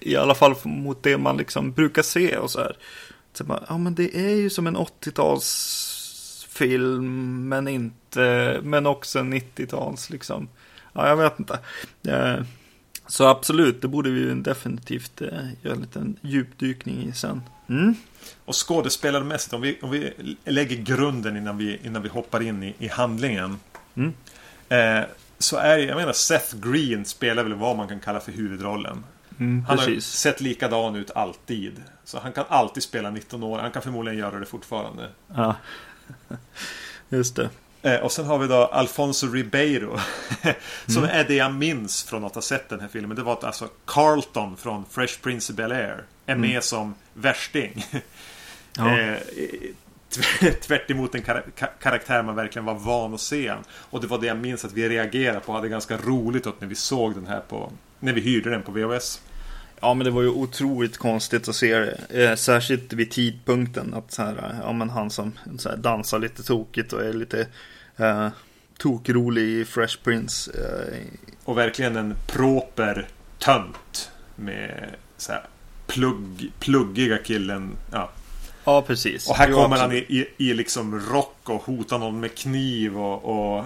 I 0.00 0.16
alla 0.16 0.34
fall 0.34 0.54
mot 0.64 1.02
det 1.02 1.18
man 1.18 1.36
liksom 1.36 1.72
brukar 1.72 2.02
se 2.02 2.36
och 2.36 2.50
så 2.50 2.58
här. 2.58 2.76
Så 3.32 3.44
bara, 3.44 3.64
ja 3.68 3.78
men 3.78 3.94
det 3.94 4.16
är 4.16 4.34
ju 4.34 4.50
som 4.50 4.66
en 4.66 4.76
80-talsfilm 4.76 7.00
men 7.48 7.68
inte, 7.68 8.60
men 8.62 8.86
också 8.86 9.18
en 9.18 9.34
90-tals 9.34 10.10
liksom. 10.10 10.48
Ja, 10.92 11.08
jag 11.08 11.16
vet 11.16 11.38
inte. 11.38 11.58
Eh, 12.08 12.36
så 13.08 13.26
absolut, 13.26 13.82
det 13.82 13.88
borde 13.88 14.10
vi 14.10 14.34
definitivt 14.34 15.22
eh, 15.22 15.28
göra 15.62 15.74
en 15.74 15.80
liten 15.80 16.16
djupdykning 16.22 17.08
i 17.08 17.12
sen. 17.12 17.42
Mm. 17.68 17.94
Och 18.44 18.68
skådespelarmässigt, 18.68 19.54
om 19.54 19.60
vi, 19.60 19.78
om 19.82 19.90
vi 19.90 20.12
lägger 20.44 20.76
grunden 20.76 21.36
innan 21.36 21.58
vi, 21.58 21.78
innan 21.82 22.02
vi 22.02 22.08
hoppar 22.08 22.42
in 22.42 22.62
i, 22.62 22.74
i 22.78 22.88
handlingen. 22.88 23.56
Mm. 23.94 24.12
Eh, 24.68 25.08
så 25.38 25.56
är 25.56 25.78
jag 25.78 25.96
menar 25.96 26.12
Seth 26.12 26.56
Green 26.56 27.04
spelar 27.04 27.42
väl 27.42 27.54
vad 27.54 27.76
man 27.76 27.88
kan 27.88 28.00
kalla 28.00 28.20
för 28.20 28.32
huvudrollen. 28.32 29.04
Mm, 29.38 29.64
han 29.68 29.78
har 29.78 30.00
sett 30.00 30.40
likadan 30.40 30.96
ut 30.96 31.10
alltid. 31.14 31.82
Så 32.04 32.18
han 32.18 32.32
kan 32.32 32.44
alltid 32.48 32.82
spela 32.82 33.10
19 33.10 33.42
år. 33.42 33.58
Han 33.58 33.70
kan 33.70 33.82
förmodligen 33.82 34.18
göra 34.18 34.38
det 34.38 34.46
fortfarande. 34.46 35.08
Ja, 35.34 35.56
just 37.08 37.36
det. 37.36 37.50
Eh, 37.82 37.96
och 37.96 38.12
sen 38.12 38.26
har 38.26 38.38
vi 38.38 38.46
då 38.46 38.64
Alfonso 38.64 39.26
Ribeiro. 39.26 39.98
som 40.86 41.04
mm. 41.04 41.16
är 41.16 41.24
det 41.24 41.34
jag 41.34 41.54
minns 41.54 42.04
från 42.04 42.24
att 42.24 42.34
ha 42.34 42.42
sett 42.42 42.68
den 42.68 42.80
här 42.80 42.88
filmen. 42.88 43.16
Det 43.16 43.22
var 43.22 43.32
att 43.32 43.44
alltså 43.44 43.68
Carlton 43.84 44.56
från 44.56 44.84
Fresh 44.90 45.20
Prince 45.20 45.52
of 45.52 45.58
Bel-Air 45.58 46.04
är 46.26 46.34
mm. 46.34 46.50
med 46.50 46.64
som 46.64 46.94
värsting. 47.14 47.84
Ja. 48.76 48.98
eh, 48.98 49.16
tvärt 50.60 50.90
emot 50.90 51.14
en 51.14 51.22
kar 51.22 51.44
karaktär 51.80 52.22
man 52.22 52.34
verkligen 52.34 52.66
var 52.66 52.74
van 52.74 53.14
att 53.14 53.20
se. 53.20 53.54
Och 53.70 54.00
det 54.00 54.06
var 54.06 54.18
det 54.18 54.26
jag 54.26 54.36
minns 54.36 54.64
att 54.64 54.72
vi 54.72 54.88
reagerade 54.88 55.40
på 55.40 55.48
och 55.48 55.54
hade 55.54 55.68
ganska 55.68 55.96
roligt 55.96 56.46
åt 56.46 56.60
när 56.60 56.68
vi 56.68 56.74
såg 56.74 57.14
den 57.14 57.26
här 57.26 57.40
på 57.40 57.72
När 58.00 58.12
vi 58.12 58.20
hyrde 58.20 58.50
den 58.50 58.62
på 58.62 58.72
VHS. 58.72 59.20
Ja 59.80 59.94
men 59.94 60.04
det 60.04 60.10
var 60.10 60.22
ju 60.22 60.28
otroligt 60.28 60.98
konstigt 60.98 61.48
att 61.48 61.54
se 61.54 61.78
det. 61.78 62.24
Eh, 62.24 62.36
särskilt 62.36 62.92
vid 62.92 63.10
tidpunkten. 63.10 63.94
Att 63.94 64.12
så 64.12 64.22
här, 64.22 64.60
ja 64.62 64.72
men 64.72 64.90
han 64.90 65.10
som 65.10 65.32
så 65.58 65.68
här, 65.68 65.76
dansar 65.76 66.18
lite 66.18 66.42
tokigt 66.42 66.92
och 66.92 67.04
är 67.04 67.12
lite 67.12 67.46
eh, 67.96 68.28
tokrolig 68.78 69.42
i 69.42 69.64
Fresh 69.64 69.98
Prince. 70.02 70.50
Eh. 70.54 70.98
Och 71.44 71.58
verkligen 71.58 71.96
en 71.96 72.14
proper 72.26 73.08
tönt. 73.38 74.10
Med 74.36 74.90
så 75.16 75.32
här 75.32 75.44
plugg, 75.86 76.52
pluggiga 76.58 77.18
killen. 77.18 77.76
Ja. 77.92 78.10
Ja, 78.64 78.82
precis. 78.82 79.28
Och 79.28 79.36
här 79.36 79.52
kommer 79.52 79.76
han 79.76 79.92
i, 79.92 79.96
i, 79.96 80.26
i, 80.36 80.54
liksom 80.54 81.00
rock 81.00 81.48
och 81.48 81.62
hotar 81.62 81.98
någon 81.98 82.20
med 82.20 82.34
kniv 82.34 82.98
och... 82.98 83.24
Och, 83.24 83.64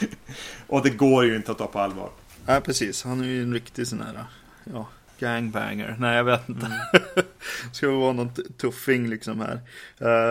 och 0.66 0.82
det 0.82 0.90
går 0.90 1.24
ju 1.24 1.36
inte 1.36 1.52
att 1.52 1.58
ta 1.58 1.66
på 1.66 1.78
allvar. 1.78 2.10
Ja, 2.46 2.60
precis. 2.60 3.04
Han 3.04 3.20
är 3.20 3.24
ju 3.24 3.42
en 3.42 3.52
riktig 3.52 3.86
sån 3.86 4.02
här... 4.02 4.24
Ja, 4.64 4.86
Gangbanger. 5.18 5.96
Nej, 5.98 6.16
jag 6.16 6.24
vet 6.24 6.48
inte. 6.48 6.66
Mm. 6.66 6.78
Ska 7.72 7.90
vara 7.90 8.12
någon 8.12 8.30
tuffing 8.56 9.08
liksom 9.08 9.40
här. 9.40 9.60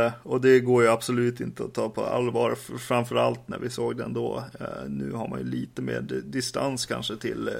Uh, 0.05 0.13
och 0.23 0.41
det 0.41 0.59
går 0.59 0.83
ju 0.83 0.89
absolut 0.89 1.39
inte 1.39 1.63
att 1.63 1.73
ta 1.73 1.89
på 1.89 2.05
allvar. 2.05 2.57
Framförallt 2.77 3.47
när 3.47 3.59
vi 3.59 3.69
såg 3.69 3.97
den 3.97 4.13
då. 4.13 4.43
Uh, 4.61 4.89
nu 4.89 5.11
har 5.11 5.27
man 5.27 5.39
ju 5.39 5.45
lite 5.45 5.81
mer 5.81 6.01
distans 6.23 6.85
kanske 6.85 7.17
till, 7.17 7.49
uh, 7.49 7.55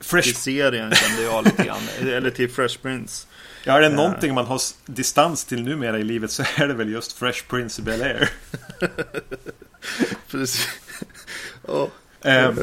Fresh... 0.00 0.28
till 0.28 0.36
serien 0.36 0.94
kände 0.94 1.22
jag 1.22 1.44
lite 1.44 1.64
grann. 1.64 1.82
Eller 2.08 2.30
till 2.30 2.50
Fresh 2.50 2.78
Prince. 2.82 3.26
Ja, 3.64 3.76
är 3.76 3.80
det 3.80 3.88
någonting 3.88 4.34
man 4.34 4.46
har 4.46 4.60
distans 4.86 5.44
till 5.44 5.62
numera 5.62 5.98
i 5.98 6.04
livet 6.04 6.30
så 6.30 6.42
är 6.56 6.68
det 6.68 6.74
väl 6.74 6.92
just 6.92 7.12
Fresh 7.12 7.46
Prince 7.48 7.82
i 7.82 7.84
Bel 7.84 8.02
Air. 8.02 8.30
Precis. 10.30 10.68
oh. 11.62 11.88
Um, 12.22 12.58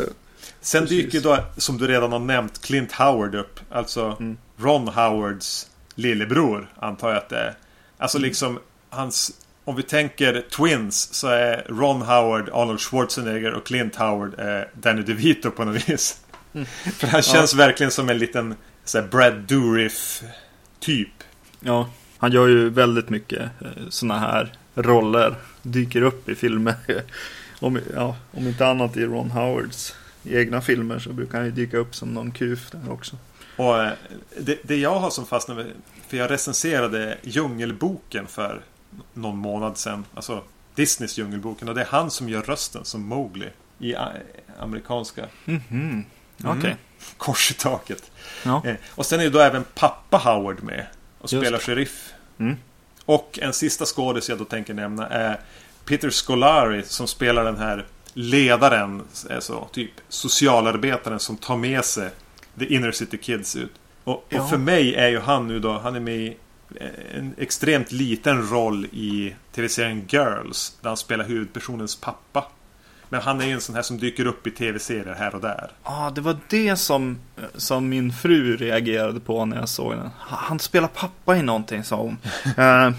Sen 0.66 0.84
Precis. 0.84 1.06
dyker 1.06 1.22
då, 1.22 1.38
som 1.58 1.78
du 1.78 1.88
redan 1.88 2.12
har 2.12 2.20
nämnt, 2.20 2.62
Clint 2.62 2.92
Howard 2.92 3.36
upp. 3.36 3.60
Alltså 3.70 4.18
mm. 4.20 4.38
Ron 4.58 4.88
Howards 4.88 5.70
lillebror, 5.96 6.70
antar 6.80 7.10
jag 7.10 7.18
att 7.18 7.30
det 7.30 7.38
är. 7.38 7.54
Alltså 7.98 8.18
mm. 8.18 8.28
liksom 8.28 8.60
hans... 8.90 9.32
Om 9.66 9.76
vi 9.76 9.84
tänker 9.84 10.42
Twins 10.42 11.14
så 11.14 11.28
är 11.28 11.66
Ron 11.70 12.02
Howard 12.02 12.50
Arnold 12.54 12.80
Schwarzenegger 12.80 13.54
och 13.54 13.66
Clint 13.66 13.96
Howard 13.96 14.34
är 14.38 14.70
Danny 14.74 15.02
DeVito 15.02 15.52
på 15.52 15.66
något 15.66 15.90
vis. 15.90 16.20
Mm. 16.54 16.66
För 16.98 17.08
han 17.08 17.22
känns 17.22 17.54
ja. 17.54 17.58
verkligen 17.58 17.92
som 17.92 18.10
en 18.10 18.18
liten 18.18 18.56
så 18.84 19.02
här, 19.02 19.08
Brad 19.08 19.34
Dourif 19.34 20.24
typ. 20.80 21.24
Ja, 21.60 21.90
han 22.18 22.32
gör 22.32 22.48
ju 22.48 22.70
väldigt 22.70 23.10
mycket 23.10 23.42
eh, 23.42 23.90
sådana 23.90 24.20
här 24.20 24.54
roller. 24.76 25.36
Dyker 25.62 26.02
upp 26.02 26.30
i 26.30 26.36
filmer. 26.36 26.76
om, 27.60 27.80
ja, 27.96 28.16
om 28.32 28.48
inte 28.48 28.68
annat 28.68 28.98
i 28.98 29.06
Ron 29.06 29.32
Howards 29.32 29.94
i 30.26 30.38
egna 30.38 30.62
filmer 30.62 31.00
så 31.00 31.14
brukar 31.14 31.38
han 31.38 31.46
ju 31.46 31.52
dyka 31.52 31.78
upp 31.78 31.96
som 31.96 32.14
någon 32.14 32.32
kuf 32.32 32.72
där 32.72 32.92
också. 32.92 33.18
Och 33.58 33.84
eh, 33.84 33.94
det, 34.40 34.60
det 34.64 34.76
jag 34.76 35.00
har 35.00 35.10
som 35.10 35.26
fastnat 35.26 35.58
med, 35.58 35.72
för 36.08 36.18
jag 36.18 36.32
recenserade 36.32 37.18
Djungelboken 37.24 38.28
för 38.28 38.62
någon 39.14 39.38
månad 39.38 39.78
sedan. 39.78 40.06
Alltså 40.14 40.44
Disneys 40.76 41.18
Djungelboken. 41.18 41.70
Och 41.70 41.76
det 41.76 41.82
är 41.82 41.86
han 41.86 42.12
som 42.12 42.30
gör 42.30 42.42
rösten 42.42 42.86
som 42.86 43.02
Mowgli. 43.02 43.50
I 43.80 43.94
eh, 43.94 44.02
amerikanska. 44.60 45.26
Mhm. 45.46 45.62
Mm 45.70 46.04
-hmm. 46.38 46.50
Okej. 46.50 46.58
Okay. 46.60 46.74
kors 47.18 47.52
i 47.52 47.54
taket. 47.54 48.12
Ja. 48.44 48.62
Eh, 48.66 48.76
och 48.90 49.06
sen 49.06 49.20
är 49.20 49.24
ju 49.24 49.30
då 49.30 49.40
även 49.40 49.64
pappa 49.74 50.18
Howard 50.18 50.64
med. 50.64 50.86
Och 51.20 51.34
Just 51.34 51.44
spelar 51.44 51.60
sheriff. 51.60 52.14
Mm. 52.38 52.56
Och 53.06 53.40
en 53.42 53.54
sista 53.54 53.86
skådis 53.86 54.30
jag 54.30 54.38
då 54.38 54.46
tänker 54.46 54.74
nämna 54.74 55.08
är 55.08 55.40
Peter 55.86 56.10
Scolari 56.10 56.84
som 56.84 57.08
spelar 57.08 57.46
den 57.46 57.58
här 57.58 57.86
ledaren, 58.18 59.04
alltså 59.32 59.68
typ 59.72 59.92
socialarbetaren 60.10 61.20
som 61.20 61.38
tar 61.38 61.58
med 61.58 61.86
sig 61.86 62.10
The 62.60 62.74
Inner 62.74 62.92
City 62.92 63.18
Kids 63.18 63.56
ut. 63.56 63.72
Och, 64.04 64.14
och 64.14 64.24
Ja. 64.30 64.48
för 64.48 64.58
mig 64.58 64.96
är 64.96 65.08
ju 65.08 65.20
han 65.20 65.48
nu 65.48 65.60
då, 65.60 65.78
han 65.80 65.96
är 65.96 66.00
med 66.00 66.16
i 66.16 66.38
eh, 66.76 67.18
en 67.18 67.36
extremt 67.38 67.92
liten 67.92 68.50
roll 68.50 68.86
i 68.86 69.36
tv-serien 69.56 70.06
Girls. 70.10 70.78
Där 70.82 70.90
han 70.90 70.98
spelar 70.98 71.26
huvudpersonens 71.26 71.96
pappa. 71.96 72.46
Men 73.10 73.22
han 73.22 73.42
är 73.42 73.46
ju 73.46 73.52
en 73.52 73.62
sån 73.62 73.76
här 73.76 73.82
som 73.82 73.98
dyker 73.98 74.26
upp 74.26 74.48
i 74.48 74.52
tv-serier 74.52 75.16
här 75.20 75.36
och 75.36 75.42
där. 75.42 75.72
Ja, 75.84 76.12
det 76.16 76.22
var 76.22 76.38
det 76.50 76.76
som, 76.76 77.18
som 77.56 77.90
min 77.90 78.14
fru 78.14 78.58
reagerade 78.58 79.20
på 79.20 79.46
när 79.46 79.58
jag 79.58 79.70
såg 79.70 79.92
den. 79.92 80.10
Han 80.20 80.60
spelar 80.60 80.88
pappa 80.88 81.38
i 81.38 81.42
någonting, 81.44 81.84
sa 81.84 81.96
hon. 81.96 82.18
Eh, 82.58 82.92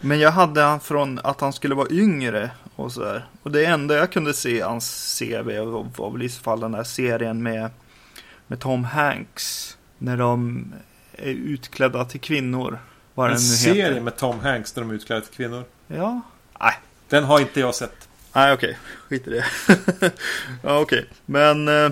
Men 0.00 0.18
jag 0.20 0.30
hade 0.30 0.62
han 0.62 0.80
från 0.80 1.18
att 1.24 1.40
han 1.40 1.52
skulle 1.52 1.74
vara 1.74 1.88
yngre 1.90 2.50
och 2.80 2.92
så 2.92 3.00
där. 3.00 3.26
Och 3.42 3.50
det 3.50 3.64
enda 3.64 3.94
jag 3.96 4.12
kunde 4.12 4.34
se 4.34 4.50
i 4.50 4.60
hans 4.60 5.16
CV 5.18 5.58
var, 5.58 5.86
var 5.96 6.10
väl 6.10 6.22
i 6.22 6.28
så 6.28 6.42
fall 6.42 6.60
den 6.60 6.72
där 6.72 6.84
serien 6.84 7.42
med, 7.42 7.70
med 8.46 8.60
Tom 8.60 8.84
Hanks. 8.84 9.76
När 9.98 10.16
de 10.16 10.64
är 11.12 11.30
utklädda 11.30 12.04
till 12.04 12.20
kvinnor. 12.20 12.78
Vad 13.14 13.26
En 13.26 13.32
den 13.32 13.40
serie 13.40 13.84
heter. 13.88 14.00
med 14.00 14.16
Tom 14.16 14.40
Hanks 14.40 14.72
där 14.72 14.82
de 14.82 14.90
är 14.90 14.94
utklädda 14.94 15.20
till 15.20 15.34
kvinnor. 15.34 15.64
Ja. 15.86 16.20
Nej, 16.60 16.74
Den 17.08 17.24
har 17.24 17.40
inte 17.40 17.60
jag 17.60 17.74
sett. 17.74 18.08
Nej, 18.32 18.52
okej. 18.52 18.78
Skit 19.08 19.26
i 19.26 19.30
det. 19.30 19.44
ja, 20.62 20.78
okej. 20.80 21.06
Men... 21.26 21.68
Eh, 21.68 21.90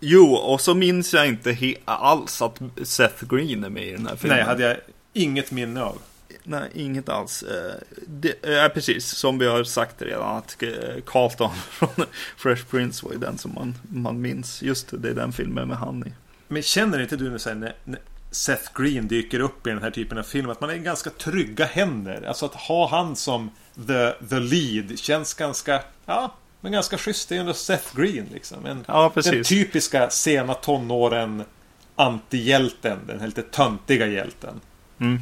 jo, 0.00 0.34
och 0.34 0.60
så 0.60 0.74
minns 0.74 1.14
jag 1.14 1.26
inte 1.26 1.56
alls 1.84 2.42
att 2.42 2.60
Seth 2.82 3.24
Green 3.28 3.64
är 3.64 3.68
med 3.68 3.88
i 3.88 3.92
den 3.92 4.06
här 4.06 4.16
filmen. 4.16 4.36
Nej, 4.36 4.46
hade 4.46 4.62
jag 4.62 4.76
inget 5.12 5.50
minne 5.50 5.82
av. 5.82 5.98
Nej, 6.46 6.70
inget 6.74 7.08
alls. 7.08 7.42
Eh, 7.42 7.74
det, 8.06 8.34
ja, 8.42 8.70
precis. 8.74 9.06
Som 9.06 9.38
vi 9.38 9.46
har 9.46 9.64
sagt 9.64 10.02
redan. 10.02 10.36
Att 10.36 10.62
eh, 10.62 10.68
Carlton 11.06 11.50
från 11.70 12.06
Fresh 12.36 12.64
Prince 12.66 13.06
var 13.06 13.12
ju 13.12 13.18
den 13.18 13.38
som 13.38 13.54
man, 13.54 13.74
man 13.88 14.20
minns. 14.20 14.62
Just 14.62 14.90
det, 14.90 14.98
det 14.98 15.08
är 15.08 15.14
den 15.14 15.32
filmen 15.32 15.68
med 15.68 15.76
han 15.76 16.06
i. 16.06 16.12
Men 16.48 16.62
känner 16.62 17.00
inte 17.00 17.16
du 17.16 17.30
nu 17.30 17.38
sen 17.38 17.60
när, 17.60 17.74
när 17.84 18.00
Seth 18.30 18.70
Green 18.74 19.08
dyker 19.08 19.40
upp 19.40 19.66
i 19.66 19.70
den 19.70 19.82
här 19.82 19.90
typen 19.90 20.18
av 20.18 20.22
film 20.22 20.50
att 20.50 20.60
man 20.60 20.70
är 20.70 20.74
i 20.74 20.78
ganska 20.78 21.10
trygga 21.10 21.64
händer? 21.64 22.22
Alltså 22.28 22.46
att 22.46 22.54
ha 22.54 22.88
han 22.88 23.16
som 23.16 23.50
the, 23.86 24.10
the 24.28 24.40
lead 24.40 24.98
känns 24.98 25.34
ganska, 25.34 25.82
ja, 26.06 26.34
men 26.60 26.72
ganska 26.72 26.98
schysst. 26.98 27.28
Det 27.28 27.36
är 27.36 27.40
ändå 27.40 27.54
Seth 27.54 27.96
Green 27.96 28.26
liksom. 28.32 28.66
En, 28.66 28.84
Ja, 28.88 29.12
den 29.14 29.44
typiska 29.44 30.10
sena 30.10 30.54
tonåren 30.54 31.44
antihjälten. 31.96 32.98
Den 33.06 33.20
här 33.20 33.26
lite 33.26 33.42
töntiga 33.42 34.06
hjälten. 34.06 34.60
Mm. 34.98 35.20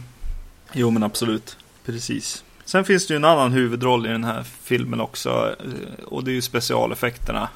Jo, 0.75 0.91
men 0.91 1.03
absolut. 1.03 1.57
Precis. 1.85 2.45
Sen 2.65 2.85
finns 2.85 3.07
det 3.07 3.15
ju 3.15 3.17
en 3.17 3.25
annan 3.25 3.53
huvudroll 3.53 4.07
i 4.07 4.09
den 4.09 4.25
här 4.25 4.43
filmen 4.43 5.01
också. 5.01 5.57
eh, 5.61 6.05
Och 6.05 6.25
det 6.25 6.31
är 6.31 6.35
ju 6.35 6.43
specialeffekterna. 6.43 7.49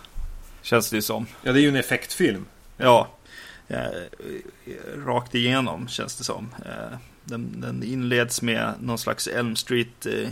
Känns 0.63 0.91
det 0.91 0.97
ju 0.97 1.03
som. 1.03 1.27
Ja, 1.43 1.53
det 1.53 1.61
är 1.61 1.63
ju 1.63 1.69
en 1.69 1.77
effektfilm. 1.77 2.45
Ja, 2.77 3.09
eh, 3.69 3.81
rakt 5.07 5.35
igenom 5.35 5.89
känns 5.89 6.17
det 6.17 6.25
som. 6.25 6.49
Eh, 6.65 6.99
den, 7.25 7.61
den 7.61 7.83
inleds 7.83 8.43
med 8.43 8.73
någon 8.81 8.99
slags 8.99 9.27
Elm 9.27 9.57
Street 9.57 10.07
eh, 10.07 10.29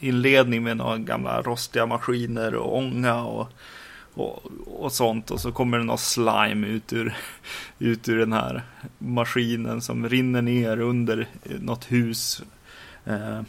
inledning 0.00 0.62
med 0.62 0.76
några 0.76 0.98
gamla 0.98 1.42
rostiga 1.42 1.86
maskiner 1.86 2.54
och 2.54 2.76
ånga 2.76 3.22
och, 3.22 3.48
och, 4.14 4.42
och 4.66 4.92
sånt. 4.92 5.30
Och 5.30 5.40
så 5.40 5.52
kommer 5.52 5.78
det 5.78 5.84
någon 5.84 5.98
slime 5.98 6.66
ut 6.66 6.92
ur, 6.92 7.16
ut 7.78 8.08
ur 8.08 8.18
den 8.18 8.32
här 8.32 8.62
maskinen 8.98 9.80
som 9.80 10.08
rinner 10.08 10.42
ner 10.42 10.80
under 10.80 11.28
något 11.42 11.92
hus. 11.92 12.42
Eh, 13.04 13.40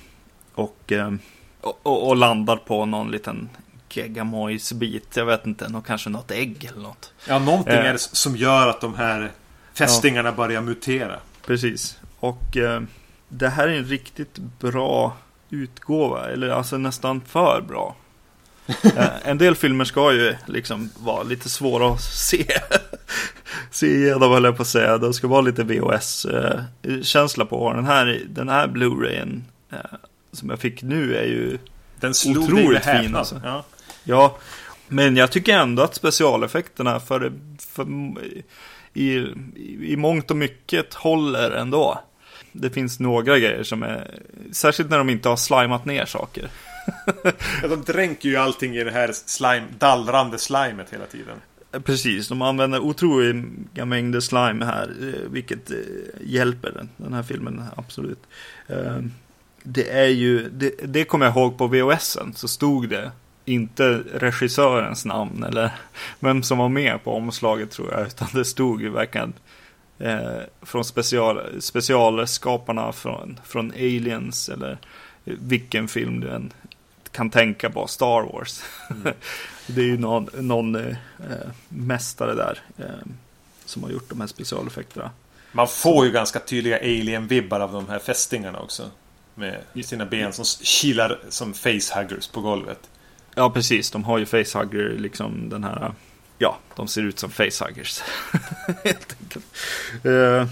och, 0.53 0.91
eh, 0.91 1.14
och, 1.62 2.07
och, 2.10 2.16
landar 2.16 2.57
på 2.57 2.86
någon 2.86 3.12
liten 3.12 3.49
geggamojsbit. 3.89 5.18
Jag 5.18 5.26
vet 5.26 5.45
inte, 5.45 5.70
någon, 5.70 5.82
kanske 5.82 6.10
något 6.10 6.32
ägg 6.32 6.66
eller 6.66 6.82
något. 6.82 7.14
Ja, 7.28 7.39
någonting 7.39 7.74
Eh. 7.74 7.86
är 7.86 7.93
det 7.93 7.99
som 7.99 8.36
gör 8.36 8.68
att 8.68 8.82
de 8.82 8.95
här 8.95 9.32
fästingarna 9.74 10.32
börjar 10.32 10.62
mutera. 10.62 11.20
Precis. 11.45 11.99
Och 12.20 12.57
eh, 12.57 12.82
det 13.28 13.49
här 13.49 13.68
är 13.68 13.78
en 13.78 13.86
riktigt 13.86 14.38
bra 14.38 15.18
utgåva. 15.49 16.30
Eller 16.30 16.49
alltså 16.49 16.78
nästan 16.78 17.22
för 17.22 17.62
bra. 17.62 17.95
Eh, 18.98 19.06
en 19.24 19.38
del 19.38 19.56
filmer 19.56 19.86
ska 19.86 20.14
ju 20.14 20.36
liksom 20.46 20.90
vara 20.98 21.24
lite 21.24 21.50
svåra 21.50 21.94
att 21.94 22.02
se. 22.02 22.46
se 23.72 23.88
igenom 23.88 24.32
höll 24.32 24.44
jag 24.44 24.56
på 24.56 24.62
att 24.62 24.68
säga. 24.68 24.98
De 24.98 25.14
ska 25.14 25.28
vara 25.28 25.42
lite 25.42 25.64
VHS-känsla 25.64 27.46
på. 27.46 27.74
Den 27.74 27.86
här, 27.86 28.22
den 28.30 28.50
här 28.50 28.68
Blu-rayen 28.68 29.44
eh, 29.72 29.78
som 30.32 30.50
jag 30.50 30.60
fick 30.60 30.82
nu 30.82 31.16
är 31.16 31.26
ju 31.26 31.58
Den 32.00 32.14
slog 32.14 32.36
dig 32.36 32.44
Otroligt 32.44 32.86
med 32.86 33.02
fin, 33.02 33.16
alltså. 33.16 33.42
Ja. 33.44 33.64
Ja, 34.04 34.38
men 34.88 35.18
jag 35.18 35.32
tycker 35.32 35.58
ändå 35.58 35.84
att 35.84 35.96
specialeffekterna 35.96 37.00
för, 37.00 37.34
för 37.60 37.88
i, 38.94 39.34
i 39.82 39.96
mångt 39.98 40.32
och 40.32 40.38
mycket 40.38 40.94
håller 40.94 41.52
ändå. 41.52 42.04
Det 42.52 42.70
finns 42.70 43.00
några 43.00 43.40
grejer 43.40 43.64
som 43.64 43.84
är, 43.84 44.20
särskilt 44.52 44.90
när 44.90 44.98
de 44.98 45.10
inte 45.10 45.30
har 45.30 45.36
slimat 45.36 45.86
ner 45.86 46.06
saker. 46.06 46.50
De 47.62 47.84
dränker 47.84 48.30
ju 48.30 48.36
allting 48.36 48.76
i 48.76 48.84
det 48.84 48.92
här 48.92 49.12
slime, 49.14 49.68
dallrande 49.80 50.38
slimet 50.38 50.94
hela 50.94 51.06
tiden. 51.06 51.38
Precis, 51.84 52.28
de 52.28 52.42
använder 52.42 52.80
otroliga 52.80 53.86
mängder 53.86 54.20
slime 54.20 54.66
här, 54.66 54.92
eh, 55.02 55.30
vilket 55.30 55.72
eh, 55.72 55.78
hjälper 56.22 56.72
den, 56.72 56.90
den 56.98 57.14
här 57.14 57.24
filmen, 57.24 57.64
absolut. 57.76 58.20
Ehm, 58.68 59.12
det 59.64 59.90
är 59.90 60.08
ju, 60.08 60.50
det, 60.50 60.72
det 60.84 61.04
kommer 61.04 61.26
jag 61.26 61.36
ihåg 61.36 61.58
på 61.58 61.68
VHSen, 61.68 62.34
så 62.36 62.48
stod 62.48 62.90
det 62.90 63.12
inte 63.46 64.04
regissörens 64.14 65.06
namn 65.06 65.44
eller 65.44 65.72
vem 66.20 66.44
som 66.44 66.58
var 66.58 66.70
med 66.70 67.04
på 67.04 67.16
omslaget 67.16 67.72
tror 67.72 67.92
jag, 67.92 68.08
utan 68.08 68.28
det 68.34 68.46
stod 68.46 68.82
ju 68.82 68.90
verkligen 68.90 69.34
eh, 70.00 70.42
från 70.62 70.86
special, 70.86 71.62
specialskaparna 71.62 72.92
från, 72.92 73.40
från 73.46 73.72
Aliens 73.72 74.50
eller 74.50 74.78
eh, 75.26 75.34
vilken 75.40 75.88
film 75.88 76.20
du 76.20 76.30
än 76.30 76.54
kan 77.12 77.30
tänka 77.30 77.70
på, 77.70 77.88
Star 77.88 78.34
Wars. 78.34 78.64
det 79.68 79.82
är 79.82 79.86
ju 79.86 79.97
någon, 79.97 80.30
någon 80.34 80.76
eh, 80.76 80.95
mästare 81.70 82.34
där 82.34 82.62
eh, 82.78 82.86
som 83.66 83.84
har 83.84 83.89
gjort 83.89 84.10
de 84.10 84.20
här 84.20 84.28
specialeffekterna. 84.28 85.12
Man 85.51 85.68
får 85.68 86.05
ju 86.05 86.12
ganska 86.12 86.39
tydliga 86.39 86.78
alien-vibbar 86.78 87.60
av 87.60 87.72
de 87.72 87.89
här 87.89 87.99
fästingarna 87.99 88.60
också. 88.60 88.91
Med 89.36 89.62
sina 89.84 90.05
ben 90.05 90.34
som 90.34 90.45
kilar 90.45 91.20
som 91.30 91.53
facehuggers 91.53 92.28
på 92.28 92.41
golvet. 92.41 92.80
Ja, 93.36 93.49
precis. 93.49 93.91
De 93.91 94.03
har 94.03 94.18
ju 94.18 94.26
facehugger, 94.26 94.89
liksom 94.89 95.49
den 95.49 95.64
här... 95.64 95.93
Ja, 96.38 96.57
de 96.76 96.88
ser 96.88 97.01
ut 97.01 97.20
som 97.20 97.30
facehuggers. 97.30 98.01
Helt 98.84 99.16
enkelt. 99.22 99.45
Eh, 100.03 100.47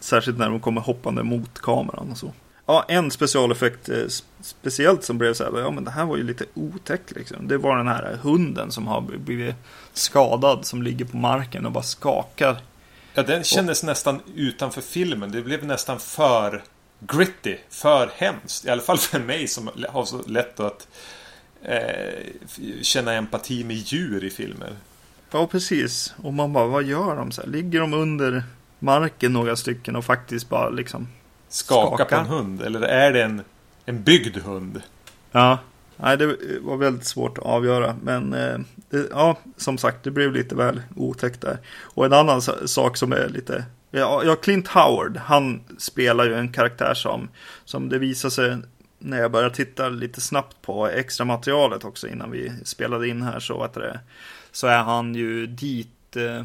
särskilt 0.00 0.38
när 0.38 0.50
de 0.50 0.60
kommer 0.60 0.80
hoppande 0.80 1.22
mot 1.22 1.58
kameran 1.58 2.10
och 2.10 2.18
så. 2.18 2.32
Ja, 2.72 2.84
en 2.88 3.10
specialeffekt 3.10 3.88
eh, 3.88 4.06
speciellt 4.40 5.04
som 5.04 5.18
blev 5.18 5.34
så 5.34 5.44
här, 5.44 5.60
ja 5.60 5.70
men 5.70 5.84
det 5.84 5.90
här 5.90 6.04
var 6.04 6.16
ju 6.16 6.22
lite 6.22 6.44
otäckt 6.54 7.10
liksom. 7.10 7.48
Det 7.48 7.58
var 7.58 7.76
den 7.76 7.88
här 7.88 8.18
hunden 8.22 8.72
som 8.72 8.86
har 8.86 9.00
blivit 9.00 9.54
skadad, 9.92 10.66
som 10.66 10.82
ligger 10.82 11.04
på 11.04 11.16
marken 11.16 11.66
och 11.66 11.72
bara 11.72 11.82
skakar. 11.84 12.56
Ja, 13.14 13.22
den 13.22 13.44
kändes 13.44 13.82
nästan 13.82 14.20
utanför 14.34 14.80
filmen. 14.80 15.32
Det 15.32 15.42
blev 15.42 15.64
nästan 15.64 16.00
för 16.00 16.62
gritty. 17.00 17.56
För 17.70 18.10
hemskt. 18.16 18.64
I 18.64 18.70
alla 18.70 18.82
fall 18.82 18.98
för 18.98 19.20
mig 19.20 19.48
som 19.48 19.70
har 19.88 20.04
så 20.04 20.22
lätt 20.26 20.60
att 20.60 20.88
eh, 21.62 22.24
känna 22.82 23.12
empati 23.12 23.64
med 23.64 23.76
djur 23.76 24.24
i 24.24 24.30
filmer. 24.30 24.76
Ja, 25.30 25.46
precis. 25.46 26.14
Och 26.22 26.32
man 26.32 26.52
bara, 26.52 26.66
vad 26.66 26.84
gör 26.84 27.16
de? 27.16 27.32
Så 27.32 27.42
här, 27.42 27.48
ligger 27.48 27.80
de 27.80 27.94
under 27.94 28.42
marken 28.78 29.32
några 29.32 29.56
stycken 29.56 29.96
och 29.96 30.04
faktiskt 30.04 30.48
bara 30.48 30.70
liksom 30.70 31.08
Skaka 31.52 31.96
Skaka. 31.96 32.16
på 32.16 32.20
en 32.20 32.26
hund. 32.26 32.62
Eller 32.62 32.82
är 32.82 33.12
det 33.12 33.22
en, 33.22 33.42
en 33.84 34.02
byggd 34.02 34.36
hund? 34.36 34.82
Ja, 35.32 35.58
nej, 35.96 36.16
det 36.16 36.36
var 36.60 36.76
väldigt 36.76 37.06
svårt 37.06 37.38
att 37.38 37.44
avgöra. 37.44 37.96
Men 38.02 38.34
eh, 38.34 38.58
det, 38.90 39.06
ja, 39.10 39.38
som 39.56 39.78
sagt, 39.78 40.04
det 40.04 40.10
blev 40.10 40.32
lite 40.32 40.54
väl 40.54 40.82
otäckt 40.96 41.40
där. 41.40 41.58
Och 41.80 42.06
en 42.06 42.12
annan 42.12 42.42
sa- 42.42 42.66
sak 42.66 42.96
som 42.96 43.12
är 43.12 43.28
lite... 43.28 43.64
Ja, 43.90 44.22
ja, 44.24 44.36
Clint 44.36 44.68
Howard, 44.68 45.16
han 45.16 45.60
spelar 45.78 46.24
ju 46.24 46.34
en 46.34 46.52
karaktär 46.52 46.94
som, 46.94 47.28
som 47.64 47.88
det 47.88 47.98
visar 47.98 48.30
sig 48.30 48.56
när 48.98 49.18
jag 49.18 49.30
började 49.32 49.54
titta 49.54 49.88
lite 49.88 50.20
snabbt 50.20 50.62
på 50.62 50.88
extra 50.88 51.24
materialet 51.24 51.84
också 51.84 52.08
innan 52.08 52.30
vi 52.30 52.52
spelade 52.64 53.08
in 53.08 53.22
här 53.22 53.40
så, 53.40 53.62
vet 53.62 53.74
det, 53.74 54.00
så 54.52 54.66
är 54.66 54.82
han 54.82 55.14
ju 55.14 55.46
dit 55.46 56.16
eh, 56.16 56.42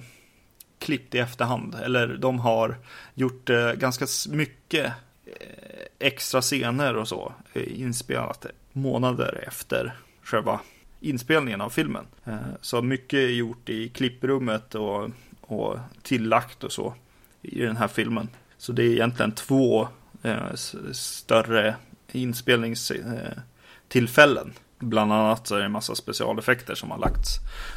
klippt 0.79 1.15
i 1.15 1.19
efterhand. 1.19 1.75
Eller 1.75 2.07
de 2.07 2.39
har 2.39 2.75
gjort 3.13 3.49
eh, 3.49 3.71
ganska 3.73 4.05
mycket 4.29 4.85
eh, 5.25 5.85
extra 5.99 6.41
scener 6.41 6.95
och 6.95 7.07
så 7.07 7.33
eh, 7.53 7.81
inspelat 7.81 8.45
månader 8.73 9.43
efter 9.47 9.95
själva 10.23 10.59
inspelningen 10.99 11.61
av 11.61 11.69
filmen. 11.69 12.05
Eh, 12.25 12.37
Så 12.61 12.81
mycket 12.81 13.17
är 13.17 13.27
gjort 13.27 13.69
i 13.69 13.89
klipprummet 13.89 14.75
och, 14.75 15.09
och 15.41 15.77
tillagt 16.03 16.63
och 16.63 16.71
så 16.71 16.93
i 17.41 17.59
den 17.61 17.77
här 17.77 17.87
filmen. 17.87 18.29
Så 18.57 18.71
det 18.71 18.83
är 18.83 18.91
egentligen 18.91 19.31
två 19.31 19.87
eh, 20.23 20.53
större 20.91 21.75
inspelningstillfällen. 22.11 24.47
Eh, 24.47 24.53
Bland 24.79 25.13
annat 25.13 25.47
så 25.47 25.55
är 25.55 25.59
det 25.59 25.65
en 25.65 25.71
massa 25.71 25.95
specialeffekter 25.95 26.75
som 26.75 26.91
har 26.91 26.97
lagts, 26.97 27.29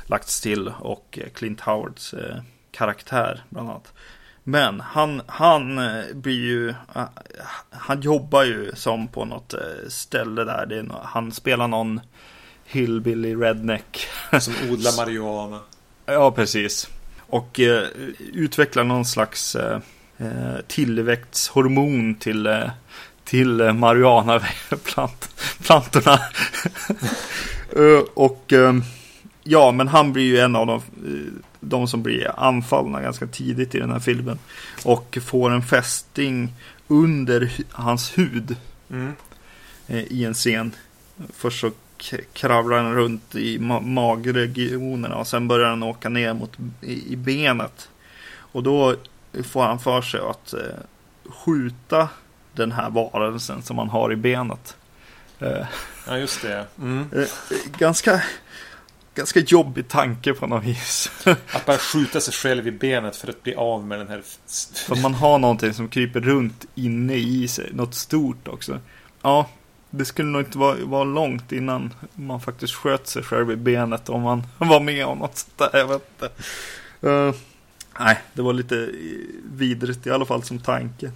lagts 0.07 0.41
till 0.41 0.69
och 0.69 1.19
Clint 1.35 1.61
Howards 1.61 2.15
eh, 2.15 2.37
karaktär 2.71 3.45
bland 3.49 3.71
annat. 3.71 3.93
Men 4.45 4.81
han, 4.81 5.23
han 5.27 5.79
eh, 5.79 6.05
blir 6.15 6.41
ju, 6.41 6.69
eh, 6.69 6.75
han 7.71 8.01
jobbar 8.01 8.45
ju 8.45 8.73
som 8.75 9.09
på 9.09 9.25
något 9.25 9.55
eh, 9.55 9.61
ställe 9.89 10.45
där. 10.45 10.67
Det 10.67 10.79
är, 10.79 10.87
han 11.03 11.33
spelar 11.33 11.69
någon 11.69 12.01
hillbilly 12.65 13.35
redneck. 13.35 14.07
Som 14.41 14.55
odlar 14.71 14.97
marijuana. 14.97 15.61
ja, 16.07 16.31
precis. 16.31 16.89
Och 17.21 17.61
eh, 17.61 17.89
utvecklar 18.33 18.85
någon 18.85 19.05
slags 19.05 19.57
eh, 19.57 19.81
tillväxthormon 20.67 22.15
till, 22.15 22.47
eh, 22.47 22.71
till 23.25 23.61
eh, 23.61 23.73
marijuanaplantorna. 23.73 26.19
och 28.15 28.53
ja, 29.43 29.73
men 29.73 29.89
han 29.89 30.13
blir 30.13 30.25
ju 30.25 30.39
en 30.39 30.57
av 30.57 30.67
de 30.67 30.83
de 31.61 31.89
som 31.89 32.03
blir 32.03 32.31
anfallna 32.37 33.01
ganska 33.01 33.27
tidigt 33.27 33.75
i 33.75 33.79
den 33.79 33.91
här 33.91 34.01
filmen. 34.01 34.39
Och 34.85 35.19
får 35.23 35.51
en 35.51 35.63
fästing 35.63 36.53
under 36.89 37.53
hans 37.71 38.19
hud. 38.19 38.57
Mm. 38.91 39.13
Eh, 39.87 40.05
I 40.13 40.25
en 40.25 40.35
scen. 40.35 40.73
Först 41.33 41.61
så 41.61 41.71
kravlar 42.33 42.83
han 42.83 42.95
runt 42.95 43.35
i 43.35 43.59
ma 43.59 43.81
magregionerna 43.81 45.17
och 45.17 45.27
sen 45.27 45.49
börjar 45.49 45.69
han 45.69 45.83
åka 45.83 46.09
ner 46.09 46.35
mot 46.35 46.59
i, 46.81 47.13
i 47.13 47.17
benet. 47.17 47.89
Och 48.33 48.63
då 48.63 48.95
får 49.45 49.63
han 49.63 49.79
för 49.79 50.03
sig 50.03 50.21
att 50.21 50.53
eh, 50.53 50.61
skjuta 51.25 52.09
den 52.53 52.73
här 52.73 52.91
varelsen 52.91 53.63
som 53.63 53.79
han 53.79 53.89
har 53.89 54.13
i 54.13 54.17
benet. 54.17 54.77
Eh, 55.39 55.67
ja, 56.07 56.19
just 56.19 56.43
det. 56.43 56.67
Mm. 56.79 57.09
Eh, 57.13 57.29
ganska 57.79 58.23
ganska 59.21 59.41
jobbig 59.41 59.89
tanke 59.89 60.35
på 60.35 60.47
något 60.47 60.65
vis. 60.65 61.11
Att 61.25 61.67
bara 61.67 61.79
skjuta 61.79 62.21
sig 62.21 62.35
själv 62.35 62.67
i 62.67 62.71
benet 62.71 63.17
för 63.17 63.29
att 63.29 63.43
bli 63.43 63.55
av 63.55 63.87
med 63.87 63.99
den 63.99 64.09
här... 64.09 64.23
För 64.87 64.97
man 64.97 65.15
har 65.15 65.39
någonting 65.39 65.75
som 65.75 65.89
kryper 65.89 66.21
runt 66.21 66.67
inne 66.75 67.15
i 67.15 67.49
sig. 67.49 67.71
Något 67.73 67.95
stort 67.95 68.49
också. 68.49 68.81
Ja, 69.23 69.49
det 69.91 70.05
skulle 70.05 70.29
nog 70.29 70.41
inte 70.41 70.59
vara, 70.59 70.85
vara 70.85 71.05
långt 71.05 71.53
innan 71.53 71.95
man 72.15 72.41
faktiskt 72.41 72.75
sköt 72.75 73.07
sig 73.07 73.23
själv 73.23 73.51
i 73.51 73.57
benet 73.57 74.09
om 74.09 74.23
man 74.23 74.43
var 74.59 74.81
med 74.81 75.07
om 75.07 75.19
något 75.19 75.39
sånt 75.39 75.59
där. 75.59 75.79
Jag 75.79 75.89
vet 75.89 76.03
inte. 76.15 76.33
Uh, 77.09 77.35
nej, 77.99 78.19
det 78.33 78.43
var 78.43 78.53
lite 78.53 78.91
vidrigt 79.53 80.07
i 80.07 80.11
alla 80.11 80.25
fall 80.25 80.43
som 80.43 80.59
tanke. 80.59 81.13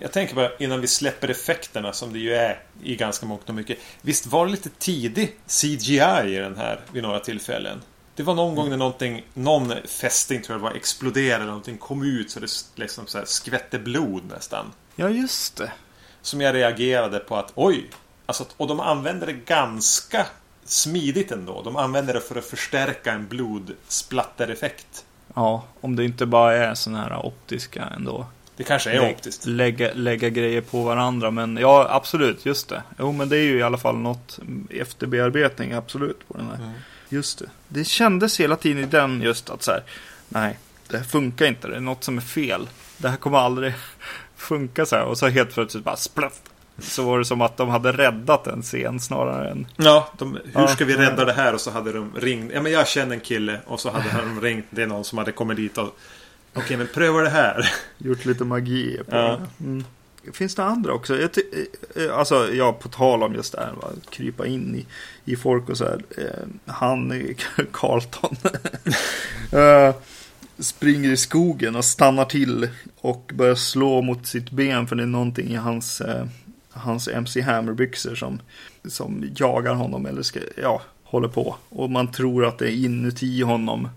Jag 0.00 0.12
tänker 0.12 0.34
bara 0.34 0.50
innan 0.58 0.80
vi 0.80 0.86
släpper 0.86 1.28
effekterna 1.28 1.92
som 1.92 2.12
det 2.12 2.18
ju 2.18 2.34
är 2.34 2.62
i 2.82 2.96
ganska 2.96 3.26
mångt 3.26 3.48
och 3.48 3.54
mycket. 3.54 3.78
Visst 4.02 4.26
var 4.26 4.46
det 4.46 4.52
lite 4.52 4.68
tidig 4.68 5.36
CGI 5.46 6.34
i 6.34 6.38
den 6.38 6.56
här 6.56 6.80
vid 6.92 7.02
några 7.02 7.20
tillfällen? 7.20 7.82
Det 8.16 8.22
var 8.22 8.34
någon 8.34 8.54
gång 8.54 8.70
när 8.70 8.76
någonting, 8.76 9.26
någon 9.34 9.72
fästing 9.86 10.42
tror 10.42 10.58
jag 10.58 10.62
var 10.62 10.72
exploderade 10.72 11.34
eller 11.34 11.46
någonting 11.46 11.78
kom 11.78 12.02
ut 12.02 12.30
så 12.30 12.40
det 12.40 12.50
liksom 12.74 13.06
så 13.06 13.18
här 13.18 13.24
skvätte 13.24 13.78
blod 13.78 14.24
nästan. 14.24 14.72
Ja, 14.96 15.08
just 15.08 15.56
det. 15.56 15.72
Som 16.22 16.40
jag 16.40 16.54
reagerade 16.54 17.18
på 17.18 17.36
att 17.36 17.52
oj! 17.54 17.90
Alltså, 18.26 18.44
och 18.56 18.68
de 18.68 18.80
använde 18.80 19.26
det 19.26 19.32
ganska 19.32 20.26
smidigt 20.64 21.32
ändå. 21.32 21.62
De 21.62 21.76
använder 21.76 22.14
det 22.14 22.20
för 22.20 22.38
att 22.38 22.44
förstärka 22.44 23.12
en 23.12 23.28
blodsplattereffekt. 23.28 25.04
Ja, 25.34 25.64
om 25.80 25.96
det 25.96 26.04
inte 26.04 26.26
bara 26.26 26.56
är 26.56 26.74
sådana 26.74 27.02
här 27.02 27.26
optiska 27.26 27.84
ändå. 27.96 28.26
Det 28.56 28.64
kanske 28.64 28.90
är 28.90 29.00
Lä 29.00 29.10
optiskt. 29.10 29.46
Lägga, 29.46 29.90
lägga 29.94 30.28
grejer 30.28 30.60
på 30.60 30.82
varandra. 30.82 31.30
Men 31.30 31.56
ja, 31.56 31.86
absolut. 31.90 32.46
Just 32.46 32.68
det. 32.68 32.82
Jo, 32.98 33.12
men 33.12 33.28
det 33.28 33.36
är 33.36 33.42
ju 33.42 33.58
i 33.58 33.62
alla 33.62 33.78
fall 33.78 33.96
något 33.96 34.38
efterbearbetning. 34.70 35.72
Absolut. 35.72 36.28
på 36.28 36.36
den 36.36 36.46
här. 36.46 36.54
Mm. 36.54 36.70
Just 37.08 37.38
det. 37.38 37.46
Det 37.68 37.84
kändes 37.84 38.40
hela 38.40 38.56
tiden 38.56 38.84
i 38.84 38.86
den 38.86 39.22
just 39.22 39.50
att 39.50 39.62
så 39.62 39.70
här. 39.70 39.82
Nej, 40.28 40.58
det 40.88 40.96
här 40.96 41.04
funkar 41.04 41.46
inte. 41.46 41.68
Det 41.68 41.76
är 41.76 41.80
något 41.80 42.04
som 42.04 42.16
är 42.16 42.22
fel. 42.22 42.68
Det 42.96 43.08
här 43.08 43.16
kommer 43.16 43.38
aldrig 43.38 43.74
funka 44.36 44.86
så 44.86 44.96
här. 44.96 45.04
Och 45.04 45.18
så 45.18 45.28
helt 45.28 45.54
plötsligt 45.54 45.84
bara 45.84 45.96
splatt. 45.96 46.40
Så 46.78 47.02
var 47.02 47.18
det 47.18 47.24
som 47.24 47.40
att 47.40 47.56
de 47.56 47.68
hade 47.68 47.92
räddat 47.92 48.46
en 48.46 48.62
scen 48.62 49.00
snarare 49.00 49.50
än... 49.50 49.66
Ja, 49.76 50.12
de, 50.18 50.38
hur 50.54 50.66
ska 50.66 50.84
vi 50.84 50.96
rädda 50.96 51.24
det 51.24 51.32
här? 51.32 51.54
Och 51.54 51.60
så 51.60 51.70
hade 51.70 51.92
de 51.92 52.12
ringt. 52.16 52.52
Ja, 52.54 52.62
men 52.62 52.72
jag 52.72 52.88
känner 52.88 53.14
en 53.14 53.20
kille. 53.20 53.60
Och 53.66 53.80
så 53.80 53.90
hade 53.90 54.04
de 54.18 54.40
ringt. 54.40 54.66
Det 54.70 54.82
är 54.82 54.86
någon 54.86 55.04
som 55.04 55.18
hade 55.18 55.32
kommit 55.32 55.56
dit 55.56 55.78
och 55.78 55.98
Okej, 56.54 56.76
men 56.76 56.86
pröva 56.86 57.20
det 57.20 57.28
här. 57.28 57.72
Gjort 57.98 58.24
lite 58.24 58.44
magi 58.44 59.00
på 59.08 59.16
ja. 59.16 59.40
det. 59.58 59.64
Mm. 59.64 59.84
Finns 60.32 60.54
det 60.54 60.64
andra 60.64 60.92
också? 60.92 61.20
Jag 61.20 61.30
eh, 61.38 62.04
eh, 62.04 62.18
alltså, 62.18 62.54
ja, 62.54 62.72
på 62.72 62.88
tal 62.88 63.22
om 63.22 63.34
just 63.34 63.52
det 63.52 63.60
här, 63.60 63.72
va? 63.72 63.88
krypa 64.10 64.46
in 64.46 64.76
i, 64.76 64.86
i 65.32 65.36
folk 65.36 65.68
och 65.68 65.78
så 65.78 65.84
här. 65.84 66.02
Eh, 66.18 66.72
han, 66.72 67.12
Carlton, 67.72 68.36
springer 70.58 71.10
i 71.10 71.16
skogen 71.16 71.76
och 71.76 71.84
stannar 71.84 72.24
till 72.24 72.68
och 73.00 73.32
börjar 73.34 73.54
slå 73.54 74.02
mot 74.02 74.26
sitt 74.26 74.50
ben 74.50 74.86
för 74.86 74.96
det 74.96 75.02
är 75.02 75.06
någonting 75.06 75.48
i 75.48 75.56
hans, 75.56 76.02
hans 76.70 77.08
MC 77.08 77.40
Hammer-byxor 77.40 78.14
som, 78.14 78.40
som 78.88 79.24
jagar 79.36 79.74
honom 79.74 80.06
eller 80.06 80.22
ska, 80.22 80.40
ja, 80.62 80.82
håller 81.04 81.28
på. 81.28 81.56
Och 81.68 81.90
man 81.90 82.12
tror 82.12 82.44
att 82.46 82.58
det 82.58 82.70
är 82.70 82.84
inuti 82.84 83.42
honom 83.42 83.88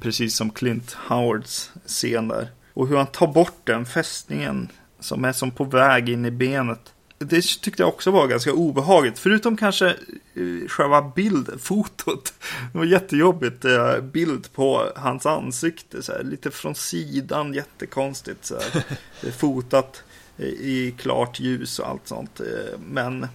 Precis 0.00 0.36
som 0.36 0.50
Clint 0.50 0.96
Howards 1.08 1.70
scen 1.86 2.28
där. 2.28 2.48
Och 2.74 2.88
hur 2.88 2.96
han 2.96 3.06
tar 3.06 3.26
bort 3.26 3.60
den 3.64 3.86
fästningen 3.86 4.68
som 5.00 5.24
är 5.24 5.32
som 5.32 5.50
på 5.50 5.64
väg 5.64 6.08
in 6.08 6.24
i 6.24 6.30
benet. 6.30 6.92
Det 7.18 7.42
tyckte 7.42 7.82
jag 7.82 7.88
också 7.88 8.10
var 8.10 8.26
ganska 8.26 8.52
obehagligt. 8.52 9.18
Förutom 9.18 9.56
kanske 9.56 9.88
eh, 9.88 10.68
själva 10.68 11.02
bildfotot. 11.02 12.34
Det 12.72 12.78
var 12.78 12.84
jättejobbigt. 12.84 13.64
Eh, 13.64 14.00
bild 14.00 14.52
på 14.52 14.92
hans 14.96 15.26
ansikte. 15.26 16.02
Så 16.02 16.12
här, 16.12 16.22
lite 16.22 16.50
från 16.50 16.74
sidan. 16.74 17.54
Jättekonstigt. 17.54 18.44
Så 18.44 18.54
här. 18.54 18.84
fotat 19.30 20.04
eh, 20.38 20.46
i 20.46 20.94
klart 20.98 21.40
ljus 21.40 21.78
och 21.78 21.88
allt 21.88 22.08
sånt. 22.08 22.40
Men, 22.86 23.26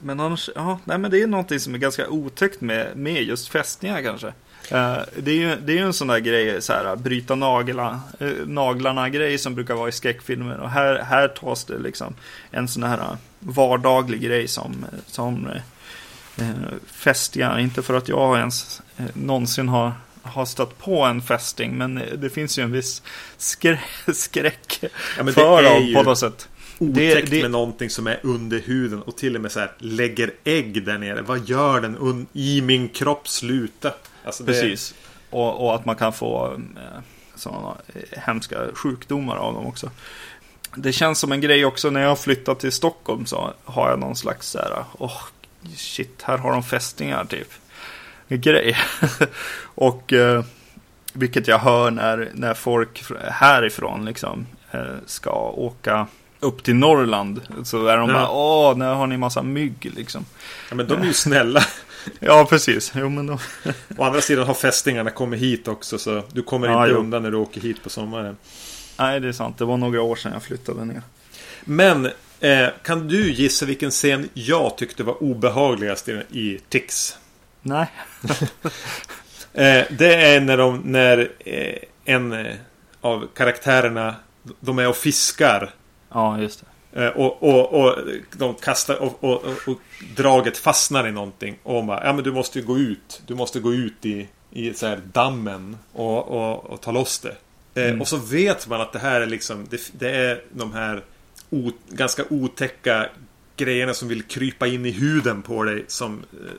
men 0.00 0.20
annars, 0.20 0.50
ja, 0.54 0.78
nej, 0.84 0.98
men 0.98 1.10
det 1.10 1.22
är 1.22 1.26
någonting 1.26 1.60
som 1.60 1.74
är 1.74 1.78
ganska 1.78 2.08
otäckt 2.08 2.60
med, 2.60 2.96
med 2.96 3.22
just 3.22 3.48
fästningar 3.48 4.02
kanske. 4.02 4.32
Uh, 4.72 4.98
det 5.16 5.30
är 5.30 5.34
ju 5.34 5.56
det 5.56 5.78
är 5.78 5.82
en 5.82 5.92
sån 5.92 6.08
där 6.08 6.18
grej, 6.18 6.62
så 6.62 6.72
här, 6.72 6.96
bryta 6.96 7.34
nagla, 7.34 8.00
uh, 8.22 8.46
naglarna 8.46 9.08
grej 9.08 9.38
som 9.38 9.54
brukar 9.54 9.74
vara 9.74 9.88
i 9.88 9.92
skräckfilmer. 9.92 10.58
Och 10.58 10.70
här, 10.70 11.02
här 11.02 11.28
tas 11.28 11.64
det 11.64 11.78
liksom 11.78 12.14
en 12.50 12.68
sån 12.68 12.82
här 12.82 13.16
vardaglig 13.38 14.20
grej 14.20 14.48
som, 14.48 14.86
som 15.06 15.46
uh, 16.40 16.44
fästingar. 16.86 17.58
Inte 17.58 17.82
för 17.82 17.94
att 17.94 18.08
jag 18.08 18.38
ens 18.38 18.82
uh, 19.00 19.06
någonsin 19.14 19.68
har, 19.68 19.92
har 20.22 20.44
stött 20.44 20.78
på 20.78 21.02
en 21.02 21.22
fästing. 21.22 21.78
Men 21.78 22.02
det 22.18 22.30
finns 22.30 22.58
ju 22.58 22.62
en 22.62 22.72
viss 22.72 23.02
skrä 23.36 23.80
skräck 24.14 24.78
ja, 25.18 25.24
för 25.24 25.62
dem 25.62 25.94
på 25.94 26.02
något 26.02 26.18
sätt. 26.18 26.48
Otäckt 26.78 27.30
det, 27.30 27.42
med 27.42 27.50
någonting 27.50 27.90
som 27.90 28.06
är 28.06 28.20
under 28.22 28.58
huden 28.58 29.02
och 29.02 29.16
till 29.16 29.36
och 29.36 29.42
med 29.42 29.52
så 29.52 29.60
här 29.60 29.72
lägger 29.78 30.32
ägg 30.44 30.84
där 30.84 30.98
nere. 30.98 31.22
Vad 31.22 31.48
gör 31.48 31.80
den 31.80 32.26
i 32.32 32.60
min 32.60 32.88
kropp? 32.88 33.28
Sluta. 33.28 33.92
Alltså 34.24 34.44
Precis. 34.44 34.94
Det... 35.30 35.36
Och, 35.36 35.64
och, 35.64 35.74
att 35.74 35.84
man 35.84 35.96
kan 35.96 36.12
få 36.12 36.52
eh, 36.76 37.00
sådana 37.34 37.76
eh, 37.94 38.18
hemska 38.18 38.56
sjukdomar 38.74 39.36
av 39.36 39.54
dem 39.54 39.66
också. 39.66 39.90
Det 40.74 40.92
känns 40.92 41.18
som 41.18 41.32
en 41.32 41.40
grej 41.40 41.64
också 41.64 41.90
när 41.90 42.00
jag 42.00 42.18
flyttat 42.18 42.60
till 42.60 42.72
Stockholm 42.72 43.26
så 43.26 43.52
har 43.64 43.90
jag 43.90 43.98
någon 43.98 44.16
slags 44.16 44.48
så 44.48 44.58
här, 44.58 44.84
oh, 44.98 45.22
shit, 45.76 46.22
här 46.22 46.38
har 46.38 46.52
de 46.52 46.62
fästingar 46.62 47.24
typ. 47.24 47.48
Grej. 48.28 48.76
och 49.62 50.12
eh, 50.12 50.44
vilket 51.12 51.48
jag 51.48 51.58
hör 51.58 51.90
när, 51.90 52.30
när 52.34 52.54
folk 52.54 53.02
härifrån 53.30 54.04
liksom 54.04 54.46
eh, 54.70 54.96
ska 55.06 55.30
åka 55.40 56.06
upp 56.40 56.62
till 56.62 56.74
Norrland. 56.74 57.40
Så 57.64 57.86
är 57.86 57.96
de 57.96 58.08
ja. 58.08 58.14
bara, 58.14 58.30
åh, 58.30 58.76
nu 58.76 58.84
har 58.84 59.06
ni 59.06 59.16
massa 59.16 59.42
mygg 59.42 59.92
liksom. 59.96 60.24
Ja, 60.68 60.74
men 60.74 60.88
de 60.88 61.00
är 61.00 61.04
ju 61.06 61.12
snälla. 61.12 61.60
ja, 62.20 62.46
precis. 62.50 62.92
Jo, 62.94 63.08
men 63.08 63.26
då... 63.26 63.38
Å 63.96 64.04
andra 64.04 64.20
sidan 64.20 64.46
har 64.46 64.54
fästingarna 64.54 65.10
kommit 65.10 65.40
hit 65.40 65.68
också. 65.68 65.98
Så 65.98 66.22
du 66.32 66.42
kommer 66.42 66.68
ja, 66.68 66.82
inte 66.82 66.94
jo. 66.94 67.00
undan 67.00 67.22
när 67.22 67.30
du 67.30 67.36
åker 67.36 67.60
hit 67.60 67.82
på 67.82 67.90
sommaren. 67.90 68.36
Nej, 68.98 69.20
det 69.20 69.28
är 69.28 69.32
sant. 69.32 69.58
Det 69.58 69.64
var 69.64 69.76
några 69.76 70.02
år 70.02 70.16
sedan 70.16 70.32
jag 70.32 70.42
flyttade 70.42 70.84
ner. 70.84 71.02
Men 71.64 72.10
eh, 72.40 72.68
kan 72.82 73.08
du 73.08 73.32
gissa 73.32 73.66
vilken 73.66 73.90
scen 73.90 74.28
jag 74.34 74.76
tyckte 74.76 75.02
var 75.02 75.22
obehagligast 75.22 76.08
i, 76.08 76.12
i 76.30 76.60
Tix? 76.68 77.18
Nej. 77.62 77.86
eh, 79.52 79.84
det 79.90 80.14
är 80.14 80.40
när, 80.40 80.56
de, 80.56 80.80
när 80.84 81.32
eh, 81.38 81.76
en 82.04 82.32
eh, 82.32 82.54
av 83.00 83.28
karaktärerna 83.34 84.14
de 84.60 84.78
är 84.78 84.88
och 84.88 84.96
fiskar. 84.96 85.70
Ja, 86.12 86.38
just 86.38 86.60
det. 86.60 86.66
Eh, 86.92 87.08
och, 87.08 87.42
och, 87.42 87.80
och 87.80 87.98
de 88.36 88.54
kastar 88.54 88.96
och, 88.96 89.24
och, 89.24 89.44
och, 89.44 89.80
draget 90.16 90.58
fastnar 90.58 91.08
i 91.08 91.12
någonting. 91.12 91.58
Och 91.62 91.84
man 91.84 92.00
ja 92.04 92.12
men 92.12 92.24
du 92.24 92.32
måste 92.32 92.60
gå 92.60 92.78
ut. 92.78 93.22
Du 93.26 93.34
måste 93.34 93.60
gå 93.60 93.74
ut 93.74 94.06
i, 94.06 94.28
i 94.50 94.74
så 94.74 94.86
här 94.86 95.00
dammen 95.12 95.78
och, 95.92 96.28
och, 96.28 96.70
och 96.70 96.80
ta 96.80 96.92
loss 96.92 97.18
det. 97.18 97.28
Eh, 97.28 97.36
Mm. 97.74 98.00
Och 98.00 98.08
så 98.08 98.16
vet 98.16 98.68
man 98.68 98.80
att 98.80 98.92
det 98.92 98.98
här 98.98 99.20
är 99.20 99.26
liksom 99.26 99.66
Det, 99.70 99.92
det 99.98 100.10
är 100.10 100.42
de 100.50 100.72
här 100.72 101.04
o, 101.50 101.70
ganska 101.88 102.24
otäcka 102.30 103.08
grejerna 103.56 103.94
som 103.94 104.08
vill 104.08 104.22
krypa 104.22 104.66
in 104.66 104.86
i 104.86 104.90
huden 104.90 105.42
på 105.42 105.64
dig 105.64 105.84
som 105.88 106.24
eh, 106.32 106.50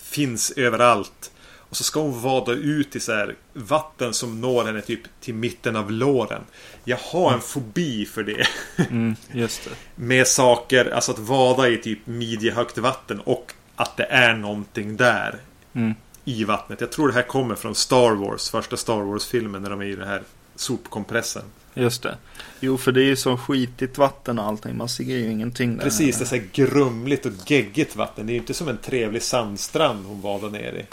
finns 0.00 0.50
överallt. 0.50 1.30
Och 1.68 1.76
så 1.76 1.84
ska 1.84 2.00
hon 2.00 2.20
vada 2.20 2.52
ut 2.52 2.96
i 2.96 3.00
så 3.00 3.12
här 3.12 3.34
vatten 3.52 4.14
som 4.14 4.40
når 4.40 4.64
henne 4.64 4.80
typ 4.80 5.00
till 5.20 5.34
mitten 5.34 5.76
av 5.76 5.92
låren. 5.92 6.42
Jag 6.84 6.96
har 6.96 7.32
en 7.32 7.40
fobi 7.40 8.06
för 8.06 8.22
det. 8.22 8.46
Mm, 8.90 9.16
just 9.32 9.64
det. 9.64 9.70
Med 9.94 10.26
saker, 10.26 10.90
alltså 10.90 11.12
att 11.12 11.18
vada 11.18 11.68
i 11.68 11.76
typ 11.76 12.06
midjehögt 12.06 12.78
vatten 12.78 13.20
och 13.20 13.52
att 13.76 13.96
det 13.96 14.04
är 14.04 14.34
någonting 14.34 14.96
där. 14.96 15.34
Mm. 15.72 15.94
I 16.24 16.44
vattnet. 16.44 16.80
Jag 16.80 16.92
tror 16.92 17.08
det 17.08 17.14
här 17.14 17.22
kommer 17.22 17.54
från 17.54 17.74
Star 17.74 18.10
Wars, 18.10 18.50
första 18.50 18.76
Star 18.76 19.00
Wars-filmen 19.00 19.62
när 19.62 19.70
de 19.70 19.80
är 19.80 19.86
i 19.86 19.96
den 19.96 20.08
här 20.08 20.22
sopkompressen. 20.56 21.42
Just 21.74 22.02
det. 22.02 22.16
Jo, 22.60 22.78
för 22.78 22.92
det 22.92 23.00
är 23.00 23.04
ju 23.04 23.16
så 23.16 23.36
skitigt 23.36 23.98
vatten 23.98 24.38
och 24.38 24.44
allting. 24.44 24.76
Man 24.76 24.88
ser 24.88 25.04
ju 25.04 25.30
ingenting 25.30 25.76
där. 25.76 25.84
Precis, 25.84 26.18
det 26.18 26.24
är 26.24 26.26
så 26.26 26.34
här 26.34 26.44
grumligt 26.52 27.26
och 27.26 27.32
geggigt 27.46 27.96
vatten. 27.96 28.26
Det 28.26 28.30
är 28.32 28.34
ju 28.34 28.40
inte 28.40 28.54
som 28.54 28.68
en 28.68 28.78
trevlig 28.78 29.22
sandstrand 29.22 30.06
hon 30.06 30.20
vadar 30.20 30.50
ner 30.50 30.72
i. 30.72 30.84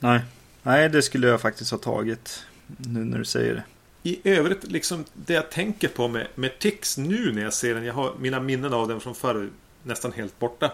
Nej. 0.00 0.20
Nej, 0.62 0.88
det 0.88 1.02
skulle 1.02 1.26
jag 1.26 1.40
faktiskt 1.40 1.70
ha 1.70 1.78
tagit. 1.78 2.44
Nu 2.76 3.04
när 3.04 3.18
du 3.18 3.24
säger 3.24 3.54
det. 3.54 3.62
I 4.10 4.20
övrigt, 4.24 4.64
liksom 4.64 5.04
det 5.14 5.32
jag 5.32 5.50
tänker 5.50 5.88
på 5.88 6.08
med, 6.08 6.26
med 6.34 6.58
Tix 6.58 6.98
nu 6.98 7.32
när 7.32 7.42
jag 7.42 7.52
ser 7.54 7.74
den. 7.74 7.84
Jag 7.84 7.94
har 7.94 8.12
mina 8.18 8.40
minnen 8.40 8.72
av 8.72 8.88
den 8.88 9.00
från 9.00 9.14
förr 9.14 9.50
nästan 9.82 10.12
helt 10.12 10.38
borta. 10.38 10.72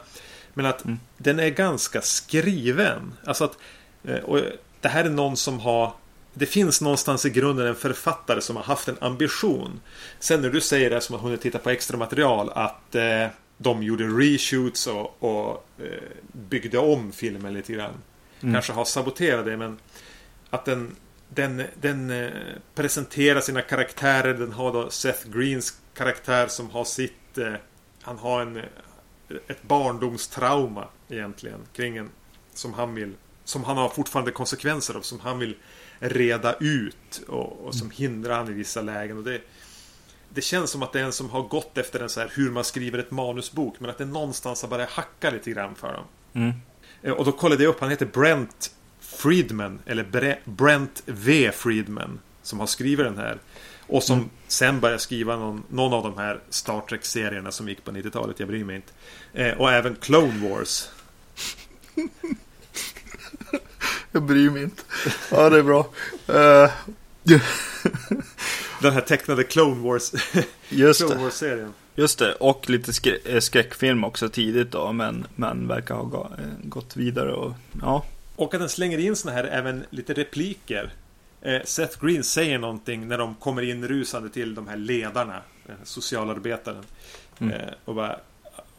Men 0.55 0.67
att 0.67 0.85
Mm. 0.85 0.99
den 1.19 1.39
är 1.41 1.49
ganska 1.49 2.01
skriven. 2.01 3.15
Alltså 3.25 3.45
att 3.45 3.59
eh, 4.05 4.17
och 4.19 4.41
det 4.81 4.89
här 4.89 5.05
är 5.05 5.11
någon 5.11 5.37
som 5.37 5.61
har 5.61 5.93
det 6.37 6.47
finns 6.47 6.81
någonstans 6.81 7.27
i 7.27 7.31
grunden 7.31 7.67
en 7.67 7.75
författare 7.75 8.41
som 8.41 8.57
har 8.57 8.63
haft 8.63 8.89
en 8.89 8.97
ambition. 9.01 9.81
Sen 10.19 10.43
när 10.43 10.51
du 10.51 10.61
säger 10.61 10.91
det 10.91 11.01
som 11.01 11.17
att 11.17 11.23
hon 11.23 11.39
tittar 11.39 11.59
på 11.59 11.71
extra 11.71 11.97
material 11.99 12.51
att 12.55 12.95
eh, 12.95 13.27
de 13.59 13.83
gjorde 13.83 14.05
reshoots 14.05 14.87
och, 14.87 15.23
och 15.23 15.67
eh, 15.79 15.87
byggde 16.33 16.79
om 16.79 17.13
filmen 17.13 17.55
lite 17.55 17.73
grann. 17.73 17.95
Mm. 18.45 18.55
Kanske 18.55 18.73
har 18.73 18.85
saboterat 18.85 19.45
det 19.45 19.57
men 19.57 19.79
att 20.51 20.65
den, 20.65 20.97
den, 21.29 21.63
den 21.81 22.11
eh, 22.11 22.31
presenterar 22.75 23.41
sina 23.41 23.63
karaktärer. 23.63 24.35
Den 24.35 24.53
har 24.53 24.73
då 24.73 24.91
Seth 24.91 25.29
Greens 25.29 25.81
karaktär 25.95 26.47
som 26.47 26.71
har 26.71 26.85
sitt... 26.85 27.39
Eh, 27.39 27.55
han 28.03 28.19
har 28.19 28.43
en, 28.43 28.57
eh, 28.57 28.63
ett 29.47 29.63
barndomstrauma 29.63 30.89
egentligen 31.09 31.61
kring 31.73 31.97
en 31.97 32.11
som 32.55 32.75
han 32.75 32.95
vill 32.95 33.15
som 33.45 33.65
han 33.65 33.77
har 33.77 33.89
fortfarande 33.89 34.33
konsekvenser 34.33 34.95
av 34.95 35.01
som 35.01 35.21
han 35.21 35.39
vill 35.39 35.57
reda 35.99 36.57
ut 36.61 37.23
och, 37.29 37.67
och 37.67 37.75
som 37.75 37.91
hindrar 37.91 38.37
han 38.37 38.49
i 38.49 38.53
vissa 38.53 38.83
lägen. 38.83 39.19
Och 39.19 39.25
det, 39.25 39.41
det 40.29 40.41
känns 40.41 40.71
som 40.71 40.83
att 40.83 40.93
det 40.93 41.01
är 41.01 41.05
en 41.05 41.13
som 41.13 41.31
har 41.31 41.43
gått 41.43 41.79
efter 41.79 42.01
en 42.01 42.09
så 42.09 42.21
här 42.21 42.33
hur 42.35 42.51
man 42.51 42.65
skriver 42.65 42.99
ett 42.99 43.11
manusbok 43.11 43.81
men 43.81 43.91
att 43.91 43.99
det 43.99 44.05
någonstans 44.05 44.63
har 44.63 44.69
börjat 44.69 44.91
hacka 44.91 45.31
lite 45.31 45.51
grann 45.51 45.75
för 45.75 45.93
dem. 45.93 46.05
Mm. 46.33 46.53
Eh, 47.05 47.13
Och 47.13 47.25
då 47.25 47.33
kollade 47.33 47.63
jag 47.65 47.71
upp, 47.71 47.81
han 47.81 47.91
heter 47.91 48.07
Brent 48.07 48.71
Friedman, 49.01 49.79
eller 49.87 50.05
Bre- 50.05 50.39
Brent 50.45 51.03
V. 51.07 51.51
Friedman, 51.55 52.21
som 52.43 52.61
har 52.61 52.67
skrivit 52.67 53.07
den 53.07 53.19
här. 53.19 53.39
Och 53.87 54.03
som 54.03 54.19
Mm. 54.19 54.31
sen 54.49 54.81
började 54.81 54.99
skriva 54.99 55.37
någon, 55.37 55.63
någon 55.69 55.93
av 55.93 56.03
de 56.03 56.19
här 56.19 56.41
Star 56.51 56.81
Trek-serierna 56.81 57.53
som 57.53 57.69
gick 57.69 57.85
på 57.85 57.91
90-talet, 57.93 58.41
jag 58.41 58.49
bryr 58.49 58.65
mig 58.65 58.77
inte. 58.77 58.93
Eh, 59.33 59.59
och 59.61 59.73
även 59.73 59.95
Clone 59.95 60.49
Wars. 60.49 60.89
Jag 64.13 64.23
bryr 64.23 64.51
mig 64.51 64.63
inte. 64.63 64.83
Ja, 65.31 65.51
det 65.51 65.59
är 65.59 65.63
bra. 65.63 65.81
Eh, 66.29 66.71
Den 68.81 68.93
här 68.93 69.01
tecknade 69.01 69.45
Clone 69.45 69.83
Wars 69.89 70.13
just 70.69 71.01
Clone. 71.07 71.23
Wars-serien. 71.23 71.75
Just 71.95 72.19
det. 72.19 72.35
Och 72.35 72.71
lite 72.71 73.19
eh, 73.25 73.41
skräckfilm 73.41 74.05
också 74.05 74.29
tidigt 74.29 74.71
då. 74.71 74.93
Men, 74.93 75.27
men 75.35 75.69
verkar 75.69 75.95
ha 75.95 76.31
eh, 76.39 76.45
gått 76.63 76.97
vidare 76.97 77.33
och 77.33 77.53
ja. 77.83 78.05
Och 78.37 78.55
att 78.55 78.61
den 78.61 78.69
slänger 78.69 78.99
in 78.99 79.17
såna 79.17 79.35
här 79.35 79.45
även 79.45 79.85
lite 79.91 80.15
repliker. 80.15 80.93
Eh, 81.43 81.63
Seth 81.65 82.05
Green 82.05 82.25
säger 82.25 82.59
någonting 82.59 83.09
när 83.09 83.19
de 83.19 83.35
kommer 83.35 83.63
in 83.63 83.89
rusande 83.89 84.29
till 84.29 84.55
de 84.55 84.69
här 84.69 84.77
ledarna. 84.77 85.43
Socialarbetaren. 85.85 86.85
Mm. 87.39 87.61
Och, 87.85 87.95
bara, 87.95 88.21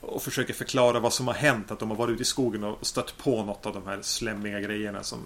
och 0.01 0.24
försöker 0.24 0.53
förklara 0.53 0.99
vad 0.99 1.13
som 1.13 1.28
har 1.28 1.34
hänt. 1.34 1.72
Att 1.72 1.80
de 1.80 1.89
har 1.89 1.97
varit 1.97 2.13
ute 2.13 2.22
i 2.22 2.26
skogen 2.26 2.63
och 2.63 2.88
stött 2.88 3.18
på 3.18 3.43
något 3.43 3.66
av 3.66 3.74
de 3.74 3.88
här 3.88 3.99
slemmiga 4.01 4.59
grejerna 4.59 5.03
som 5.03 5.20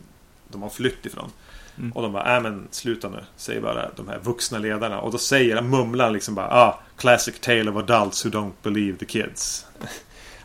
de 0.48 0.62
har 0.62 0.70
flytt 0.70 1.06
ifrån. 1.06 1.32
Mm. 1.80 1.92
Och 1.92 2.02
de 2.02 2.12
bara, 2.12 2.36
äh 2.36 2.42
men 2.42 2.68
sluta 2.72 3.10
nu. 3.10 3.24
Säger 3.36 3.62
bara 3.62 3.90
de 3.96 4.08
här 4.08 4.20
vuxna 4.20 4.58
ledarna. 4.58 5.00
Och 5.00 5.12
då 5.12 5.18
säger 5.18 5.62
mumlar 5.62 6.12
liksom 6.12 6.36
bara, 6.36 6.48
ah, 6.48 6.80
classic 6.98 7.40
tale 7.40 7.72
of 7.72 7.78
adults 7.90 8.26
who 8.26 8.30
don't 8.30 8.52
believe 8.64 8.98
the 8.98 9.06
kids. 9.06 9.66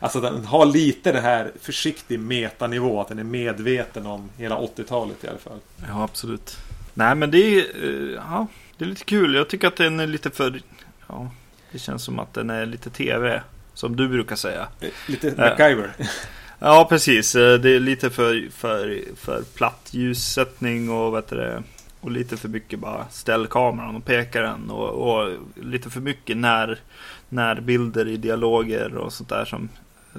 Alltså 0.00 0.20
den 0.20 0.44
har 0.44 0.66
lite 0.66 1.12
det 1.12 1.20
här 1.20 1.52
försiktig 1.60 2.20
metanivå. 2.20 3.00
Att 3.00 3.08
den 3.08 3.18
är 3.18 3.24
medveten 3.24 4.06
om 4.06 4.30
hela 4.36 4.56
80-talet 4.58 5.24
i 5.24 5.28
alla 5.28 5.38
fall. 5.38 5.58
Ja, 5.88 6.04
absolut. 6.04 6.56
Nej, 6.94 7.14
men 7.14 7.30
det 7.30 7.38
är, 7.38 7.64
eh, 7.84 8.14
ja, 8.14 8.46
det 8.78 8.84
är 8.84 8.88
lite 8.88 9.04
kul. 9.04 9.34
Jag 9.34 9.48
tycker 9.48 9.68
att 9.68 9.76
den 9.76 10.00
är 10.00 10.06
lite 10.06 10.30
för... 10.30 10.60
Ja, 11.06 11.30
det 11.72 11.78
känns 11.78 12.02
som 12.02 12.18
att 12.18 12.34
den 12.34 12.50
är 12.50 12.66
lite 12.66 12.90
tv. 12.90 13.42
Som 13.74 13.96
du 13.96 14.08
brukar 14.08 14.36
säga. 14.36 14.68
Eh, 14.80 14.88
Lite 15.06 15.34
MacGyver. 15.36 15.92
Ja, 16.58 16.86
precis. 16.88 17.34
Eh, 17.34 17.58
Det 17.60 17.70
är 17.70 17.80
lite 17.80 18.10
för, 18.10 18.48
för, 18.50 19.02
för 19.16 19.42
platt 19.42 19.88
ljussättning 19.90 20.90
och, 20.90 21.14
vet 21.16 21.28
det, 21.28 21.62
och 22.00 22.10
lite 22.10 22.36
för 22.36 22.48
mycket 22.48 22.78
bara 22.78 23.08
ställ 23.10 23.46
kameran 23.46 23.96
och 23.96 24.04
peka 24.04 24.40
den. 24.40 24.70
Och, 24.70 24.88
och 24.88 25.32
lite 25.62 25.90
för 25.90 26.00
mycket 26.00 26.36
när, 26.36 26.78
närbilder 27.28 28.08
i 28.08 28.16
dialoger 28.16 28.96
och 28.96 29.12
sånt 29.12 29.28
där 29.28 29.44
som, 29.44 29.68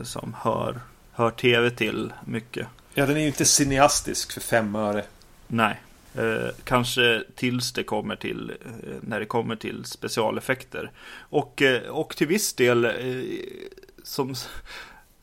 som 0.04 0.36
hör, 0.42 0.80
hör 1.12 1.32
tv 1.32 1.70
till 1.70 2.14
mycket. 2.26 2.68
Ja, 2.94 3.06
den 3.06 3.18
är 3.18 3.22
ju 3.22 3.28
inte 3.28 3.46
cineastisk 3.46 4.32
för 4.32 4.42
fem 4.42 4.76
öre. 4.76 5.04
Nej. 5.48 5.82
Eh, 6.16 6.50
kanske 6.64 7.24
tills 7.36 7.74
det 7.74 7.84
kommer 7.84 8.16
till 8.16 8.52
eh, 8.66 8.96
när 9.02 9.20
det 9.20 9.26
kommer 9.26 9.56
till 9.56 9.86
specialeffekter. 9.86 10.92
Och, 11.20 11.62
eh, 11.62 11.82
och 11.90 12.16
till 12.16 12.28
viss 12.28 12.54
del 12.54 12.86
eh, 12.86 12.92
som 14.04 14.36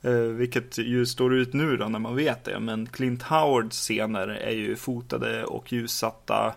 eh, 0.03 0.13
vilket 0.13 0.79
ju 0.79 1.07
står 1.07 1.35
ut 1.35 1.53
nu 1.53 1.77
då 1.77 1.89
när 1.89 1.99
man 1.99 2.17
vet 2.17 2.45
det. 2.45 2.61
Men 2.61 2.87
Clint 2.87 3.23
Howards 3.23 3.77
scener 3.77 4.29
är 4.29 4.53
ju 4.55 4.77
fotade 4.77 5.45
och 5.45 5.73
ljussatta 5.73 6.55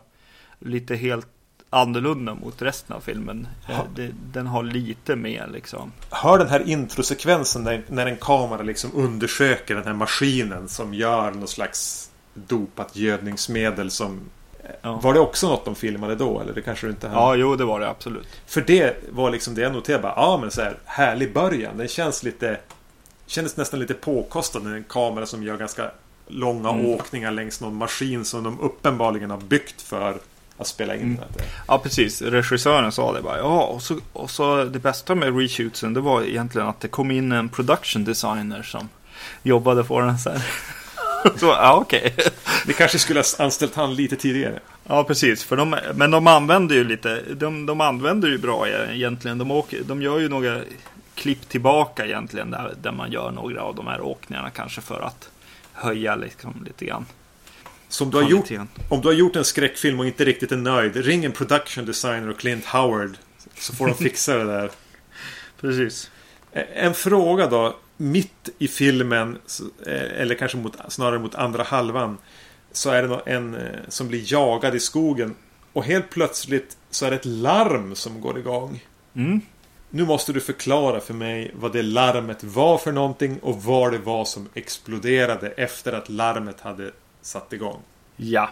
lite 0.60 0.96
helt 0.96 1.28
annorlunda 1.70 2.36
mot 2.36 2.62
resten 2.62 2.96
av 2.96 3.00
filmen. 3.00 3.48
Eh, 3.70 3.80
det, 3.96 4.12
den 4.34 4.48
har 4.48 4.64
lite 4.64 5.16
mer 5.16 5.48
liksom. 5.54 5.92
Hör 6.10 6.38
den 6.38 6.48
här 6.48 6.70
introsekvensen 6.70 7.64
när, 7.64 7.84
när 7.88 8.06
en 8.06 8.18
kamera 8.18 8.62
liksom 8.62 8.92
undersöker 8.94 9.76
den 9.76 9.84
här 9.84 9.94
maskinen 9.94 10.68
som 10.68 10.94
gör 10.94 11.32
någon 11.32 11.48
slags 11.48 12.12
dopat 12.34 12.96
gödningsmedel 12.96 13.92
som... 13.92 14.20
Ja. 14.82 15.00
Var 15.04 15.14
det 15.14 15.20
också 15.20 15.48
något 15.48 15.66
de 15.66 15.76
filmade 15.76 16.16
då? 16.16 16.42
Eller 16.42 16.54
det 16.54 16.62
kanske 16.62 16.90
inte 16.90 17.08
hade? 17.08 17.20
Ja, 17.20 17.36
jo 17.36 17.56
det 17.56 17.66
var 17.66 17.80
det 17.80 17.90
absolut. 17.90 18.28
För 18.46 18.62
det 18.62 18.96
var 19.10 19.32
liksom 19.32 19.56
det 19.56 19.62
jag 19.62 19.74
noterade. 19.74 20.04
Bara, 20.04 20.14
ja 20.16 20.38
men 20.42 20.52
så 20.52 20.62
här, 20.62 20.78
härlig 20.86 21.34
början. 21.34 21.78
Den 21.78 21.88
känns 21.88 22.24
lite... 22.24 22.60
Kändes 23.28 23.58
nästan 23.58 23.80
lite 23.80 23.94
påkostad. 23.94 24.60
En 24.68 24.84
kamera 24.90 25.26
som 25.26 25.44
gör 25.44 25.58
ganska 25.58 25.92
långa 26.28 26.70
Mm. 26.70 26.86
åkningar 26.86 27.32
längs 27.32 27.62
någon 27.62 27.76
maskin 27.76 28.26
som 28.26 28.44
de 28.44 28.60
uppenbarligen 28.60 29.30
har 29.32 29.38
byggt 29.38 29.82
för 29.82 30.18
att 30.58 30.68
spela 30.68 30.96
in. 30.96 31.02
Mm. 31.02 31.20
Ja, 31.68 31.78
precis. 31.80 32.22
Regissören 32.22 32.92
sa 32.92 33.14
det 33.14 33.22
bara. 33.22 33.38
Ja, 33.38 33.64
och 33.64 33.82
så, 33.82 34.00
och 34.14 34.30
så 34.30 34.64
det 34.64 34.80
bästa 34.80 35.16
med 35.16 35.38
reshootsen, 35.40 35.94
det 35.94 36.02
var 36.02 36.24
egentligen 36.24 36.68
att 36.68 36.80
det 36.82 36.88
kom 36.88 37.12
in 37.12 37.32
en 37.32 37.50
production 37.50 38.04
designer 38.04 38.64
som 38.64 38.90
jobbade 39.44 39.84
på 39.84 40.00
den 40.00 40.10
här. 40.10 40.18
så, 41.40 41.46
ja, 41.46 41.78
okej. 41.82 42.16
Vi 42.66 42.74
kanske 42.74 43.00
skulle 43.00 43.20
ha 43.20 43.44
anställt 43.46 43.76
han 43.76 43.96
lite 43.96 44.16
tidigare. 44.16 44.60
Ja, 44.88 45.04
precis. 45.04 45.44
För 45.44 45.56
de, 45.58 45.78
men 45.96 46.12
de 46.12 46.28
använder 46.28 46.76
ju 46.76 46.84
lite, 46.84 47.22
de, 47.34 47.66
de 47.66 47.82
använder 47.82 48.28
ju 48.28 48.38
bra 48.38 48.68
egentligen. 48.92 49.38
De, 49.38 49.52
åker, 49.52 49.84
de 49.84 50.02
gör 50.02 50.20
ju 50.20 50.30
några 50.30 50.62
klipp 51.16 51.50
tillbaka 51.50 52.06
egentligen 52.06 52.52
där, 52.52 52.74
där 52.82 52.92
man 52.92 53.12
gör 53.12 53.32
några 53.32 53.62
av 53.62 53.76
de 53.76 53.88
här 53.88 54.02
åkningarna 54.02 54.50
kanske 54.50 54.82
för 54.82 55.02
att 55.02 55.30
höja 55.74 56.16
liksom 56.16 56.64
lite 56.66 56.86
grann. 56.86 57.06
Som 57.88 58.12
du 58.12 58.18
har 58.18 58.30
gjort, 58.30 58.50
om 58.90 59.02
du 59.02 59.08
har 59.08 59.14
gjort 59.14 59.36
en 59.36 59.46
skräckfilm 59.46 60.00
och 60.00 60.06
inte 60.06 60.26
riktigt 60.26 60.52
är 60.52 60.58
nöjd. 60.58 60.96
Ring 60.96 61.26
en 61.26 61.32
production 61.32 61.86
designer 61.86 62.30
och 62.30 62.40
Clint 62.40 62.66
Howard. 62.66 63.18
Så 63.56 63.74
får 63.74 63.88
de 63.88 63.96
fixa 63.96 64.38
det 64.38 64.44
där. 64.44 64.72
Precis. 65.62 66.12
En 66.76 66.94
fråga 66.94 67.48
då. 67.48 67.76
Mitt 67.98 68.50
i 68.58 68.68
filmen, 68.68 69.38
eh, 69.86 70.22
eller 70.22 70.36
kanske 70.36 70.58
mot, 70.58 70.76
snarare 70.88 71.20
mot 71.20 71.36
andra 71.36 71.64
halvan. 71.64 72.18
Så 72.72 72.90
är 72.90 73.04
det 73.04 73.22
en 73.26 73.56
eh, 73.56 73.62
som 73.88 74.08
blir 74.08 74.34
jagad 74.34 74.76
i 74.76 74.80
skogen. 74.80 75.36
Och 75.74 75.84
helt 75.84 76.10
plötsligt 76.10 76.78
så 76.90 77.06
är 77.06 77.10
det 77.10 77.16
ett 77.16 77.26
larm 77.26 77.96
som 77.96 78.22
går 78.22 78.40
igång. 78.40 78.84
Mm. 79.16 79.42
Nu 79.96 80.06
måste 80.06 80.34
du 80.34 80.42
förklara 80.42 81.00
för 81.00 81.14
mig 81.14 81.52
vad 81.56 81.74
det 81.74 81.82
larmet 81.82 82.44
var 82.44 82.78
för 82.78 82.92
någonting 82.92 83.40
och 83.40 83.64
vad 83.64 83.92
det 83.92 83.98
var 83.98 84.26
som 84.26 84.50
exploderade 84.54 85.48
efter 85.50 85.94
att 85.94 86.10
larmet 86.10 86.62
hade 86.62 86.92
satt 87.22 87.54
igång. 87.54 87.80
Ja. 88.16 88.50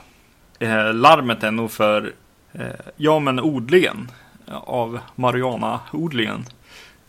eh, 0.60 0.94
larmet 0.94 1.44
är 1.44 1.52
nog 1.52 1.72
för, 1.72 2.14
eh, 2.52 2.68
ja 2.96 3.20
men 3.20 3.39
odlingen 3.39 4.12
av 4.48 5.00
marijuana-odlingen. 5.16 6.46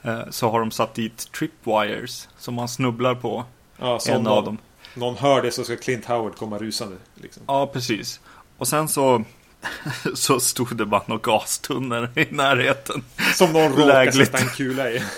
Eh, 0.02 0.20
så 0.30 0.50
har 0.50 0.60
de 0.60 0.70
satt 0.70 0.94
dit 0.94 1.32
tripwires 1.32 2.28
som 2.38 2.54
man 2.54 2.68
snubblar 2.68 3.14
på. 3.14 3.44
Ja, 3.78 3.98
en 4.08 4.16
om 4.16 4.26
av 4.26 4.34
någon, 4.34 4.44
dem. 4.44 4.58
någon 4.94 5.16
hör 5.16 5.42
det 5.42 5.50
så 5.50 5.64
ska 5.64 5.76
Clint 5.76 6.04
Howard 6.04 6.36
komma 6.36 6.58
rusande. 6.58 6.96
Liksom. 7.14 7.42
Ja, 7.46 7.66
precis. 7.66 8.20
Och 8.58 8.68
sen 8.68 8.88
så, 8.88 9.24
så 10.14 10.40
stod 10.40 10.76
det 10.76 10.86
bara 10.86 11.02
några 11.06 11.22
gastunnor 11.22 12.10
i 12.14 12.26
närheten. 12.30 13.04
Som 13.34 13.52
någon 13.52 13.86
Lägligt. 13.86 14.26
sätta 14.26 14.38
en 14.38 14.48
kula 14.48 14.90
i. 14.90 15.02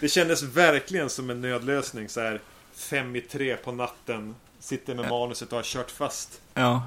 Det 0.00 0.08
kändes 0.08 0.42
verkligen 0.42 1.10
som 1.10 1.30
en 1.30 1.40
nödlösning 1.40 2.08
så 2.08 2.20
här 2.20 2.40
fem 2.74 3.16
i 3.16 3.20
tre 3.20 3.56
på 3.56 3.72
natten. 3.72 4.34
Sitter 4.60 4.94
med 4.94 5.08
manuset 5.08 5.52
och 5.52 5.58
har 5.58 5.62
kört 5.62 5.90
fast. 5.90 6.40
ja. 6.54 6.82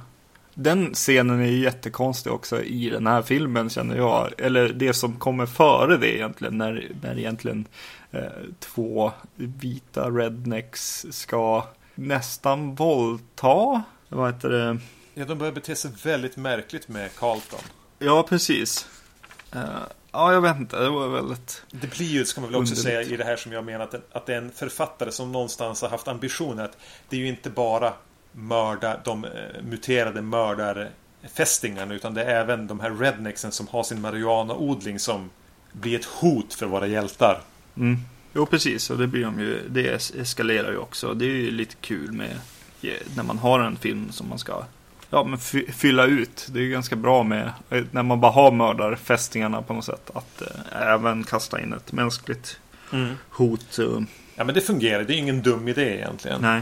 Den 0.57 0.93
scenen 0.93 1.41
är 1.41 1.45
jättekonstig 1.45 2.31
också 2.31 2.61
i 2.63 2.89
den 2.89 3.07
här 3.07 3.21
filmen 3.21 3.69
känner 3.69 3.95
jag. 3.95 4.31
Eller 4.37 4.69
det 4.69 4.93
som 4.93 5.19
kommer 5.19 5.45
före 5.45 5.97
det 5.97 6.15
egentligen. 6.17 6.57
När, 6.57 6.91
när 7.01 7.17
egentligen 7.19 7.67
eh, 8.11 8.21
två 8.59 9.11
vita 9.35 10.09
rednecks 10.09 11.05
ska 11.09 11.67
nästan 11.95 12.75
våldta. 12.75 13.83
Vad 14.15 14.33
heter 14.33 14.49
det? 14.49 14.77
Ja, 15.13 15.25
de 15.25 15.37
börjar 15.37 15.53
bete 15.53 15.75
sig 15.75 15.91
väldigt 16.03 16.37
märkligt 16.37 16.87
med 16.87 17.15
Carlton. 17.15 17.59
Ja, 17.99 18.25
precis. 18.29 18.87
Eh, 19.53 19.59
ja, 20.11 20.33
jag 20.33 20.41
vet 20.41 20.57
inte. 20.57 20.79
Det 20.83 20.89
var 20.89 21.07
väldigt... 21.07 21.63
Det 21.71 21.87
blir 21.97 22.05
ju, 22.07 22.25
ska 22.25 22.41
man 22.41 22.49
väl 22.49 22.61
också 22.61 22.73
Underligt. 22.73 22.83
säga 23.07 23.13
i 23.13 23.17
det 23.17 23.23
här 23.23 23.35
som 23.35 23.51
jag 23.51 23.65
menar, 23.65 23.83
att, 23.85 23.91
det- 23.91 24.01
att 24.11 24.25
det 24.25 24.33
är 24.33 24.37
en 24.37 24.51
författare 24.51 25.11
som 25.11 25.31
någonstans 25.31 25.81
har 25.81 25.89
haft 25.89 26.07
ambitionen 26.07 26.65
att 26.65 26.77
det 27.09 27.15
är 27.15 27.19
ju 27.19 27.27
inte 27.27 27.49
bara 27.49 27.93
mörda, 28.31 28.99
de 29.05 29.25
eh, 29.25 29.31
muterade 29.63 30.21
mördarfästingarna 30.21 31.93
utan 31.93 32.13
det 32.13 32.23
är 32.23 32.41
även 32.41 32.67
de 32.67 32.79
här 32.79 32.91
rednecksen 32.95 33.51
som 33.51 33.67
har 33.67 33.83
sin 33.83 34.01
marijuanaodling 34.01 34.99
som 34.99 35.29
blir 35.71 35.99
ett 35.99 36.05
hot 36.05 36.53
för 36.53 36.65
våra 36.65 36.87
hjältar. 36.87 37.41
Mm. 37.77 37.97
Jo, 38.33 38.45
precis. 38.45 38.89
Och 38.89 38.97
det 38.97 39.07
blir 39.07 39.23
de 39.23 39.39
ju. 39.39 39.69
Det 39.69 39.95
es- 39.95 40.15
eskalerar 40.21 40.71
ju 40.71 40.77
också. 40.77 41.13
Det 41.13 41.25
är 41.25 41.29
ju 41.29 41.51
lite 41.51 41.75
kul 41.81 42.11
med 42.11 42.39
när 43.15 43.23
man 43.23 43.37
har 43.37 43.59
en 43.59 43.75
film 43.77 44.11
som 44.11 44.29
man 44.29 44.39
ska 44.39 44.63
ja, 45.09 45.23
men 45.23 45.39
fy- 45.39 45.71
fylla 45.71 46.05
ut. 46.05 46.47
Det 46.51 46.59
är 46.59 46.67
ganska 46.67 46.95
bra 46.95 47.23
med 47.23 47.51
när 47.91 48.03
man 48.03 48.21
bara 48.21 48.31
har 48.31 48.51
mördarfästingarna 48.51 49.61
på 49.61 49.73
något 49.73 49.85
sätt. 49.85 50.11
Att 50.13 50.41
eh, 50.41 50.81
även 50.81 51.23
kasta 51.23 51.61
in 51.61 51.73
ett 51.73 51.91
mänskligt 51.91 52.59
hot. 53.29 53.79
eh, 53.79 53.85
Ja 54.35 54.43
men 54.43 54.55
det 54.55 54.61
fungerar, 54.61 55.03
det 55.03 55.13
är 55.13 55.17
ingen 55.17 55.41
dum 55.41 55.67
idé 55.67 55.95
egentligen. 55.95 56.41
nej. 56.41 56.61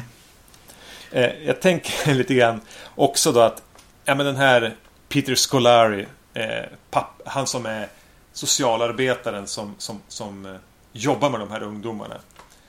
Eh, 1.12 1.46
jag 1.46 1.62
tänker 1.62 2.14
lite 2.14 2.34
grann 2.34 2.62
också 2.96 3.32
då 3.32 3.40
att 3.40 3.64
ja, 4.06 4.16
men 4.16 4.26
den 4.26 4.36
här 4.36 4.76
Peter 5.10 5.36
Scolari, 5.36 6.06
eh, 6.34 6.46
papp, 6.92 7.22
han 7.26 7.48
som 7.48 7.66
är 7.66 7.88
socialarbetaren 8.34 9.48
som, 9.48 9.76
som, 9.78 10.00
som 10.08 10.46
eh, 10.46 10.52
jobbar 10.92 11.30
med 11.30 11.40
de 11.40 11.52
här 11.52 11.64
ungdomarna. 11.64 12.16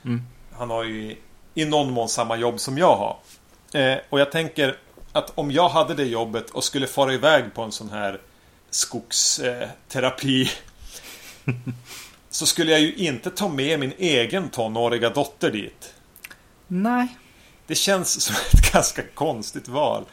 Mm. 0.04 0.22
Han 0.58 0.70
har 0.70 0.84
ju 0.84 1.16
i 1.54 1.64
någon 1.64 1.90
mån 1.92 2.08
samma 2.08 2.36
jobb 2.36 2.60
som 2.60 2.78
jag 2.78 2.96
har. 2.96 3.16
Eh, 3.74 3.98
och 4.10 4.20
jag 4.20 4.32
tänker 4.32 4.76
att 5.12 5.32
om 5.34 5.50
jag 5.50 5.68
hade 5.68 5.94
det 5.94 6.04
jobbet 6.04 6.50
och 6.50 6.64
skulle 6.64 6.86
fara 6.86 7.14
iväg 7.14 7.54
på 7.54 7.62
en 7.62 7.72
sån 7.72 7.90
här 7.90 8.20
skogsterapi 8.70 9.68
terapi, 9.88 10.50
så 12.30 12.46
skulle 12.46 12.70
jag 12.70 12.80
ju 12.80 12.94
inte 12.94 13.30
ta 13.30 13.48
med 13.48 13.80
min 13.80 13.92
egen 13.98 14.48
tonåriga 14.48 15.10
dotter 15.10 15.50
dit. 15.50 15.94
Nej. 16.66 17.08
Det 17.66 17.74
känns 17.74 18.20
som 18.24 18.34
ett 18.34 18.72
ganska 18.72 19.02
konstigt 19.14 19.68
val. 19.68 20.04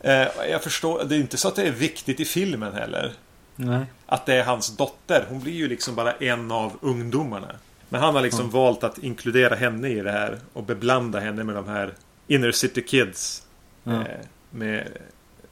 Eh, 0.00 0.26
jag 0.50 0.62
förstår, 0.62 1.04
det 1.04 1.16
är 1.16 1.20
inte 1.20 1.36
så 1.36 1.48
att 1.48 1.56
det 1.56 1.62
är 1.62 1.72
viktigt 1.72 2.20
i 2.20 2.24
filmen 2.24 2.74
heller. 2.74 3.12
Nej. 3.56 3.84
Att 4.06 4.26
det 4.26 4.34
är 4.34 4.44
hans 4.44 4.76
dotter. 4.76 5.26
Hon 5.28 5.40
blir 5.40 5.52
ju 5.52 5.68
liksom 5.68 5.94
bara 5.94 6.12
en 6.12 6.50
av 6.50 6.78
ungdomarna. 6.80 7.56
Men 7.88 8.00
han 8.00 8.14
har 8.14 8.22
liksom 8.22 8.50
valt 8.50 8.84
att 8.84 8.98
inkludera 8.98 9.54
henne 9.54 9.88
i 9.88 10.00
det 10.00 10.12
här 10.12 10.38
och 10.52 10.62
beblanda 10.62 11.20
henne 11.20 11.44
med 11.44 11.54
de 11.54 11.68
här 11.68 11.94
inner 12.26 12.52
city 12.52 12.82
kids. 12.82 13.42
Ja. 13.84 13.92
Eh, 13.92 14.06
med 14.50 14.88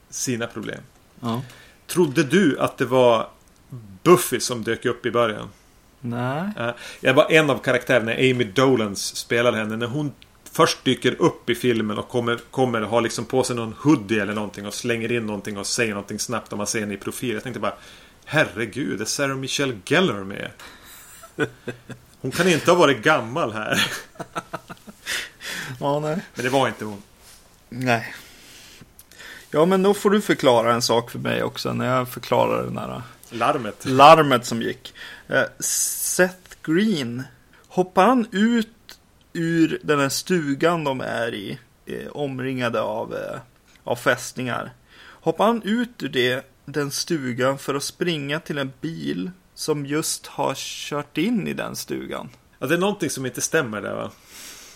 sina 0.09 0.47
problem. 0.47 0.81
Ja. 1.19 1.41
Trodde 1.87 2.23
du 2.23 2.59
att 2.59 2.77
det 2.77 2.85
var 2.85 3.29
Buffy 4.03 4.39
som 4.39 4.63
dök 4.63 4.85
upp 4.85 5.05
i 5.05 5.11
början? 5.11 5.49
Nej. 5.99 6.49
Eh, 6.59 6.69
Jag 7.01 7.13
var 7.13 7.31
en 7.31 7.49
av 7.49 7.57
karaktärerna, 7.57 8.11
Amy 8.11 8.43
Dolans 8.43 9.15
spelade 9.15 9.57
henne. 9.57 9.77
När 9.77 9.87
hon 9.87 10.11
först 10.51 10.83
dyker 10.83 11.21
upp 11.21 11.49
i 11.49 11.55
filmen 11.55 11.97
och 11.97 12.09
kommer, 12.09 12.39
kommer 12.51 12.81
ha 12.81 12.99
liksom 12.99 13.25
på 13.25 13.43
sig 13.43 13.55
någon 13.55 13.73
hoodie 13.79 14.19
eller 14.21 14.33
någonting 14.33 14.65
och 14.67 14.73
slänger 14.73 15.11
in 15.11 15.25
någonting 15.25 15.57
och 15.57 15.67
säger 15.67 15.93
någonting 15.93 16.19
snabbt 16.19 16.51
och 16.51 16.57
man 16.57 16.67
ser 16.67 16.79
henne 16.79 16.93
i 16.93 16.97
profil. 16.97 17.33
Jag 17.33 17.43
tänkte 17.43 17.59
bara 17.59 17.73
Herregud, 18.25 19.01
är 19.01 19.05
Sarah 19.05 19.35
Michelle 19.37 19.77
Gellar 19.85 20.23
med? 20.23 20.49
Hon 22.21 22.31
kan 22.31 22.47
inte 22.49 22.71
ha 22.71 22.77
varit 22.77 23.01
gammal 23.03 23.51
här. 23.53 23.87
Ja, 25.79 25.99
nej. 25.99 26.17
Men 26.35 26.43
det 26.45 26.49
var 26.49 26.67
inte 26.67 26.85
hon. 26.85 27.01
Nej. 27.69 28.15
Ja, 29.51 29.65
men 29.65 29.83
då 29.83 29.93
får 29.93 30.09
du 30.09 30.21
förklara 30.21 30.73
en 30.73 30.81
sak 30.81 31.11
för 31.11 31.19
mig 31.19 31.43
också 31.43 31.73
när 31.73 31.85
jag 31.97 32.09
förklarar 32.09 32.63
den 32.63 32.77
här 32.77 33.01
Larmet. 33.29 33.85
larmet 33.85 34.45
som 34.45 34.61
gick. 34.61 34.93
Eh, 35.27 35.43
Seth 35.59 36.55
Green, 36.63 37.23
hoppar 37.67 38.05
han 38.05 38.27
ut 38.31 38.67
ur 39.33 39.79
den 39.83 39.99
här 39.99 40.09
stugan 40.09 40.83
de 40.83 41.01
är 41.01 41.33
i, 41.33 41.59
eh, 41.85 42.07
omringade 42.11 42.81
av, 42.81 43.13
eh, 43.15 43.39
av 43.83 43.95
fästningar. 43.95 44.73
Hoppar 44.97 45.45
han 45.45 45.61
ut 45.63 46.03
ur 46.03 46.09
det, 46.09 46.45
den 46.65 46.91
stugan 46.91 47.57
för 47.57 47.75
att 47.75 47.83
springa 47.83 48.39
till 48.39 48.57
en 48.57 48.73
bil 48.81 49.31
som 49.53 49.85
just 49.85 50.27
har 50.27 50.53
kört 50.55 51.17
in 51.17 51.47
i 51.47 51.53
den 51.53 51.75
stugan. 51.75 52.29
Ja, 52.59 52.67
det 52.67 52.73
är 52.73 52.79
någonting 52.79 53.09
som 53.09 53.25
inte 53.25 53.41
stämmer 53.41 53.81
där 53.81 53.93
va? 53.95 54.11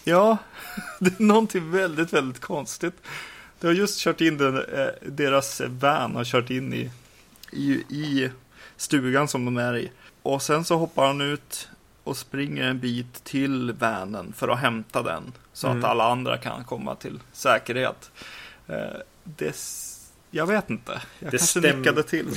Ja, 0.04 0.38
det 1.00 1.20
är 1.20 1.24
någonting 1.24 1.72
väldigt, 1.72 2.14
väldigt 2.14 2.42
konstigt. 2.42 2.94
Det 3.60 3.68
har 3.68 3.74
just 3.74 4.00
kört 4.00 4.22
in 4.22 4.38
den, 4.38 4.58
eh, 4.58 4.88
deras 5.06 5.62
van 5.68 6.16
har 6.16 6.24
kört 6.26 6.50
in 6.50 6.74
i, 6.74 6.92
i, 7.52 7.72
i 7.90 8.30
stugan 8.78 9.28
som 9.28 9.46
de 9.46 9.58
är 9.58 9.78
i. 9.78 9.92
Och 10.22 10.42
sen 10.42 10.66
så 10.66 10.78
hoppar 10.78 11.08
han 11.08 11.22
ut 11.22 11.70
och 12.04 12.18
springer 12.18 12.64
en 12.64 12.80
bit 12.80 13.24
till 13.24 13.72
vanen 13.72 14.34
för 14.38 14.48
att 14.48 14.60
hämta 14.60 15.04
den. 15.04 15.34
Så 15.54 15.68
Mm. 15.68 15.80
att 15.80 15.90
alla 15.90 16.12
andra 16.12 16.38
kan 16.38 16.64
komma 16.64 16.96
till 16.96 17.20
säkerhet. 17.34 18.12
Eh, 18.68 18.76
det, 19.24 19.56
jag 20.32 20.48
vet 20.48 20.70
inte. 20.70 20.92
Jag 21.20 21.32
Det 21.32 21.38
kanske 21.38 21.60
stäm- 21.60 21.78
nickade 21.78 22.04
till. 22.04 22.28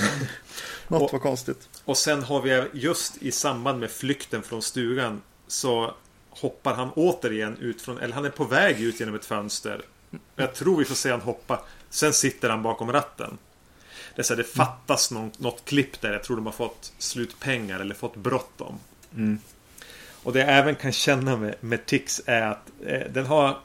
Något 0.88 1.02
Och- 1.02 1.12
var 1.12 1.18
konstigt. 1.20 1.68
Och 1.84 1.96
sen 1.98 2.22
har 2.22 2.42
vi 2.42 2.64
just 2.72 3.16
i 3.22 3.32
samband 3.32 3.80
med 3.80 3.90
flykten 3.90 4.42
från 4.42 4.62
stugan 4.62 5.22
så 5.46 5.94
hoppar 6.40 6.74
han 6.74 6.90
återigen 6.90 7.56
ut 7.58 7.82
från, 7.82 7.98
eller 7.98 8.14
han 8.14 8.24
är 8.24 8.30
på 8.30 8.44
väg 8.44 8.80
ut 8.80 9.00
genom 9.00 9.14
ett 9.14 9.24
fönster. 9.24 9.82
Jag 10.36 10.54
tror 10.54 10.78
vi 10.78 10.84
får 10.84 10.94
se 10.94 11.10
han 11.10 11.20
hoppa. 11.20 11.60
Sen 11.90 12.12
sitter 12.12 12.50
han 12.50 12.62
bakom 12.62 12.92
ratten. 12.92 13.38
Det, 14.14 14.22
är 14.22 14.24
så 14.24 14.34
här, 14.34 14.38
det 14.42 14.48
fattas 14.48 15.10
någon, 15.10 15.30
något 15.38 15.64
klipp 15.64 16.00
där. 16.00 16.12
Jag 16.12 16.22
tror 16.22 16.36
de 16.36 16.46
har 16.46 16.52
fått 16.52 16.92
slut 16.98 17.40
pengar 17.40 17.80
eller 17.80 17.94
fått 17.94 18.16
bråttom. 18.16 18.78
Mm. 19.14 19.38
Och 20.22 20.32
det 20.32 20.38
jag 20.38 20.48
även 20.48 20.74
kan 20.74 20.92
känna 20.92 21.36
med, 21.36 21.54
med 21.60 21.86
Tix 21.86 22.22
är 22.26 22.42
att 22.42 22.70
eh, 22.86 23.00
den 23.10 23.26
har 23.26 23.58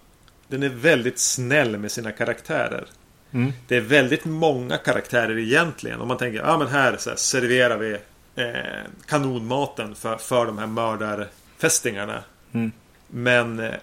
Den 0.48 0.64
är 0.64 0.70
väldigt 0.70 1.20
snäll 1.20 1.78
med 1.78 1.92
sina 1.92 2.12
karaktärer. 2.12 2.86
Mm. 3.32 3.54
Det 3.68 3.76
är 3.76 3.82
väldigt 3.82 4.26
många 4.26 4.78
karaktärer 4.78 5.38
egentligen. 5.38 6.02
Om 6.02 6.08
man 6.08 6.18
tänker, 6.18 6.40
ja 6.40 6.58
men 6.58 6.68
här, 6.68 6.98
så 6.98 7.10
här 7.10 7.18
serverar 7.18 7.78
vi 7.78 7.98
eh, 8.36 8.92
kanonmaten 9.06 9.96
för, 9.96 10.18
för 10.18 10.46
de 10.46 10.58
här 10.58 10.68
mördarfästingarna. 10.68 12.24
Mm. 12.52 12.72
Men 13.08 13.60
eh, 13.60 13.74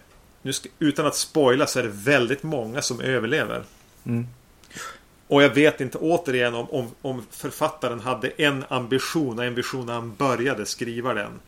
nu 0.43 0.53
ska, 0.53 0.69
utan 0.79 1.07
att 1.07 1.17
spoila 1.17 1.67
så 1.67 1.79
är 1.79 1.83
det 1.83 1.89
väldigt 1.93 2.43
många 2.43 2.83
som 2.83 3.01
överlever. 3.01 3.63
Mm. 4.07 4.27
Och 5.29 5.43
jag 5.43 5.51
vet 5.51 5.81
inte 5.81 5.99
återigen 5.99 6.55
om, 6.55 6.71
om, 6.71 6.91
om 7.03 7.27
författaren 7.31 8.01
hade 8.01 8.29
en 8.29 8.65
ambition, 8.69 9.39
en 9.39 9.49
ambition 9.49 9.87
när 9.87 9.95
han 9.95 10.15
började 10.15 10.67
skriva 10.67 11.15
den. 11.15 11.41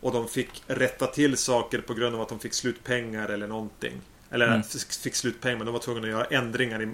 Och 0.00 0.12
de 0.12 0.28
fick 0.28 0.62
rätta 0.66 1.06
till 1.06 1.36
saker 1.36 1.78
på 1.78 1.94
grund 1.94 2.14
av 2.14 2.20
att 2.22 2.28
de 2.28 2.38
fick 2.38 2.54
slut 2.54 2.84
pengar 2.84 3.28
eller 3.28 3.46
någonting. 3.46 4.00
Eller 4.30 4.46
Mm. 4.46 4.62
fick 5.02 5.14
slut 5.14 5.40
pengar, 5.40 5.56
men 5.56 5.66
de 5.66 5.72
var 5.72 5.80
tvungna 5.80 6.02
att 6.02 6.08
göra 6.08 6.24
ändringar 6.24 6.82
i, 6.82 6.88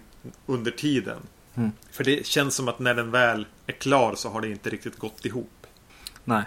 under 0.47 0.71
tiden. 0.71 1.19
Mm. 1.55 1.71
För 1.91 2.05
det 2.05 2.27
känns 2.27 2.55
som 2.55 2.69
att 2.69 2.79
när 2.79 2.95
den 2.95 3.11
väl 3.11 3.47
är 3.67 3.73
klar 3.73 4.15
så 4.15 4.29
har 4.29 4.41
det 4.41 4.49
inte 4.49 4.71
riktigt 4.71 4.99
gått 4.99 5.25
ihop. 5.25 5.67
Nej. 6.25 6.43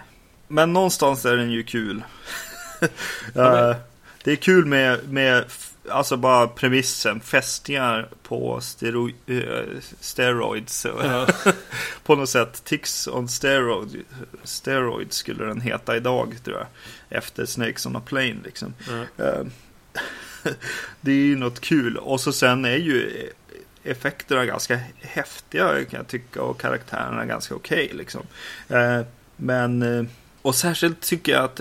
Men 0.48 0.72
någonstans 0.72 1.24
är 1.24 1.36
den 1.36 1.50
ju 1.50 1.62
kul. 1.62 2.02
Det 4.24 4.32
är 4.32 4.36
kul 4.36 4.66
med, 4.66 5.08
med 5.08 5.44
alltså 5.90 6.16
bara 6.16 6.46
premissen, 6.46 7.20
fästingar 7.20 8.08
på 8.22 8.60
stero, 8.60 9.08
eh, 9.26 9.80
steroids. 10.00 10.86
på 12.04 12.14
något 12.14 12.28
sätt, 12.28 12.64
Tix 12.64 13.08
on 13.08 13.28
steroid, 13.28 14.04
steroid 14.44 15.12
skulle 15.12 15.44
den 15.44 15.60
heta 15.60 15.96
idag 15.96 16.36
tror 16.44 16.56
jag. 16.56 16.66
Efter 17.18 17.46
Snakes 17.46 17.86
on 17.86 17.96
a 17.96 18.02
plane 18.06 18.36
liksom. 18.44 18.74
Eh, 19.18 19.44
det 21.00 21.12
är 21.12 21.26
ju 21.26 21.36
något 21.36 21.60
kul. 21.60 21.96
Och 21.96 22.20
så 22.20 22.32
sen 22.32 22.64
är 22.64 22.76
ju 22.76 23.28
effekterna 23.84 24.46
ganska 24.46 24.80
häftiga 25.00 25.84
kan 25.84 25.98
jag 25.98 26.08
tycka. 26.08 26.42
Och 26.42 26.60
karaktärerna 26.60 27.24
ganska 27.24 27.54
okej 27.54 27.84
okay, 27.84 27.98
liksom. 27.98 28.22
Eh, 28.68 29.00
men, 29.36 29.82
eh, 29.82 30.04
och 30.44 30.54
särskilt 30.54 31.00
tycker 31.00 31.32
jag 31.32 31.44
att 31.44 31.60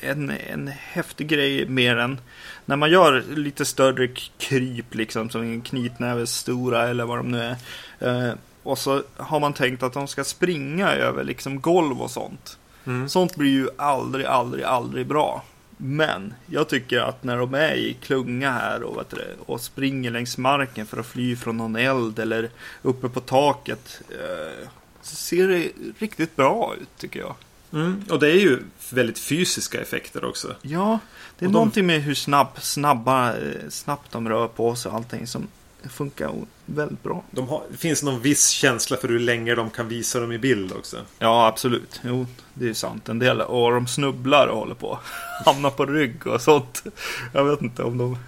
en, 0.00 0.30
en 0.30 0.68
häftig 0.68 1.28
grej 1.28 1.66
mer 1.66 1.96
än 1.96 2.18
när 2.64 2.76
man 2.76 2.90
gör 2.90 3.24
lite 3.34 3.64
större 3.64 4.08
kryp 4.38 4.94
liksom 4.94 5.30
som 5.30 5.42
en 5.42 5.62
knytnäve 5.62 6.26
stora 6.26 6.88
eller 6.88 7.04
vad 7.04 7.18
de 7.18 7.30
nu 7.30 7.40
är. 7.42 7.56
Eh, 7.98 8.34
och 8.62 8.78
så 8.78 9.02
har 9.16 9.40
man 9.40 9.52
tänkt 9.52 9.82
att 9.82 9.92
de 9.92 10.08
ska 10.08 10.24
springa 10.24 10.92
över 10.92 11.24
liksom 11.24 11.60
golv 11.60 12.02
och 12.02 12.10
sånt. 12.10 12.58
Mm. 12.86 13.08
Sånt 13.08 13.36
blir 13.36 13.50
ju 13.50 13.68
aldrig, 13.76 14.26
aldrig, 14.26 14.64
aldrig 14.64 15.06
bra. 15.06 15.44
Men 15.76 16.34
jag 16.46 16.68
tycker 16.68 17.00
att 17.00 17.24
när 17.24 17.38
de 17.38 17.54
är 17.54 17.74
i 17.74 17.96
klunga 18.00 18.52
här 18.52 18.82
och, 18.82 19.04
du, 19.10 19.36
och 19.46 19.60
springer 19.60 20.10
längs 20.10 20.38
marken 20.38 20.86
för 20.86 21.00
att 21.00 21.06
fly 21.06 21.36
från 21.36 21.56
någon 21.56 21.76
eld 21.76 22.18
eller 22.18 22.50
uppe 22.82 23.08
på 23.08 23.20
taket. 23.20 24.00
Eh, 24.10 24.68
så 25.02 25.16
ser 25.16 25.48
det 25.48 25.70
riktigt 25.98 26.36
bra 26.36 26.74
ut 26.80 26.98
tycker 26.98 27.20
jag. 27.20 27.34
Mm. 27.72 28.04
Och 28.10 28.18
det 28.18 28.30
är 28.30 28.40
ju 28.40 28.58
väldigt 28.90 29.18
fysiska 29.18 29.80
effekter 29.80 30.24
också. 30.24 30.54
Ja, 30.62 30.98
det 31.38 31.44
är 31.44 31.48
och 31.48 31.52
någonting 31.52 31.86
de... 31.86 31.92
med 31.92 32.02
hur 32.02 32.14
snabb, 32.14 32.48
snabba, 32.60 33.36
eh, 33.36 33.68
snabbt 33.68 34.12
de 34.12 34.28
rör 34.28 34.48
på 34.48 34.74
sig 34.74 34.90
och 34.90 34.96
allting 34.96 35.26
som 35.26 35.48
funkar 35.88 36.32
väldigt 36.66 37.02
bra. 37.02 37.24
De 37.30 37.48
har, 37.48 37.62
det 37.70 37.76
finns 37.76 38.02
någon 38.02 38.20
viss 38.20 38.48
känsla 38.48 38.96
för 38.96 39.08
hur 39.08 39.18
länge 39.18 39.54
de 39.54 39.70
kan 39.70 39.88
visa 39.88 40.20
dem 40.20 40.32
i 40.32 40.38
bild 40.38 40.72
också. 40.72 40.96
Ja, 41.18 41.46
absolut. 41.46 42.00
Jo, 42.04 42.26
det 42.54 42.68
är 42.68 42.74
sant. 42.74 43.08
En 43.08 43.18
del. 43.18 43.40
Och 43.40 43.70
de 43.70 43.86
snubblar 43.86 44.46
och 44.46 44.58
håller 44.58 44.74
på. 44.74 44.98
Hamnar 45.44 45.70
på 45.70 45.86
rygg 45.86 46.26
och 46.26 46.40
sånt. 46.40 46.84
Jag 47.32 47.44
vet 47.44 47.62
inte 47.62 47.82
om 47.82 47.98
de 47.98 48.18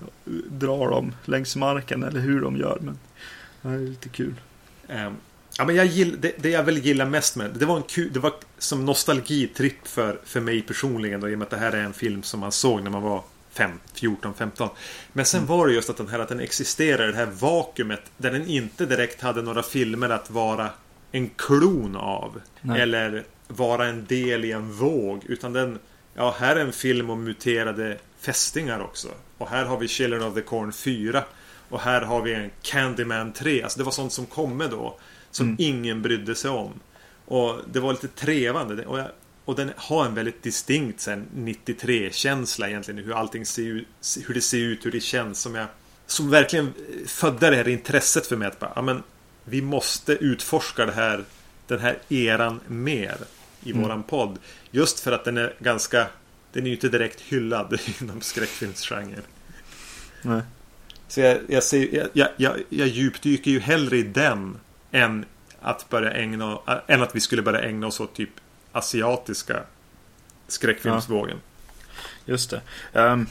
drar 0.49 0.91
dem 0.91 1.15
längs 1.25 1.57
marken 1.57 2.03
eller 2.03 2.21
hur 2.21 2.41
de 2.41 2.57
gör. 2.57 2.79
Men 2.81 2.99
det 3.63 3.69
är 3.69 3.79
lite 3.79 4.09
kul. 4.09 4.35
Um, 4.89 5.17
ja, 5.59 5.65
men 5.65 5.77
jag 5.77 5.87
gill, 5.87 6.21
det, 6.21 6.33
det, 6.39 6.51
jag 6.51 6.63
väl 6.63 6.79
gillar 6.79 7.07
mest 7.07 7.37
med 7.37 7.51
det 7.51 7.67
var 7.67 7.77
en 7.77 7.83
kul, 7.83 8.13
det 8.13 8.21
var 8.21 8.33
som 8.59 8.85
nostalgitripp 8.85 9.89
för, 9.89 10.21
för 10.25 10.41
mig 10.41 10.63
personligen. 10.63 11.21
Då, 11.21 11.29
I 11.29 11.35
och 11.35 11.39
med 11.39 11.45
att 11.45 11.51
det 11.51 11.57
här 11.57 11.73
är 11.73 11.83
en 11.83 11.93
film 11.93 12.23
som 12.23 12.41
man 12.41 12.53
såg 12.53 12.83
när 12.83 12.91
man 12.91 13.03
var 13.03 13.23
5, 13.53 13.71
14, 13.95 14.35
15. 14.35 14.69
Men 15.13 15.25
sen 15.25 15.39
mm. 15.39 15.49
var 15.49 15.67
det 15.67 15.73
just 15.73 15.91
att 15.91 15.97
den 15.97 16.09
här 16.09 16.19
att 16.19 16.29
den 16.29 16.41
existerar 16.41 17.09
i 17.09 17.13
det 17.13 17.19
här 17.19 17.31
vakuumet 17.41 18.03
där 18.17 18.31
den 18.31 18.47
inte 18.47 18.87
direkt 18.87 19.21
hade 19.21 19.43
några 19.43 19.63
filmer 19.63 20.09
att 20.09 20.31
vara 20.31 20.71
en 21.13 21.29
klon 21.29 21.97
av. 21.97 22.41
Nej. 22.61 22.81
Eller 22.81 23.25
vara 23.49 23.87
en 23.87 24.07
del 24.07 24.45
i 24.45 24.53
en 24.53 24.73
våg. 24.73 25.25
Utan 25.29 25.53
den, 25.53 25.79
ja 26.15 26.35
här 26.39 26.57
är 26.57 26.61
en 26.61 26.73
film 26.73 27.11
om 27.11 27.25
muterade 27.25 27.99
fästingar 28.21 28.81
också. 28.81 29.09
Och 29.39 29.49
här 29.49 29.65
har 29.65 29.79
vi 29.79 29.89
Children 29.89 30.23
of 30.23 30.35
the 30.35 30.41
Corn 30.41 30.73
4. 30.73 31.25
Och 31.69 31.81
här 31.81 32.01
har 32.01 32.23
vi 32.23 32.35
en 32.35 32.51
Candyman 32.63 33.33
3. 33.33 33.63
Alltså 33.63 33.79
det 33.79 33.85
var 33.85 33.93
sånt 33.93 34.13
som 34.13 34.27
kom 34.27 34.69
då. 34.71 34.99
Som 35.33 35.47
mm. 35.47 35.57
ingen 35.59 36.03
brydde 36.03 36.35
sig 36.35 36.51
om. 36.51 36.73
Och 37.25 37.61
det 37.73 37.81
var 37.81 37.93
lite 37.93 38.09
trevande. 38.09 38.87
Och 38.87 38.99
jag, 38.99 39.09
och 39.45 39.57
den 39.57 39.73
har 39.77 40.07
en 40.07 40.15
väldigt 40.15 40.43
distinkt 40.43 41.09
93-känsla 41.37 42.69
egentligen. 42.69 43.05
Hur 43.05 43.19
allting 43.19 43.47
ser 43.47 43.63
ut, 43.63 43.87
hur 44.27 44.35
det 44.35 44.41
ser 44.41 44.59
ut, 44.59 44.87
hur 44.87 44.93
det 44.93 45.01
känns. 45.01 45.41
Som, 45.41 45.55
jag, 45.55 45.67
som 46.07 46.31
verkligen 46.31 46.73
födde 47.07 47.51
det 47.51 47.57
här 47.57 47.69
intresset 47.69 48.27
för 48.27 48.37
mig. 48.37 48.49
Att 48.49 48.59
bara, 48.59 48.83
men, 48.83 49.03
vi 49.45 49.63
måste 49.63 50.13
utforska 50.13 50.87
det 50.87 50.93
här, 50.93 51.25
den 51.67 51.81
här 51.81 51.99
eran 52.09 52.61
mer 52.67 53.17
i 53.63 53.71
mm. 53.71 53.83
våran 53.83 54.03
podd. 54.03 54.39
Just 54.71 55.01
för 55.01 55.13
att 55.13 55.25
den 55.25 55.37
är 55.37 55.55
ganska 55.59 56.07
Den 56.53 56.63
är 56.63 56.67
ju 56.67 56.75
inte 56.75 56.89
direkt 56.89 57.21
hyllad 57.21 57.81
inom 58.01 58.21
skräckfilmsgenren. 58.21 59.23
Nej. 60.23 60.43
Så 61.09 61.21
jag, 61.21 61.39
jag, 61.49 61.63
ser, 61.63 62.09
jag, 62.13 62.29
jag, 62.37 62.63
jag 62.69 62.89
djupdyker 62.89 63.51
ju 63.51 63.61
hellre 63.61 63.97
i 63.97 64.03
den 64.03 64.59
än 64.93 65.25
att 65.61 65.89
börja 65.89 66.11
ägna 66.11 66.59
än 66.87 67.03
att 67.03 67.17
vi 67.17 67.21
skulle 67.21 67.43
börja 67.43 67.61
ägna 67.61 67.87
oss 67.87 68.01
åt 68.01 68.15
typ 68.15 68.31
asiatiska 68.73 69.63
skräckfilmsvågen. 70.49 71.37
Ja. 71.37 71.93
Just 72.25 72.51
det. 72.51 72.61
Um, 72.93 73.27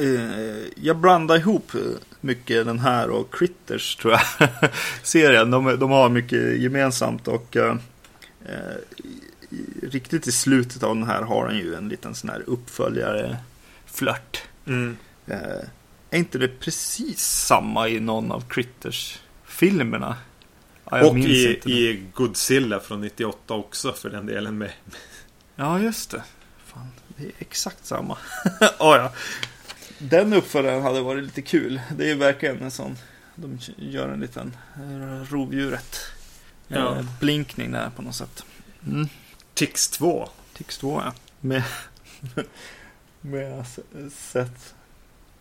uh, 0.00 0.66
jag 0.76 0.96
blandar 0.96 1.36
ihop 1.36 1.72
mycket 2.20 2.66
den 2.66 2.78
här 2.78 3.10
och 3.10 3.34
Critters 3.34 3.96
tror 3.96 4.12
jag. 4.12 4.48
Serien. 5.02 5.50
De, 5.50 5.78
de, 5.78 5.90
har 5.90 6.08
mycket 6.08 6.60
gemensamt 6.60 7.28
och 7.28 7.56
uh, 7.56 7.62
uh, 7.62 7.78
riktigt 9.82 10.26
i 10.26 10.32
slutet 10.32 10.82
av 10.82 10.94
den 10.94 11.04
här 11.04 11.22
har 11.22 11.48
den 11.48 11.58
ju 11.58 11.74
en 11.74 11.88
liten 11.88 12.14
sån 12.14 12.30
här 12.30 12.42
uppföljare 12.46 13.36
flört. 13.86 14.42
Mm. 14.66 14.96
är 16.10 16.18
inte 16.18 16.38
det 16.38 16.48
precis 16.48 17.20
samma 17.20 17.88
i 17.88 18.00
någon 18.00 18.32
av 18.32 18.44
Critters-filmerna? 18.48 20.16
Ja, 20.92 21.10
och 21.10 21.18
i, 21.18 21.60
i 21.64 22.04
Godzilla 22.14 22.80
från 22.80 23.00
98 23.00 23.54
också 23.54 23.92
för 23.92 24.10
den 24.10 24.26
delen 24.26 24.58
med. 24.58 24.70
Ja, 25.56 25.78
just 25.78 26.10
det. 26.10 26.22
Fan, 26.66 26.88
det 27.16 27.24
är 27.24 27.32
exakt 27.38 27.86
samma. 27.86 28.14
oh, 28.78 28.96
ja. 28.96 29.12
Den 29.98 30.32
uppföljaren 30.32 30.82
hade 30.82 31.00
varit 31.00 31.24
lite 31.24 31.42
kul. 31.42 31.80
Det 31.96 32.10
är 32.10 32.14
verkligen 32.14 32.62
en 32.62 32.70
sån. 32.70 32.96
De 33.34 33.58
gör 33.76 34.08
en 34.08 34.20
liten 34.20 34.56
eh, 34.76 35.32
rovdjuret. 35.32 36.00
Ja. 36.68 36.96
Eh, 36.96 37.04
blinkning 37.20 37.72
där 37.72 37.90
på 37.96 38.02
något 38.02 38.14
sätt. 38.14 38.44
Mm. 38.86 39.08
Tix 39.54 39.88
2. 39.88 40.28
Tix 40.52 40.78
2 40.78 41.02
ja. 41.04 41.12
Med, 41.40 41.62
med 43.20 43.64
Seth 44.12 44.60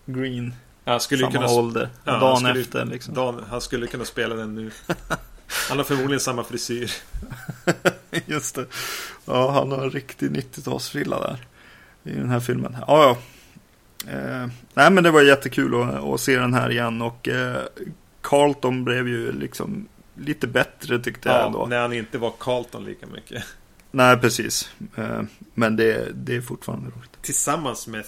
Green. 0.05 0.53
Han 0.85 0.99
skulle 0.99 1.21
Samma 1.21 1.31
kunna, 1.31 1.47
ålder. 1.47 1.89
Ja, 2.03 2.19
dagen 2.19 2.37
skulle, 2.37 2.61
efter 2.61 2.85
liksom. 2.85 3.13
Dan, 3.13 3.43
han 3.49 3.61
skulle 3.61 3.87
kunna 3.87 4.05
spela 4.05 4.35
den 4.35 4.55
nu. 4.55 4.71
Han 5.69 5.77
har 5.77 5.83
förmodligen 5.85 6.19
samma 6.19 6.43
frisyr. 6.43 6.91
Just 8.25 8.55
det. 8.55 8.65
Ja, 9.25 9.51
han 9.51 9.71
har 9.71 9.83
en 9.83 9.91
riktig 9.91 10.31
90-talsfrilla 10.31 11.19
där. 11.19 11.37
I 12.03 12.15
den 12.15 12.29
här 12.29 12.39
filmen. 12.39 12.77
Ja, 12.87 13.03
ja. 13.03 13.17
Eh, 14.11 14.47
nej, 14.73 14.91
men 14.91 15.03
det 15.03 15.11
var 15.11 15.21
jättekul 15.21 15.81
att, 15.81 16.03
att, 16.03 16.21
se 16.21 16.39
den 16.39 16.53
här 16.53 16.69
igen. 16.69 17.01
Och 17.01 17.27
eh, 17.27 17.61
Carlton 18.21 18.83
blev 18.83 19.07
ju 19.07 19.31
liksom 19.31 19.87
lite 20.15 20.47
bättre 20.47 20.99
tyckte 20.99 21.29
ja, 21.29 21.37
jag 21.37 21.45
ändå. 21.45 21.65
när 21.65 21.81
han 21.81 21.93
inte 21.93 22.17
var 22.17 22.33
Carlton 22.39 22.85
lika 22.85 23.07
mycket. 23.07 23.43
Nej, 23.91 24.17
precis. 24.17 24.71
Eh, 24.95 25.21
men 25.53 25.75
det, 25.75 26.11
det 26.13 26.35
är 26.35 26.41
fortfarande 26.41 26.89
roligt. 26.89 27.21
Tillsammans 27.21 27.87
med 27.87 28.05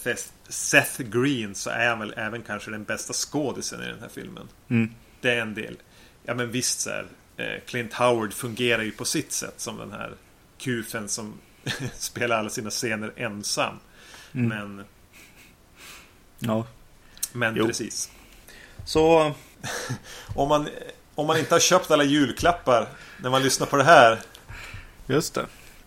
Seth 0.50 1.02
Green 1.02 1.56
så 1.56 1.70
är 1.70 1.90
han 1.90 2.00
väl 2.00 2.14
även 2.18 2.42
kanske 2.42 2.72
den 2.72 2.84
bästa 2.84 3.14
skådisen 3.14 3.84
i 3.84 3.86
den 3.86 4.00
här 4.00 4.10
filmen. 4.14 4.48
Mm. 4.68 4.90
Det 5.22 5.32
är 5.32 5.42
en 5.42 5.54
del. 5.54 5.78
Ja 6.24 6.34
men 6.34 6.52
visst 6.52 6.80
så 6.80 6.90
här. 6.90 7.08
Eh, 7.38 7.62
Clint 7.66 7.94
Howard 7.94 8.34
fungerar 8.34 8.84
ju 8.84 8.92
på 8.92 9.06
sitt 9.06 9.32
sätt 9.32 9.54
som 9.58 9.78
den 9.78 9.92
här 9.92 10.14
kufen 10.58 11.10
som 11.10 11.34
spelar 11.98 12.38
alla 12.38 12.50
sina 12.50 12.70
scener 12.70 13.14
ensam. 13.16 13.80
Mm. 14.34 14.48
Men... 14.48 14.86
Ja. 16.40 16.66
Men 17.32 17.56
jo. 17.56 17.68
precis. 17.68 18.12
Så... 18.86 19.34
om, 20.36 20.50
man, 20.50 20.70
om 21.16 21.28
man 21.28 21.38
inte 21.38 21.56
har 21.56 21.60
köpt 21.60 21.92
alla 21.92 22.04
julklappar 22.04 22.88
när 23.18 23.30
man 23.30 23.44
lyssnar 23.44 23.68
på 23.68 23.78
det 23.78 23.84
här. 23.84 24.20
Just 25.08 25.34
det. 25.34 25.46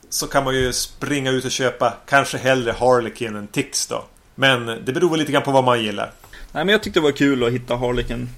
Så 0.09 0.27
kan 0.27 0.45
man 0.45 0.55
ju 0.55 0.73
springa 0.73 1.31
ut 1.31 1.45
och 1.45 1.51
köpa 1.51 1.95
kanske 2.07 2.39
hellre 2.39 2.73
Harlequin 2.73 3.37
än 3.37 3.47
Tix 3.47 3.87
då. 3.87 4.05
Men 4.35 4.67
det 4.67 4.93
beror 4.93 5.11
väl 5.11 5.19
lite 5.19 5.33
grann 5.33 5.43
på 5.43 5.51
vad 5.51 5.65
man 5.65 5.83
gillar. 5.83 6.13
Nej 6.53 6.65
men 6.65 6.69
jag 6.69 6.83
tyckte 6.83 7.01
det 7.01 7.05
var 7.05 7.13
kul 7.13 7.45
att 7.45 7.53
hitta 7.53 7.77
Harlequin. 7.77 8.29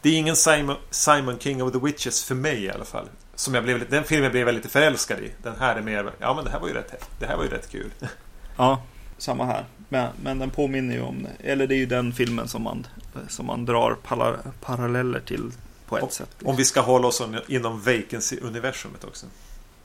Eh, 0.00 0.02
det 0.02 0.08
är 0.08 0.18
ingen 0.18 0.36
Simon, 0.36 0.76
Simon 0.90 1.38
King 1.38 1.62
of 1.62 1.72
the 1.72 1.78
Witches 1.78 2.24
för 2.24 2.34
mig 2.34 2.64
i 2.64 2.70
alla 2.70 2.84
fall. 2.84 3.08
Som 3.34 3.54
jag 3.54 3.64
blev, 3.64 3.90
den 3.90 4.04
filmen 4.04 4.30
blev 4.30 4.46
jag 4.46 4.54
lite 4.54 4.68
förälskad 4.68 5.20
i. 5.20 5.32
Den 5.42 5.54
här 5.58 5.76
är 5.76 5.82
mer, 5.82 6.12
ja 6.18 6.34
men 6.34 6.44
det 6.44 6.50
här 6.50 6.60
var 6.60 6.68
ju 6.68 6.74
rätt, 6.74 7.08
det 7.18 7.26
här 7.26 7.36
var 7.36 7.44
ju 7.44 7.50
rätt 7.50 7.70
kul. 7.70 7.90
Ja, 8.56 8.82
samma 9.18 9.44
här. 9.44 9.64
Men, 9.88 10.10
men 10.22 10.38
den 10.38 10.50
påminner 10.50 10.94
ju 10.94 11.02
om, 11.02 11.26
eller 11.38 11.66
det 11.66 11.74
är 11.74 11.78
ju 11.78 11.86
den 11.86 12.12
filmen 12.12 12.48
som 12.48 12.62
man, 12.62 12.86
som 13.28 13.46
man 13.46 13.64
drar 13.64 13.96
para, 14.02 14.36
paralleller 14.60 15.20
till 15.20 15.52
på 15.86 15.96
ett 15.96 16.02
om, 16.02 16.10
sätt. 16.10 16.28
Liksom. 16.30 16.48
Om 16.48 16.56
vi 16.56 16.64
ska 16.64 16.80
hålla 16.80 17.08
oss 17.08 17.22
inom 17.48 17.80
vacancy-universumet 17.80 19.04
också. 19.04 19.26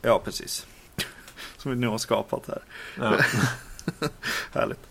Ja, 0.01 0.21
precis. 0.25 0.65
Som 1.57 1.71
vi 1.71 1.77
nu 1.77 1.87
har 1.87 1.97
skapat 1.97 2.47
här. 2.47 2.61
Ja. 2.99 3.17
Härligt. 4.53 4.87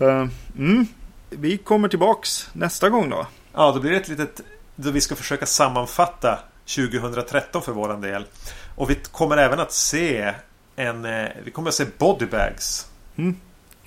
Uh, 0.00 0.28
mm. 0.58 0.86
Vi 1.30 1.58
kommer 1.58 1.88
tillbaks 1.88 2.50
nästa 2.52 2.88
gång 2.88 3.10
då. 3.10 3.26
Ja, 3.52 3.72
då 3.72 3.80
blir 3.80 3.90
det 3.90 3.96
ett 3.96 4.08
litet 4.08 4.40
då 4.80 4.90
vi 4.90 5.00
ska 5.00 5.16
försöka 5.16 5.46
sammanfatta 5.46 6.38
2013 6.76 7.62
för 7.62 7.72
våran 7.72 8.00
del. 8.00 8.26
Och 8.74 8.90
vi 8.90 8.94
kommer 8.94 9.36
även 9.36 9.60
att 9.60 9.72
se 9.72 10.34
en... 10.76 11.04
Eh, 11.04 11.28
vi 11.44 11.50
kommer 11.50 11.68
att 11.68 11.74
se 11.74 11.84
Bodybags. 11.98 12.86
Mm. 13.16 13.36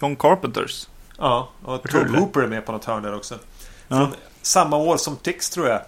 John 0.01 0.15
Carpenters. 0.15 0.87
Ja, 1.17 1.49
och 1.63 1.89
Todd 1.89 2.09
Hooper 2.09 2.41
är 2.41 2.47
med 2.47 2.65
på 2.65 2.71
något 2.71 2.85
hörn 2.85 3.03
där 3.03 3.15
också. 3.15 3.39
Ja. 3.87 3.95
Från 3.95 4.15
samma 4.41 4.77
år 4.77 4.97
som 4.97 5.17
Tix 5.17 5.49
tror 5.49 5.67
jag. 5.67 5.81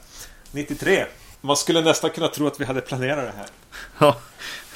93. 0.51 1.05
Man 1.41 1.57
skulle 1.57 1.81
nästan 1.81 2.09
kunna 2.09 2.27
tro 2.27 2.47
att 2.47 2.59
vi 2.59 2.65
hade 2.65 2.81
planerat 2.81 3.25
det 3.25 3.37
här. 3.37 3.47
Ja, 3.99 4.17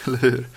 Eller 0.05 0.17
hur? 0.17 0.47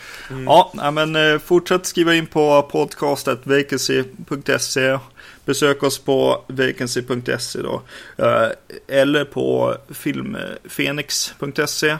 Ja, 0.47 0.71
nej, 0.75 0.91
men 0.91 1.17
eh, 1.17 1.39
fortsätt 1.39 1.87
skriva 1.87 2.15
in 2.15 2.27
på 2.27 2.63
podcastet 2.63 3.47
vacancy.se. 3.47 4.99
Besök 5.45 5.83
oss 5.83 5.99
på 5.99 6.45
vacancy.se 6.49 7.63
då. 7.63 7.83
Eh, 8.19 8.49
eller 8.89 9.25
på 9.25 9.77
filmfenix.se. 9.91 11.97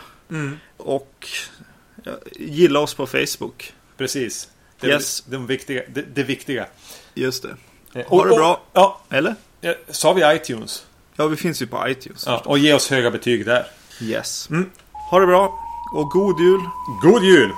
Och 0.77 1.29
ja, 2.05 2.13
gilla 2.33 2.81
oss 2.81 2.95
på 2.95 3.07
Facebook. 3.07 3.73
Precis. 3.97 4.49
Det 4.81 4.87
är 4.87 4.91
Yes. 4.91 5.23
de 5.27 5.47
viktiga, 5.47 5.83
det, 5.89 6.03
det 6.15 6.23
viktiga. 6.23 6.67
Just 7.15 7.43
det. 7.43 7.57
Eh, 8.01 8.07
Ha 8.07 8.25
det 8.25 8.35
bra. 8.37 8.63
Ja, 8.73 9.01
Eller? 9.11 9.35
sa 9.89 10.13
vi 10.13 10.35
iTunes? 10.37 10.87
Ja, 11.17 11.27
vi 11.27 11.37
finns 11.37 11.63
ju 11.63 11.67
på 11.67 11.89
iTunes. 11.89 12.25
Ja, 12.27 12.43
och 12.45 12.59
ge 12.59 12.75
oss 12.75 12.91
höga 12.91 13.11
betyg 13.11 13.47
där. 13.47 13.67
Yes. 14.03 14.49
Ha 15.11 15.21
det 15.21 15.27
bra. 15.27 15.59
Och 15.95 16.11
god 16.11 16.41
jul. 16.41 16.61
God 17.03 17.25
jul! 17.25 17.51